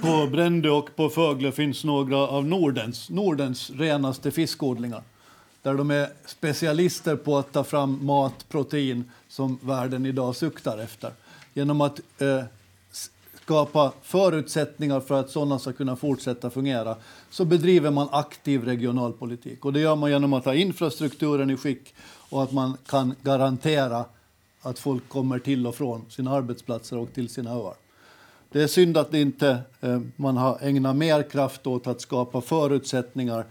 På 0.00 0.26
Brändö 0.32 0.70
och 0.70 0.96
på 0.96 1.08
Fögle 1.08 1.52
finns 1.52 1.84
några 1.84 2.16
av 2.16 2.46
Nordens, 2.46 3.10
Nordens 3.10 3.70
renaste 3.70 4.30
fiskodlingar. 4.30 5.02
Där 5.62 5.74
de 5.74 5.90
är 5.90 6.08
specialister 6.26 7.16
på 7.16 7.38
att 7.38 7.52
ta 7.52 7.64
fram 7.64 8.06
mat, 8.06 8.48
protein 8.48 9.10
som 9.28 9.58
världen 9.62 10.06
idag 10.06 10.36
suktar 10.36 10.78
efter. 10.78 11.12
Genom 11.54 11.80
att 11.80 12.00
eh, 12.18 12.42
skapa 13.42 13.92
förutsättningar 14.02 15.00
för 15.00 15.20
att 15.20 15.30
sådana 15.30 15.58
ska 15.58 15.72
kunna 15.72 15.96
fortsätta 15.96 16.50
fungera 16.50 16.96
så 17.30 17.44
bedriver 17.44 17.90
man 17.90 18.08
aktiv 18.12 18.64
regionalpolitik. 18.64 19.64
Och 19.64 19.72
det 19.72 19.80
gör 19.80 19.96
man 19.96 20.10
genom 20.10 20.32
att 20.32 20.44
ha 20.44 20.54
infrastrukturen 20.54 21.50
i 21.50 21.56
skick 21.56 21.94
och 22.30 22.42
att 22.42 22.52
man 22.52 22.76
kan 22.86 23.14
garantera 23.22 24.04
att 24.60 24.78
folk 24.78 25.08
kommer 25.08 25.38
till 25.38 25.66
och 25.66 25.74
från 25.74 26.10
sina 26.10 26.30
arbetsplatser 26.30 26.98
och 26.98 27.12
till 27.14 27.28
sina 27.28 27.50
öar. 27.50 27.85
Det 28.56 28.62
är 28.62 28.66
synd 28.66 28.96
att 28.96 29.14
inte, 29.14 29.58
eh, 29.80 30.00
man 30.16 30.36
har 30.36 30.58
ägnat 30.62 30.96
mer 30.96 31.22
kraft 31.22 31.66
åt 31.66 31.86
att 31.86 32.00
skapa 32.00 32.40
förutsättningar 32.40 33.44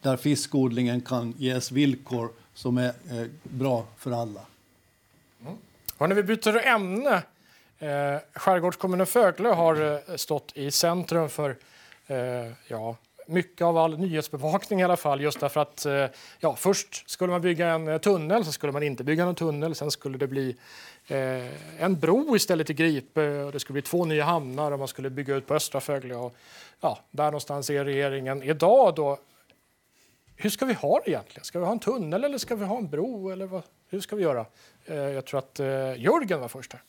där 0.00 0.16
fiskodlingen 0.16 1.00
kan 1.00 1.34
ges 1.38 1.72
villkor 1.72 2.28
som 2.54 2.78
är 2.78 2.88
eh, 2.88 3.26
bra 3.42 3.86
för 3.98 4.10
alla. 4.10 4.40
Mm. 5.40 5.54
Hörrni, 5.98 6.14
vi 6.14 6.22
byter 6.22 6.66
ämne. 6.66 7.22
Eh, 7.78 8.18
skärgårdskommunen 8.34 9.06
Föglö 9.06 9.52
har 9.52 9.92
eh, 10.10 10.16
stått 10.16 10.52
i 10.54 10.70
centrum 10.70 11.28
för 11.28 11.56
eh, 12.06 12.16
ja, 12.68 12.96
mycket 13.26 13.62
av 13.62 13.78
all 13.78 13.98
nyhetsbevakning 13.98 14.80
i 14.80 14.84
alla 14.84 14.96
fall. 14.96 15.20
Just 15.20 15.40
därför 15.40 15.60
att 15.60 15.86
eh, 15.86 16.06
ja, 16.40 16.56
först 16.56 17.10
skulle 17.10 17.30
man 17.30 17.40
bygga 17.40 17.68
en 17.68 17.88
eh, 17.88 17.98
tunnel, 17.98 18.44
sen 18.44 18.52
skulle 18.52 18.72
man 18.72 18.82
inte 18.82 19.04
bygga 19.04 19.24
någon 19.24 19.34
tunnel. 19.34 19.74
Sen 19.74 19.90
skulle 19.90 20.18
det 20.18 20.26
bli 20.26 20.56
eh, 21.06 21.82
en 21.82 22.00
bro 22.00 22.36
istället 22.36 22.70
i 22.70 22.74
Gripe. 22.74 23.28
Och 23.28 23.52
det 23.52 23.60
skulle 23.60 23.74
bli 23.74 23.82
två 23.82 24.04
nya 24.04 24.24
hamnar 24.24 24.72
och 24.72 24.78
man 24.78 24.88
skulle 24.88 25.10
bygga 25.10 25.34
ut 25.34 25.46
på 25.46 25.54
Östra 25.54 25.80
Fögle. 25.80 26.14
Och, 26.14 26.36
ja, 26.80 26.98
där 27.10 27.24
någonstans 27.24 27.70
är 27.70 27.84
regeringen 27.84 28.42
idag. 28.42 28.94
Då, 28.94 29.18
hur 30.36 30.50
ska 30.50 30.66
vi 30.66 30.74
ha 30.74 31.00
det 31.04 31.10
egentligen? 31.10 31.44
Ska 31.44 31.58
vi 31.58 31.64
ha 31.64 31.72
en 31.72 31.78
tunnel 31.78 32.24
eller 32.24 32.38
ska 32.38 32.56
vi 32.56 32.64
ha 32.64 32.78
en 32.78 32.88
bro? 32.88 33.30
Eller 33.30 33.46
vad, 33.46 33.62
hur 33.88 34.00
ska 34.00 34.16
vi 34.16 34.22
göra? 34.22 34.46
Eh, 34.84 34.96
jag 34.96 35.24
tror 35.24 35.38
att 35.38 35.60
eh, 35.60 35.66
Jörgen 36.02 36.40
var 36.40 36.48
först 36.48 36.72
här. 36.72 36.82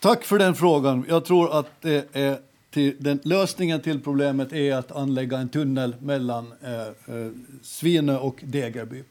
Tack 0.00 0.24
för 0.24 0.38
den 0.38 0.54
frågan. 0.54 1.04
Jag 1.08 1.24
tror 1.24 1.58
att 1.58 1.66
det 1.80 2.06
är 2.12 2.38
till, 2.70 2.96
den, 2.98 3.20
lösningen 3.22 3.80
till 3.80 4.00
problemet 4.00 4.52
är 4.52 4.74
att 4.74 4.92
anlägga 4.92 5.38
en 5.38 5.48
tunnel 5.48 5.94
mellan 6.00 6.52
eh, 6.62 6.80
eh 6.80 7.30
Svinö 7.62 8.18
och 8.18 8.40
Degerby. 8.42 9.04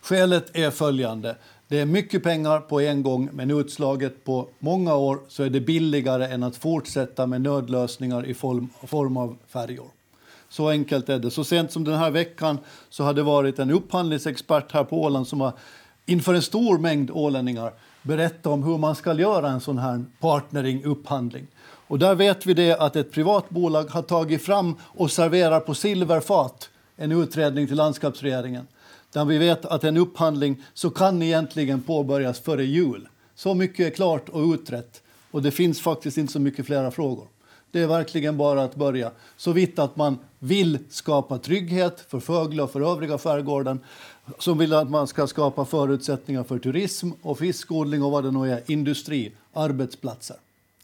Skälet 0.00 0.56
är 0.56 0.70
följande. 0.70 1.36
Det 1.68 1.80
är 1.80 1.86
mycket 1.86 2.22
pengar 2.22 2.60
på 2.60 2.80
en 2.80 3.02
gång, 3.02 3.30
men 3.32 3.50
utslaget 3.50 4.24
på 4.24 4.48
många 4.58 4.94
år 4.94 5.18
så 5.28 5.42
är 5.42 5.50
det 5.50 5.60
billigare 5.60 6.26
än 6.26 6.42
att 6.42 6.56
fortsätta 6.56 7.26
med 7.26 7.40
nödlösningar 7.40 8.26
i 8.26 8.34
form, 8.34 8.68
form 8.86 9.16
av 9.16 9.36
färjor. 9.48 9.90
Så 10.48 10.68
enkelt 10.68 11.08
är 11.08 11.18
det. 11.18 11.30
Så 11.30 11.44
sent 11.44 11.72
som 11.72 11.84
den 11.84 11.94
här 11.94 12.10
veckan 12.10 12.58
så 12.88 13.04
har 13.04 13.14
det 13.14 13.22
varit 13.22 13.58
en 13.58 13.70
upphandlingsexpert 13.70 14.72
här 14.72 14.84
på 14.84 15.02
Åland 15.02 15.28
som 15.28 15.40
har 15.40 15.52
inför 16.06 16.34
en 16.34 16.42
stor 16.42 16.78
mängd 16.78 17.10
ålänningar 17.10 17.72
berättat 18.02 18.46
om 18.46 18.62
hur 18.62 18.78
man 18.78 18.94
ska 18.94 19.14
göra 19.14 19.48
en 19.48 19.60
sån 19.60 19.78
här 19.78 20.04
partnering, 20.20 20.84
upphandling. 20.84 21.46
Och 21.88 21.98
där 21.98 22.14
vet 22.14 22.46
vi 22.46 22.54
det 22.54 22.76
att 22.76 22.96
ett 22.96 23.12
privat 23.12 23.50
bolag 23.50 23.84
har 23.84 24.02
tagit 24.02 24.42
fram 24.42 24.74
och 24.82 25.10
serverar 25.10 25.60
på 25.60 25.74
silverfat 25.74 26.70
en 26.96 27.12
utredning 27.12 27.66
till 27.66 27.76
landskapsregeringen 27.76 28.66
där 29.12 29.24
vi 29.24 29.38
vet 29.38 29.64
att 29.64 29.84
en 29.84 29.96
upphandling 29.96 30.62
så 30.74 30.90
kan 30.90 31.22
egentligen 31.22 31.82
påbörjas 31.82 32.40
före 32.40 32.64
jul. 32.64 33.08
Så 33.34 33.54
mycket 33.54 33.86
är 33.86 33.90
klart 33.90 34.28
och 34.28 34.54
utrett 34.54 35.02
och 35.30 35.42
det 35.42 35.50
finns 35.50 35.80
faktiskt 35.80 36.18
inte 36.18 36.32
så 36.32 36.40
mycket 36.40 36.66
flera 36.66 36.90
frågor. 36.90 37.26
Det 37.70 37.80
är 37.80 37.86
verkligen 37.86 38.36
bara 38.36 38.62
att 38.62 38.74
börja. 38.74 39.10
Så 39.36 39.52
vitt 39.52 39.78
att 39.78 39.96
man 39.96 40.18
vill 40.38 40.78
skapa 40.90 41.38
trygghet 41.38 42.04
för 42.08 42.20
Fögle 42.20 42.62
och 42.62 42.70
för 42.70 42.92
övriga 42.92 43.18
skärgården 43.18 43.80
som 44.38 44.58
vill 44.58 44.74
att 44.74 44.90
man 44.90 45.06
ska 45.06 45.26
skapa 45.26 45.64
förutsättningar 45.64 46.44
för 46.44 46.58
turism 46.58 47.10
och 47.22 47.38
fiskodling 47.38 48.02
och 48.02 48.10
vad 48.10 48.24
det 48.24 48.30
nu 48.30 48.52
är, 48.52 48.62
industri, 48.66 49.32
arbetsplatser. 49.52 50.36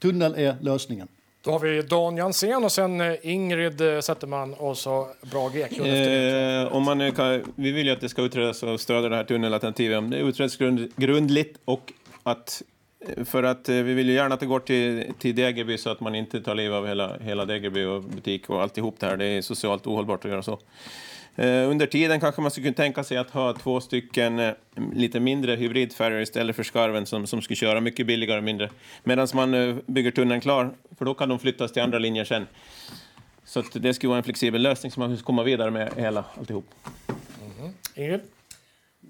Tunnel 0.03 0.35
är 0.35 0.57
lösningen. 0.61 1.09
Då 1.45 1.51
har 1.51 1.59
vi 1.59 1.83
Dan 1.83 2.17
Jansén 2.17 2.65
och 2.65 2.73
sen 2.73 3.01
eh, 3.01 3.15
Ingrid 3.23 3.81
eh, 3.81 4.01
Zetterman 4.01 4.55
och 4.55 4.79
så 4.79 5.09
Brage 5.31 5.57
Eklund. 5.57 5.91
Eh, 5.91 6.77
om 6.77 6.83
man 6.83 6.99
nu 6.99 7.11
kan, 7.11 7.43
vi 7.55 7.73
vill 7.73 7.87
ju 7.87 7.93
att 7.93 8.01
det 8.01 8.09
ska 8.09 8.23
utredas 8.23 8.63
och 8.63 8.81
stödja 8.81 9.09
det 9.09 9.17
här 9.17 9.25
tunnelalternativet. 9.25 10.11
Det 10.11 10.17
utreds 10.17 10.57
grund, 10.57 10.93
grundligt 10.97 11.59
och 11.65 11.93
att 12.23 12.63
för 13.25 13.43
att 13.43 13.69
eh, 13.69 13.75
vi 13.75 13.95
vill 13.95 14.09
ju 14.09 14.15
gärna 14.15 14.35
att 14.35 14.41
det 14.41 14.47
går 14.47 14.61
till, 14.61 15.13
till 15.19 15.35
Degerby 15.35 15.79
så 15.79 15.91
att 15.91 16.01
man 16.01 16.15
inte 16.15 16.41
tar 16.41 16.55
livet 16.55 16.77
av 16.77 16.87
hela, 16.87 17.17
hela 17.19 17.45
Degerby 17.45 17.85
och 17.85 18.03
butik 18.03 18.51
och 18.51 18.63
alltihop 18.63 18.95
det 18.99 19.07
här. 19.07 19.17
Det 19.17 19.25
är 19.25 19.43
socialt 19.43 19.87
ohållbart 19.87 20.25
att 20.25 20.31
göra 20.31 20.43
så. 20.43 20.59
Eh, 21.37 21.71
under 21.71 21.87
tiden 21.87 22.21
kanske 22.21 22.41
man 22.41 22.51
skulle 22.51 22.65
kunna 22.65 22.75
tänka 22.75 23.05
sig 23.05 23.17
att 23.17 23.31
ha 23.31 23.53
två 23.53 23.81
stycken 23.81 24.39
eh, 24.39 24.53
lite 24.93 25.21
mindre 25.21 25.57
hybridfärjor 25.57 26.21
istället 26.21 26.57
för 26.57 26.63
skarven 26.63 27.07
som, 27.07 27.27
som 27.27 27.43
skulle 27.43 27.57
köra 27.57 27.81
mycket 27.81 28.07
billigare 28.07 28.39
och 28.39 28.45
mindre. 28.45 28.71
Medan 29.05 29.29
man 29.35 29.55
eh, 29.55 29.77
bygger 29.87 30.11
tunneln 30.11 30.41
klar, 30.41 30.71
för 30.99 31.05
då 31.05 31.15
kan 31.15 31.29
de 31.29 31.39
flyttas 31.39 31.73
till 31.73 31.83
andra 31.83 31.99
linjer 31.99 32.25
sen. 32.25 32.47
Så 33.45 33.61
att 33.61 33.73
det 33.73 33.95
skulle 33.95 34.09
vara 34.09 34.19
en 34.19 34.25
flexibel 34.25 34.63
lösning 34.63 34.93
som 34.93 35.01
man 35.01 35.11
skulle 35.11 35.25
komma 35.25 35.43
vidare 35.43 35.71
med 35.71 35.93
hela 35.97 36.25
alltihop. 36.39 36.71
Mm 37.59 37.73
Ingrid? 37.95 38.21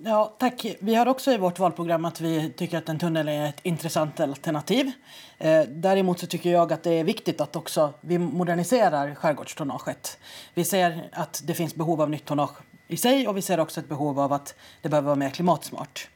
Ja, 0.00 0.36
tack. 0.38 0.66
Vi 0.80 0.94
har 0.94 1.06
också 1.06 1.32
i 1.32 1.36
vårt 1.36 1.58
valprogram 1.58 2.04
att 2.04 2.20
vi 2.20 2.52
tycker 2.56 2.78
att 2.78 2.88
en 2.88 2.98
tunnel 2.98 3.28
är 3.28 3.48
ett 3.48 3.60
intressant 3.62 4.20
alternativ. 4.20 4.90
Eh, 5.38 5.62
däremot 5.68 6.18
så 6.18 6.26
tycker 6.26 6.52
jag 6.52 6.72
att 6.72 6.82
det 6.82 6.90
är 6.90 7.04
viktigt 7.04 7.40
att 7.40 7.56
också 7.56 7.92
vi 8.00 8.18
moderniserar 8.18 9.14
skärgårdstonnaget. 9.14 10.18
Vi 10.54 10.64
ser 10.64 11.08
att 11.12 11.42
det 11.44 11.54
finns 11.54 11.74
behov 11.74 12.00
av 12.00 12.10
nytt 12.10 12.24
tonnage 12.24 12.56
i 12.88 12.96
sig 12.96 13.28
och 13.28 13.36
vi 13.36 13.42
ser 13.42 13.60
också 13.60 13.80
ett 13.80 13.88
behov 13.88 14.20
av 14.20 14.32
att 14.32 14.54
det 14.82 14.88
behöver 14.88 15.06
vara 15.06 15.16
mer 15.16 15.30
klimatsmart. 15.30 16.08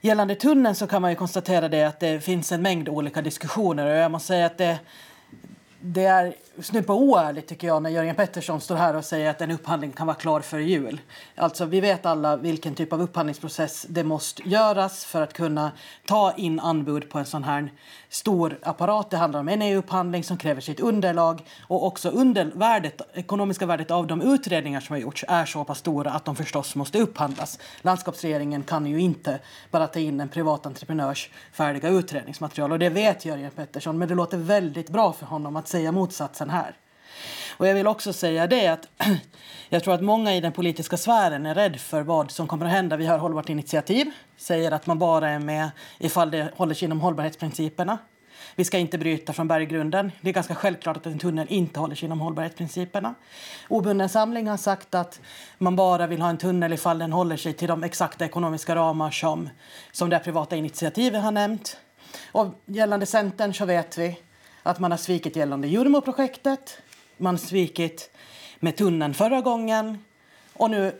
Gällande 0.00 0.34
tunneln 0.34 0.74
så 0.74 0.86
kan 0.86 1.02
man 1.02 1.10
ju 1.10 1.16
konstatera 1.16 1.68
det 1.68 1.84
att 1.84 2.00
det 2.00 2.20
finns 2.20 2.52
en 2.52 2.62
mängd 2.62 2.88
olika 2.88 3.22
diskussioner 3.22 3.86
och 3.86 3.96
jag 3.96 4.10
måste 4.10 4.26
säga 4.26 4.46
att 4.46 4.58
det, 4.58 4.78
det 5.80 6.04
är 6.04 6.34
snudd 6.62 6.86
på 6.86 6.94
oärligt 6.94 7.46
tycker 7.46 7.66
jag 7.66 7.82
när 7.82 7.90
Jörgen 7.90 8.14
Pettersson 8.14 8.60
står 8.60 8.76
här 8.76 8.96
och 8.96 9.04
säger 9.04 9.30
att 9.30 9.40
en 9.40 9.50
upphandling 9.50 9.92
kan 9.92 10.06
vara 10.06 10.16
klar 10.16 10.40
före 10.40 10.62
jul. 10.62 11.00
Alltså 11.36 11.64
vi 11.64 11.80
vet 11.80 12.06
alla 12.06 12.36
vilken 12.36 12.74
typ 12.74 12.92
av 12.92 13.02
upphandlingsprocess 13.02 13.86
det 13.88 14.04
måste 14.04 14.48
göras 14.48 15.04
för 15.04 15.22
att 15.22 15.32
kunna 15.32 15.72
ta 16.06 16.32
in 16.36 16.60
anbud 16.60 17.10
på 17.10 17.18
en 17.18 17.24
sån 17.24 17.44
här 17.44 17.72
stor 18.08 18.58
apparat. 18.62 19.10
Det 19.10 19.16
handlar 19.16 19.40
om 19.40 19.48
en 19.48 19.62
EU-upphandling 19.62 20.24
som 20.24 20.36
kräver 20.36 20.60
sitt 20.60 20.80
underlag 20.80 21.46
och 21.68 21.86
också 21.86 22.08
undervärdet, 22.08 23.00
ekonomiska 23.14 23.66
värdet 23.66 23.90
av 23.90 24.06
de 24.06 24.22
utredningar 24.22 24.80
som 24.80 24.94
har 24.94 25.00
gjorts 25.00 25.24
är 25.28 25.44
så 25.44 25.64
pass 25.64 25.78
stora 25.78 26.10
att 26.10 26.24
de 26.24 26.36
förstås 26.36 26.74
måste 26.74 26.98
upphandlas. 26.98 27.58
Landskapsregeringen 27.82 28.62
kan 28.62 28.86
ju 28.86 29.00
inte 29.00 29.38
bara 29.70 29.86
ta 29.86 29.98
in 29.98 30.20
en 30.20 30.28
privat 30.28 30.66
entreprenörs 30.66 31.30
färdiga 31.52 31.88
utredningsmaterial 31.88 32.72
och 32.72 32.78
det 32.78 32.88
vet 32.88 33.24
Jörgen 33.24 33.50
Pettersson 33.50 33.98
men 33.98 34.08
det 34.08 34.14
låter 34.14 34.38
väldigt 34.38 34.90
bra 34.90 35.12
för 35.12 35.26
honom 35.26 35.56
att 35.56 35.68
säga 35.68 35.92
motsatsen 35.92 36.43
här. 36.50 36.76
Och 37.56 37.66
jag 37.66 37.74
vill 37.74 37.86
också 37.86 38.12
säga 38.12 38.46
det 38.46 38.68
att 38.68 38.88
jag 39.68 39.84
tror 39.84 39.94
att 39.94 40.02
många 40.02 40.34
i 40.34 40.40
den 40.40 40.52
politiska 40.52 40.96
sfären 40.96 41.46
är 41.46 41.54
rädd 41.54 41.80
för 41.80 42.02
vad 42.02 42.30
som 42.30 42.46
kommer 42.46 42.66
att 42.66 42.72
hända. 42.72 42.96
Vi 42.96 43.06
har 43.06 43.18
Hållbart 43.18 43.48
initiativ, 43.48 44.10
säger 44.36 44.72
att 44.72 44.86
man 44.86 44.98
bara 44.98 45.30
är 45.30 45.38
med 45.38 45.70
ifall 45.98 46.30
det 46.30 46.52
håller 46.56 46.74
sig 46.74 46.86
inom 46.86 47.00
hållbarhetsprinciperna. 47.00 47.98
Vi 48.56 48.64
ska 48.64 48.78
inte 48.78 48.98
bryta 48.98 49.32
från 49.32 49.48
berggrunden. 49.48 50.12
Det 50.20 50.28
är 50.28 50.32
ganska 50.32 50.54
självklart 50.54 50.96
att 50.96 51.06
en 51.06 51.18
tunnel 51.18 51.46
inte 51.50 51.80
håller 51.80 51.94
sig 51.94 52.06
inom 52.06 52.20
hållbarhetsprinciperna. 52.20 53.14
Obunden 53.68 54.08
samling 54.08 54.48
har 54.48 54.56
sagt 54.56 54.94
att 54.94 55.20
man 55.58 55.76
bara 55.76 56.06
vill 56.06 56.20
ha 56.20 56.28
en 56.28 56.38
tunnel 56.38 56.72
ifall 56.72 56.98
den 56.98 57.12
håller 57.12 57.36
sig 57.36 57.52
till 57.52 57.68
de 57.68 57.84
exakta 57.84 58.24
ekonomiska 58.24 58.76
ramar 58.76 59.10
som, 59.10 59.48
som 59.92 60.10
det 60.10 60.18
privata 60.18 60.56
initiativet 60.56 61.22
har 61.22 61.32
nämnt. 61.32 61.76
Och 62.32 62.46
gällande 62.66 63.06
Centern 63.06 63.54
så 63.54 63.64
vet 63.64 63.98
vi 63.98 64.18
att 64.66 64.80
man 64.80 64.90
har 64.90 64.98
svikit 64.98 65.36
gällande 65.36 65.68
Jurmo-projektet. 65.68 66.78
Man 67.16 67.34
har 67.34 67.38
svikit 67.38 68.10
med 68.60 68.76
tunneln 68.76 69.14
förra 69.14 69.40
gången. 69.40 69.98
Och 70.56 70.70
nu 70.70 70.92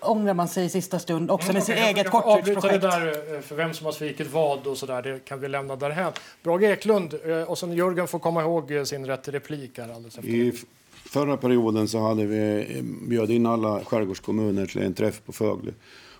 ångrar 0.00 0.34
man 0.34 0.48
sig 0.48 0.64
i 0.64 0.68
sista 0.68 0.98
stund 0.98 1.30
också 1.30 1.52
med 1.52 1.62
sitt 1.62 1.74
Okej, 1.74 1.82
jag- 1.84 1.90
eget 1.98 2.14
avbryta 2.14 2.60
det 2.60 2.60
korttidsprojekt. 2.60 2.82
där, 2.82 3.34
eh, 3.36 3.40
för 3.40 3.54
vem 3.56 3.74
som 3.74 3.84
har 3.86 3.92
svikit 3.92 4.32
vad 4.32 4.66
och 4.66 4.78
sådär, 4.78 5.02
det 5.02 5.24
kan 5.24 5.40
vi 5.40 5.48
lämna 5.48 5.76
därhän. 5.76 6.12
Brage 6.42 6.62
Eklund, 6.62 7.14
eh, 7.24 7.42
och 7.42 7.58
sen 7.58 7.72
Jörgen 7.72 8.08
får 8.08 8.18
komma 8.18 8.42
ihåg 8.42 8.70
eh, 8.72 8.84
sin 8.84 9.06
rätt 9.06 9.28
replik 9.28 9.78
här 9.78 9.88
alldeles 9.94 10.18
efter. 10.18 10.28
I 10.30 10.52
förra 10.94 11.36
perioden 11.36 11.88
så 11.88 11.98
hade 11.98 12.26
vi 12.26 12.66
bjöd 13.08 13.30
in 13.30 13.46
alla 13.46 13.84
skärgårdskommuner 13.84 14.66
till 14.66 14.82
en 14.82 14.94
träff 14.94 15.22
på 15.26 15.32
Fögle 15.32 15.72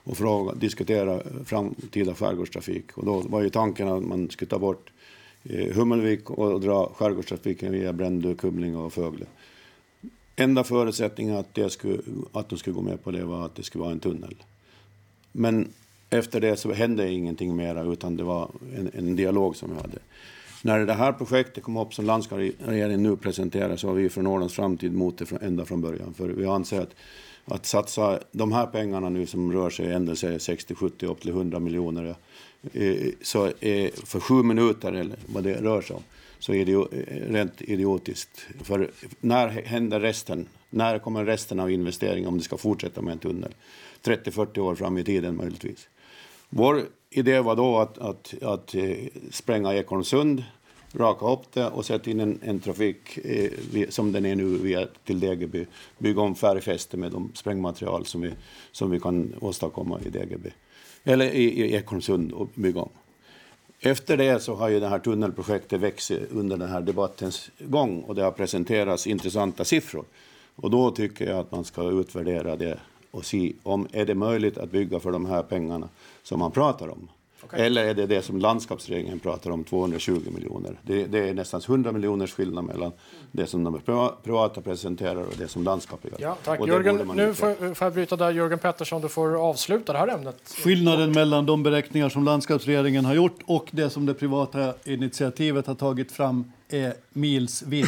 och 0.04 0.16
fråga, 0.16 0.54
diskutera 0.54 1.20
framtida 1.44 2.14
skärgårdstrafik. 2.14 2.92
Och 2.98 3.04
då 3.06 3.20
var 3.20 3.42
ju 3.42 3.50
tanken 3.50 3.88
att 3.88 4.02
man 4.02 4.30
skulle 4.30 4.48
ta 4.48 4.58
bort 4.58 4.90
Hummelvik 5.48 6.30
och 6.30 6.60
dra 6.60 6.92
skärgårdstrafiken 6.94 7.72
via 7.72 7.92
Brändö, 7.92 8.34
Kumlinge 8.34 8.76
och 8.76 8.92
Fögle. 8.92 9.26
Enda 10.36 10.64
förutsättningen 10.64 11.36
att, 11.36 11.54
det 11.54 11.70
skulle, 11.70 11.98
att 12.32 12.48
de 12.48 12.58
skulle 12.58 12.74
gå 12.74 12.82
med 12.82 13.04
på 13.04 13.10
det 13.10 13.24
var 13.24 13.44
att 13.44 13.54
det 13.54 13.62
skulle 13.62 13.82
vara 13.82 13.92
en 13.92 14.00
tunnel. 14.00 14.34
Men 15.32 15.68
efter 16.10 16.40
det 16.40 16.56
så 16.56 16.72
hände 16.72 17.10
ingenting 17.10 17.56
mera 17.56 17.82
utan 17.82 18.16
det 18.16 18.24
var 18.24 18.50
en, 18.76 18.90
en 18.94 19.16
dialog 19.16 19.56
som 19.56 19.70
vi 19.70 19.76
hade. 19.76 19.98
När 20.62 20.86
det 20.86 20.92
här 20.92 21.12
projektet 21.12 21.64
kom 21.64 21.76
upp 21.76 21.94
som 21.94 22.04
landskapsregeringen 22.04 23.02
nu 23.02 23.16
presenterar 23.16 23.76
så 23.76 23.88
har 23.88 23.94
vi 23.94 24.08
från 24.08 24.26
Ålands 24.26 24.54
framtid 24.54 24.92
mot 24.92 25.18
det 25.18 25.26
från, 25.26 25.38
ända 25.42 25.64
från 25.64 25.80
början. 25.80 26.14
För 26.14 26.28
vi 26.28 26.46
anser 26.46 26.80
att, 26.80 26.94
att 27.44 27.66
satsa 27.66 28.18
de 28.32 28.52
här 28.52 28.66
pengarna 28.66 29.08
nu 29.08 29.26
som 29.26 29.52
rör 29.52 29.70
sig 29.70 29.92
ända 29.92 30.16
sig 30.16 30.40
60, 30.40 30.74
70 30.74 31.06
upp 31.06 31.20
till 31.20 31.30
100 31.30 31.58
miljoner 31.58 32.14
Eh, 32.72 33.12
så 33.22 33.46
eh, 33.46 33.90
för 33.92 34.20
sju 34.20 34.42
minuter 34.42 34.92
eller 34.92 35.16
vad 35.26 35.44
det 35.44 35.62
rör 35.62 35.82
sig 35.82 35.96
om 35.96 36.02
så 36.38 36.54
är 36.54 36.64
det 36.64 36.70
ju 36.70 36.80
eh, 36.80 37.32
rent 37.32 37.62
idiotiskt. 37.62 38.46
För 38.62 38.90
när 39.20 39.48
händer 39.48 40.00
resten? 40.00 40.46
När 40.70 40.98
kommer 40.98 41.24
resten 41.24 41.60
av 41.60 41.70
investeringen 41.70 42.28
om 42.28 42.38
det 42.38 42.44
ska 42.44 42.56
fortsätta 42.56 43.02
med 43.02 43.12
en 43.12 43.18
tunnel? 43.18 43.54
30-40 44.02 44.58
år 44.58 44.74
fram 44.74 44.98
i 44.98 45.04
tiden 45.04 45.36
möjligtvis. 45.36 45.88
Vår 46.48 46.82
idé 47.10 47.40
var 47.40 47.56
då 47.56 47.78
att, 47.78 47.98
att, 47.98 48.42
att 48.42 48.74
spränga 49.30 49.74
Ekornsund, 49.74 50.42
raka 50.92 51.26
upp 51.26 51.52
det 51.52 51.66
och 51.66 51.84
sätta 51.84 52.10
in 52.10 52.20
en, 52.20 52.40
en 52.42 52.60
trafik 52.60 53.18
eh, 53.18 53.50
som 53.88 54.12
den 54.12 54.26
är 54.26 54.34
nu 54.34 54.44
via, 54.44 54.86
till 55.04 55.20
Degerby. 55.20 55.66
Bygga 55.98 56.20
om 56.20 56.34
färgfäste 56.34 56.96
med 56.96 57.12
de 57.12 57.30
sprängmaterial 57.34 58.06
som 58.06 58.20
vi, 58.20 58.30
som 58.72 58.90
vi 58.90 59.00
kan 59.00 59.34
åstadkomma 59.40 60.00
i 60.00 60.08
Degerby. 60.08 60.50
Eller 61.08 61.24
i, 61.24 61.44
i 61.44 61.74
Ekornsund 61.74 62.32
och 62.32 62.48
bygga 62.54 62.80
om. 62.80 62.88
Efter 63.80 64.16
det 64.16 64.42
så 64.42 64.54
har 64.54 64.68
ju 64.68 64.80
det 64.80 64.88
här 64.88 64.98
tunnelprojektet 64.98 65.80
växt 65.80 66.10
under 66.10 66.56
den 66.56 66.68
här 66.68 66.80
debattens 66.80 67.50
gång 67.58 68.00
och 68.00 68.14
det 68.14 68.22
har 68.22 68.30
presenterats 68.30 69.06
intressanta 69.06 69.64
siffror. 69.64 70.04
Och 70.56 70.70
då 70.70 70.90
tycker 70.90 71.28
jag 71.28 71.38
att 71.38 71.50
man 71.50 71.64
ska 71.64 71.90
utvärdera 71.90 72.56
det 72.56 72.78
och 73.10 73.24
se 73.24 73.52
om 73.62 73.88
är 73.92 74.04
det 74.04 74.14
möjligt 74.14 74.58
att 74.58 74.70
bygga 74.70 75.00
för 75.00 75.12
de 75.12 75.26
här 75.26 75.42
pengarna 75.42 75.88
som 76.22 76.38
man 76.38 76.50
pratar 76.50 76.88
om. 76.88 77.08
Eller 77.52 77.84
är 77.84 77.94
det 77.94 78.06
det 78.06 78.22
som 78.22 78.38
landskapsregeringen 78.38 79.18
pratar 79.18 79.50
om, 79.50 79.64
220 79.64 80.20
miljoner? 80.34 80.78
Det, 80.82 81.04
det 81.06 81.18
är 81.28 81.34
nästan 81.34 81.60
100 81.68 81.92
miljoners 81.92 82.32
skillnad 82.32 82.64
mellan 82.64 82.92
det 83.32 83.46
som 83.46 83.64
de 83.64 83.78
priva- 83.78 84.12
privata 84.24 84.60
presenterar 84.60 85.16
och 85.22 85.34
det 85.38 85.48
som 85.48 85.64
landskapet 85.64 86.12
gör. 86.12 86.18
Ja, 86.20 86.36
tack. 86.44 86.66
Jörgen, 86.66 87.06
man 87.06 87.16
nu 87.16 87.34
får, 87.34 87.74
får 87.74 87.84
jag 87.86 87.94
bryta 87.94 88.16
där. 88.16 88.30
Jörgen 88.30 88.58
Pettersson, 88.58 89.02
du 89.02 89.08
får 89.08 89.48
avsluta 89.48 89.92
det 89.92 89.98
här 89.98 90.08
ämnet. 90.08 90.54
Skillnaden 90.64 91.12
mellan 91.12 91.46
de 91.46 91.62
beräkningar 91.62 92.08
som 92.08 92.24
landskapsregeringen 92.24 93.04
har 93.04 93.14
gjort 93.14 93.38
och 93.46 93.68
det 93.70 93.90
som 93.90 94.06
det 94.06 94.14
privata 94.14 94.74
initiativet 94.84 95.66
har 95.66 95.74
tagit 95.74 96.12
fram 96.12 96.52
är 96.68 96.94
milsvid. 97.12 97.86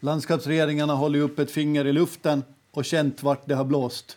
Landskapsregeringarna 0.00 0.94
håller 0.94 1.18
upp 1.20 1.38
ett 1.38 1.50
finger 1.50 1.84
i 1.86 1.92
luften 1.92 2.42
och 2.70 2.84
känt 2.84 3.22
vart 3.22 3.46
det 3.48 3.54
har 3.54 3.64
blåst. 3.64 4.16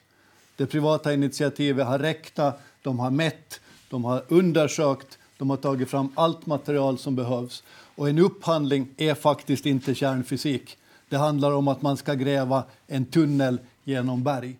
Det 0.55 0.65
privata 0.65 1.13
initiativet 1.13 1.85
har 1.87 1.99
räknat, 1.99 2.59
de 2.81 2.99
har 2.99 3.11
mätt, 3.11 3.59
de 3.93 4.05
har 4.05 4.23
undersökt, 4.27 5.17
de 5.37 5.49
har 5.49 5.57
tagit 5.57 5.89
fram 5.89 6.09
allt 6.15 6.45
material 6.45 6.97
som 6.97 7.15
behövs. 7.15 7.63
Och 7.95 8.09
en 8.09 8.19
upphandling 8.19 8.87
är 8.97 9.13
faktiskt 9.13 9.65
inte 9.65 9.95
kärnfysik. 9.95 10.77
Det 11.09 11.17
handlar 11.17 11.51
om 11.51 11.67
att 11.67 11.81
man 11.81 11.97
ska 11.97 12.13
gräva 12.13 12.63
en 12.87 13.05
tunnel 13.05 13.59
genom 13.83 14.23
berg. 14.23 14.57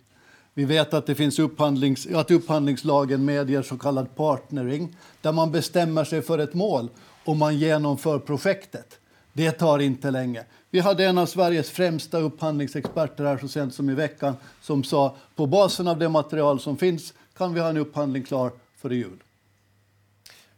Vi 0.53 0.65
vet 0.65 0.93
att 0.93 1.05
det 1.05 1.15
finns 1.15 1.39
upphandlings, 1.39 2.07
att 2.07 2.31
upphandlingslagen 2.31 3.25
medger 3.25 3.61
så 3.61 3.77
kallad 3.77 4.15
partnering 4.15 4.95
där 5.21 5.31
man 5.31 5.51
bestämmer 5.51 6.03
sig 6.03 6.21
för 6.21 6.39
ett 6.39 6.53
mål 6.53 6.89
och 7.25 7.37
man 7.37 7.57
genomför 7.57 8.19
projektet. 8.19 8.99
Det 9.33 9.51
tar 9.51 9.79
inte 9.79 10.11
länge. 10.11 10.43
Vi 10.69 10.79
hade 10.79 11.05
en 11.05 11.17
av 11.17 11.25
Sveriges 11.25 11.69
främsta 11.69 12.17
upphandlingsexperter 12.19 13.23
här 13.23 13.37
så 13.37 13.47
sent 13.47 13.73
som 13.73 13.89
i 13.89 13.93
veckan 13.93 14.35
som 14.61 14.83
sa 14.83 15.15
på 15.35 15.45
basen 15.45 15.87
av 15.87 15.99
det 15.99 16.09
material 16.09 16.59
som 16.59 16.77
finns 16.77 17.13
kan 17.37 17.53
vi 17.53 17.59
ha 17.59 17.69
en 17.69 17.77
upphandling 17.77 18.23
klar 18.23 18.51
före 18.77 18.95
jul. 18.95 19.22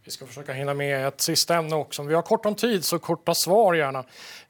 Vi 0.05 0.11
ska 0.11 0.25
försöka 0.25 0.53
hinna 0.53 0.73
med 0.73 1.07
ett 1.07 1.21
sista 1.21 1.55
ämne 1.55 1.75
också. 1.75 2.01
Om 2.01 2.07
vi 2.07 2.13
har 2.13 2.21
kort 2.21 2.45
om 2.45 2.55
tid, 2.55 2.85
så 2.85 2.99
korta 2.99 3.33
svar 3.35 3.73
gärna. 3.73 4.03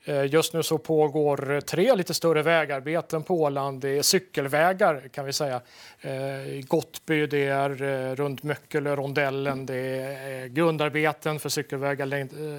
Eh, 0.06 0.26
just 0.26 0.54
nu 0.54 0.64
så 0.64 0.78
pågår 0.78 1.62
tre 1.62 1.96
lite 1.96 2.14
större 2.14 2.42
vägarbeten 2.42 3.24
på 3.24 3.42
Åland. 3.42 3.82
Det 3.82 3.90
är 3.90 4.02
cykelvägar 4.02 5.08
kan 5.12 5.26
vi 5.26 5.34
säga. 5.34 5.62
Eh, 6.02 6.48
I 6.48 6.66
Gottby, 6.68 7.28
det 7.28 7.46
är 7.46 7.84
eh, 7.84 8.16
runt 8.16 8.44
Möckelö, 8.44 8.96
rondellen, 8.96 9.66
det 9.66 9.76
är 9.76 10.48
grundarbeten 10.48 11.40
för 11.40 11.50
cykelvägar 11.50 12.06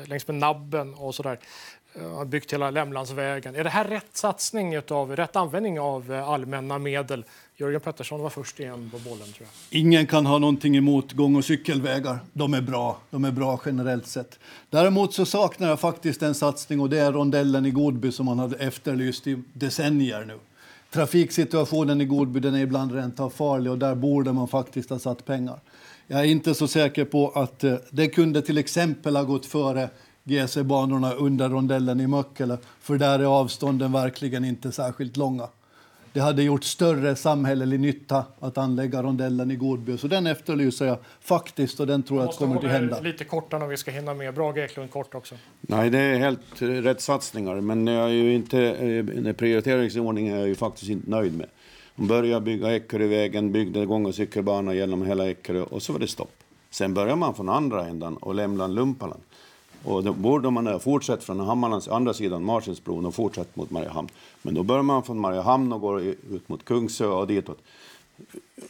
längs 0.07 0.29
med 0.29 0.35
Nabben 0.35 0.95
och 0.95 1.15
sådär. 1.15 1.39
Eh, 1.95 2.11
Har 2.11 2.25
byggt 2.25 2.53
hela 2.53 2.71
Lämlandsvägen. 2.71 3.57
Är 3.57 3.65
det 3.65 3.71
här 3.71 3.85
rätt 3.85 4.17
satsning 4.17 4.75
utav, 4.75 5.17
rätt 5.17 5.37
användning 5.37 5.81
av 5.81 6.25
allmänna 6.27 6.79
medel? 6.79 7.25
Jörgen 7.59 7.81
Pettersson 7.81 8.21
var 8.21 8.31
först 8.31 8.61
igen 8.61 8.91
på 8.93 8.99
bollen 8.99 9.33
tror 9.33 9.49
jag. 9.71 9.81
Ingen 9.81 10.07
kan 10.07 10.27
ha 10.27 10.39
någonting 10.39 10.77
emot 10.77 11.13
gång 11.13 11.37
och 11.37 11.45
cykelvägar. 11.45 12.19
De 12.33 12.55
är 12.55 12.61
bra. 12.61 12.99
De 13.11 13.25
är 13.25 13.31
bra 13.31 13.61
generellt 13.67 14.07
sett. 14.07 14.39
Däremot 14.71 15.15
så 15.15 15.27
saknar 15.27 15.69
jag 15.69 15.81
faktiskt 15.81 16.23
en 16.23 16.35
satsning 16.35 16.81
och 16.81 16.91
det 16.91 16.99
är 16.99 17.13
rondellen 17.13 17.67
i 17.67 17.71
Godby 17.71 18.13
som 18.13 18.27
man 18.27 18.39
hade 18.39 18.57
efterlyst 18.57 19.27
i 19.27 19.43
decennier 19.53 20.25
nu. 20.25 20.39
Trafiksituationen 20.91 22.01
i 22.01 22.05
Godby 22.05 22.41
den 22.41 22.55
är 22.55 22.61
ibland 22.61 22.95
rent 22.95 23.21
av 23.21 23.31
farlig 23.31 23.73
och 23.73 23.79
där 23.79 23.95
borde 23.95 24.33
man 24.33 24.49
faktiskt 24.49 24.91
ha 24.91 24.99
satt 24.99 25.25
pengar. 25.25 25.61
Jag 26.07 26.21
är 26.21 26.25
inte 26.25 26.55
så 26.55 26.69
säker 26.69 27.05
på 27.05 27.31
att 27.31 27.65
eh, 27.65 27.75
det 27.91 28.09
kunde 28.09 28.43
till 28.43 28.59
exempel 28.59 29.17
ha 29.17 29.23
gått 29.23 29.47
före 29.47 29.89
GC-banorna 30.25 31.13
under 31.13 31.49
rondellen 31.49 32.01
i 32.01 32.07
Möckele 32.07 32.59
för 32.81 32.99
där 32.99 33.19
är 33.19 33.25
avstånden 33.25 33.93
verkligen 33.93 34.45
inte 34.45 34.73
särskilt 34.73 35.17
långa. 35.17 35.49
Det 36.17 36.23
hade 36.23 36.43
gjort 36.43 36.65
större 36.65 37.17
samhällelig 37.17 37.81
nytta 37.81 38.25
att 38.41 38.59
anlägga 38.59 39.03
rondellen 39.03 39.51
i 39.51 39.57
Godby. 39.57 39.99
Så 39.99 40.09
den 40.09 40.27
efterlyser 40.27 40.87
jag 40.87 40.99
faktiskt 41.21 41.81
och 41.81 41.87
den 41.87 42.03
tror 42.03 42.21
jag 42.21 42.29
att 42.29 42.37
kommer 42.37 42.65
er 42.65 42.69
hända. 42.69 43.01
lite 43.01 43.25
kortare 43.25 43.63
om 43.63 43.69
vi 43.69 43.77
ska 43.77 43.91
hinna 43.91 44.15
med. 44.15 44.35
Brage 44.35 44.59
Eklund 44.59 44.91
kort 44.91 45.15
också. 45.15 45.35
Nej, 45.61 45.91
det 45.91 45.99
är 45.99 46.19
helt 46.19 46.63
rätt 46.63 47.01
satsningar, 47.01 47.61
men 47.61 47.87
jag 47.87 48.05
är 48.05 48.15
ju 48.15 48.35
inte, 48.35 48.61
eh, 48.61 49.05
den 49.05 49.35
prioriteringsordningen 49.35 50.35
är 50.35 50.39
jag 50.39 50.49
ju 50.49 50.55
faktiskt 50.55 50.91
inte 50.91 51.11
nöjd 51.11 51.37
med. 51.37 51.47
De 51.97 52.07
började 52.07 52.45
bygga 52.45 52.77
Eckerövägen, 52.77 53.53
byggde 53.53 53.87
gång 53.87 54.07
och 54.07 54.15
cykelbana 54.15 54.75
genom 54.75 55.07
hela 55.07 55.31
Eckerö 55.31 55.63
och 55.63 55.83
så 55.83 55.93
var 55.93 56.01
det 56.01 56.09
stopp. 56.09 56.37
Sen 56.71 56.95
börjar 56.95 57.17
man 57.17 57.35
från 57.35 57.49
andra 57.49 57.87
ändan 57.87 58.17
och 58.17 58.35
lämnar 58.35 58.69
Lumpaland. 58.69 59.23
Och 59.87 60.05
då 60.05 60.13
borde 60.13 60.51
man 60.51 60.67
ha 60.67 60.79
fortsatt 60.79 61.25
från 61.25 61.41
Hammarlands 61.41 61.89
andra 61.89 62.15
sidan, 62.15 62.45
Martinsbron, 62.45 63.07
och 63.07 63.15
fortsatt 63.15 63.57
mot 63.57 63.71
Mariehamn. 63.71 64.09
Men 64.43 64.55
då 64.55 64.63
börjar 64.63 64.83
man 64.83 65.03
från 65.03 65.19
Mariehamn 65.19 65.73
och 65.73 65.81
går 65.81 66.01
ut 66.03 66.49
mot 66.49 66.65
Kungsö 66.65 67.07
och 67.07 67.27
ditåt. 67.27 67.59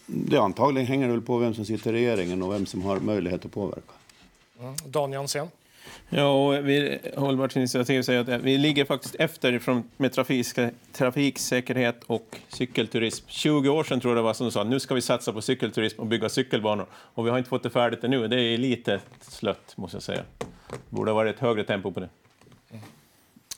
Det 0.07 0.39
antagligen 0.39 0.87
hänger 0.87 1.09
väl 1.09 1.21
på 1.21 1.39
vem 1.39 1.55
som 1.55 1.65
sitter 1.65 1.91
i 1.91 1.93
regeringen 1.93 2.43
och 2.43 2.53
vem 2.53 2.67
som 2.67 2.83
har 2.83 3.01
möjlighet 3.01 3.45
att 3.45 3.53
påverka. 3.53 3.93
Mm. 4.61 4.75
Dan 4.87 5.13
Jansén. 5.13 5.49
Ja, 6.09 6.47
och 6.47 6.69
vi, 6.69 6.99
Hållbart 7.17 7.57
initiativ 7.57 8.03
säger 8.03 8.21
att 8.21 8.43
vi 8.43 8.59
ligger 8.59 8.85
faktiskt 8.85 9.15
efter 9.15 9.59
från, 9.59 9.91
med 9.97 10.13
trafik, 10.13 10.47
trafiksäkerhet 10.93 12.05
och 12.07 12.39
cykelturism. 12.49 13.25
20 13.29 13.69
år 13.69 13.85
sedan 13.85 14.01
tror 14.01 14.11
jag 14.11 14.19
det 14.19 14.23
var 14.23 14.35
som 14.35 14.51
sa 14.51 14.65
nu 14.65 14.81
ska 14.81 14.95
vi 14.95 15.01
satsa 15.01 15.33
på 15.33 15.43
cykelturism 15.43 16.01
och 16.01 16.07
bygga 16.07 16.29
cykelbanor. 16.29 16.87
Och 16.93 17.27
vi 17.27 17.31
har 17.31 17.39
inte 17.39 17.51
fått 17.51 17.63
det 17.63 17.71
färdigt 17.71 18.05
ännu. 18.05 18.29
Det 18.29 18.41
är 18.41 18.59
lite 18.59 19.01
slött, 19.21 19.77
måste 19.77 19.97
jag 19.97 20.03
säga. 20.03 20.23
borde 20.89 21.11
ha 21.11 21.15
varit 21.17 21.35
ett 21.35 21.41
högre 21.41 21.65
tempo 21.65 21.93
på 21.93 22.01
det. 22.01 22.09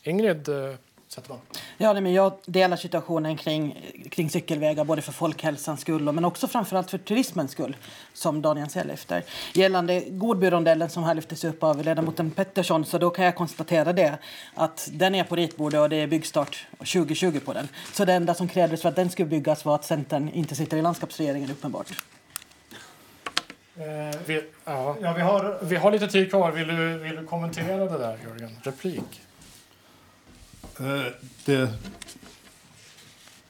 Ingrid 0.02 0.48
eh, 0.48 0.74
Zetterman. 1.08 1.38
Ja, 1.78 1.92
nej, 1.92 2.02
men 2.02 2.12
jag 2.12 2.32
delar 2.46 2.76
situationen 2.76 3.36
kring, 3.36 3.78
kring 4.10 4.30
cykelvägar 4.30 4.84
både 4.84 5.02
för 5.02 5.12
folkhälsans 5.12 5.80
skull 5.80 6.12
men 6.12 6.24
också 6.24 6.48
framförallt 6.48 6.90
för 6.90 6.98
turismens 6.98 7.50
skull, 7.52 7.76
som 8.12 8.42
Daniel 8.42 8.68
Sell 8.68 8.90
efter. 8.90 9.24
Gällande 9.54 10.00
Godbyrondellen 10.00 10.90
som 10.90 11.02
här 11.02 11.14
lyftes 11.14 11.44
upp 11.44 11.62
av 11.62 11.84
ledamoten 11.84 12.30
Pettersson 12.30 12.84
så 12.84 12.98
då 12.98 13.10
kan 13.10 13.24
jag 13.24 13.34
konstatera 13.36 13.92
det 13.92 14.18
att 14.54 14.88
den 14.92 15.14
är 15.14 15.24
på 15.24 15.36
ritbordet 15.36 15.80
och 15.80 15.88
det 15.88 15.96
är 15.96 16.06
byggstart 16.06 16.66
2020 16.78 17.40
på 17.44 17.52
den. 17.52 17.68
Så 17.92 18.04
det 18.04 18.12
enda 18.12 18.34
som 18.34 18.48
krävdes 18.48 18.82
för 18.82 18.88
att 18.88 18.96
den 18.96 19.10
skulle 19.10 19.28
byggas 19.28 19.64
var 19.64 19.74
att 19.74 19.84
Centern 19.84 20.28
inte 20.28 20.54
sitter 20.54 20.76
i 20.76 20.82
landskapsregeringen 20.82 21.50
uppenbart. 21.50 21.92
Eh, 23.76 24.20
vi, 24.26 24.42
ja. 24.64 24.96
Ja, 25.02 25.12
vi 25.12 25.22
har 25.22 25.58
vi 25.62 25.76
har 25.76 25.92
lite 25.92 26.08
tid 26.08 26.30
kvar. 26.30 26.52
Vill 26.52 26.68
du, 26.68 26.98
vill 26.98 27.16
du 27.16 27.26
kommentera 27.26 27.84
det 27.84 27.98
där, 27.98 28.18
Jörgen? 28.24 28.50
Replik? 28.62 29.22
Eh, 30.80 31.12
det 31.44 31.70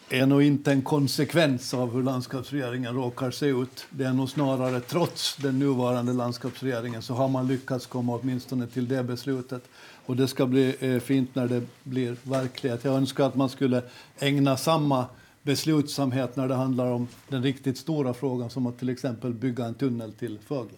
är 0.08 0.26
nog 0.26 0.42
inte 0.42 0.72
en 0.72 0.82
konsekvens 0.82 1.74
av 1.74 1.92
hur 1.94 2.02
landskapsregeringen 2.02 2.94
råkar 2.94 3.30
se 3.30 3.46
ut. 3.46 3.86
Det 3.90 4.04
är 4.04 4.12
nog 4.12 4.30
snarare 4.30 4.80
trots 4.80 5.36
den 5.36 5.58
nuvarande 5.58 6.12
landskapsregeringen 6.12 7.02
så 7.02 7.14
har 7.14 7.28
man 7.28 7.46
lyckats 7.46 7.86
komma 7.86 8.18
åtminstone 8.22 8.66
till 8.66 8.88
det 8.88 9.02
beslutet. 9.02 9.62
Och 10.06 10.16
det 10.16 10.28
ska 10.28 10.46
bli 10.46 10.76
eh, 10.80 11.00
fint 11.00 11.34
när 11.34 11.48
det 11.48 11.62
blir 11.82 12.16
verklighet. 12.22 12.84
Jag 12.84 12.94
önskar 12.94 13.26
att 13.26 13.34
man 13.34 13.48
skulle 13.48 13.82
ägna 14.18 14.56
samma 14.56 15.06
beslutsamhet 15.42 16.36
när 16.36 16.48
det 16.48 16.54
handlar 16.54 16.90
om 16.90 17.08
den 17.28 17.42
riktigt 17.42 17.78
stora 17.78 18.14
frågan 18.14 18.50
som 18.50 18.66
att 18.66 18.78
till 18.78 18.88
exempel 18.88 19.34
bygga 19.34 19.64
en 19.64 19.74
tunnel 19.74 20.12
till 20.12 20.38
Fögle. 20.38 20.76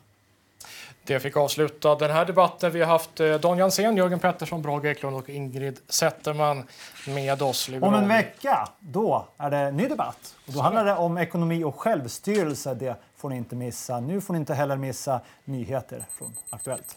Det 1.05 1.21
fick 1.21 1.37
avsluta 1.37 1.95
den 1.95 2.11
här 2.11 2.25
debatten. 2.25 2.73
Vi 2.73 2.81
har 2.81 2.87
haft 2.87 3.21
eh, 3.21 3.35
Dan 3.35 3.59
Jansén, 3.59 3.97
Jörgen 3.97 4.19
Pettersson, 4.19 4.63
Brage 4.63 4.85
Eklund 4.85 5.17
och 5.17 5.29
Ingrid 5.29 5.81
Zetterman 5.89 6.67
med 7.07 7.43
oss. 7.43 7.69
Om 7.69 7.75
liberaler. 7.75 7.99
en 7.99 8.09
vecka, 8.09 8.69
då 8.81 9.29
är 9.39 9.51
det 9.51 9.71
ny 9.71 9.89
debatt. 9.89 10.35
Och 10.47 10.53
då 10.53 10.61
handlar 10.61 10.85
det 10.85 10.95
om 10.95 11.19
ekonomi 11.19 11.65
och 11.65 11.81
självstyrelse. 11.81 12.75
Det 12.75 12.97
får 13.17 13.29
ni 13.29 13.37
inte 13.37 13.57
missa. 13.57 14.01
Nu 14.01 14.21
får 14.21 14.35
ni 14.35 14.41
inte 14.41 14.55
heller 14.55 14.77
missa 14.77 15.21
nyheter 15.45 16.05
från 16.13 16.37
Aktuellt. 16.51 16.97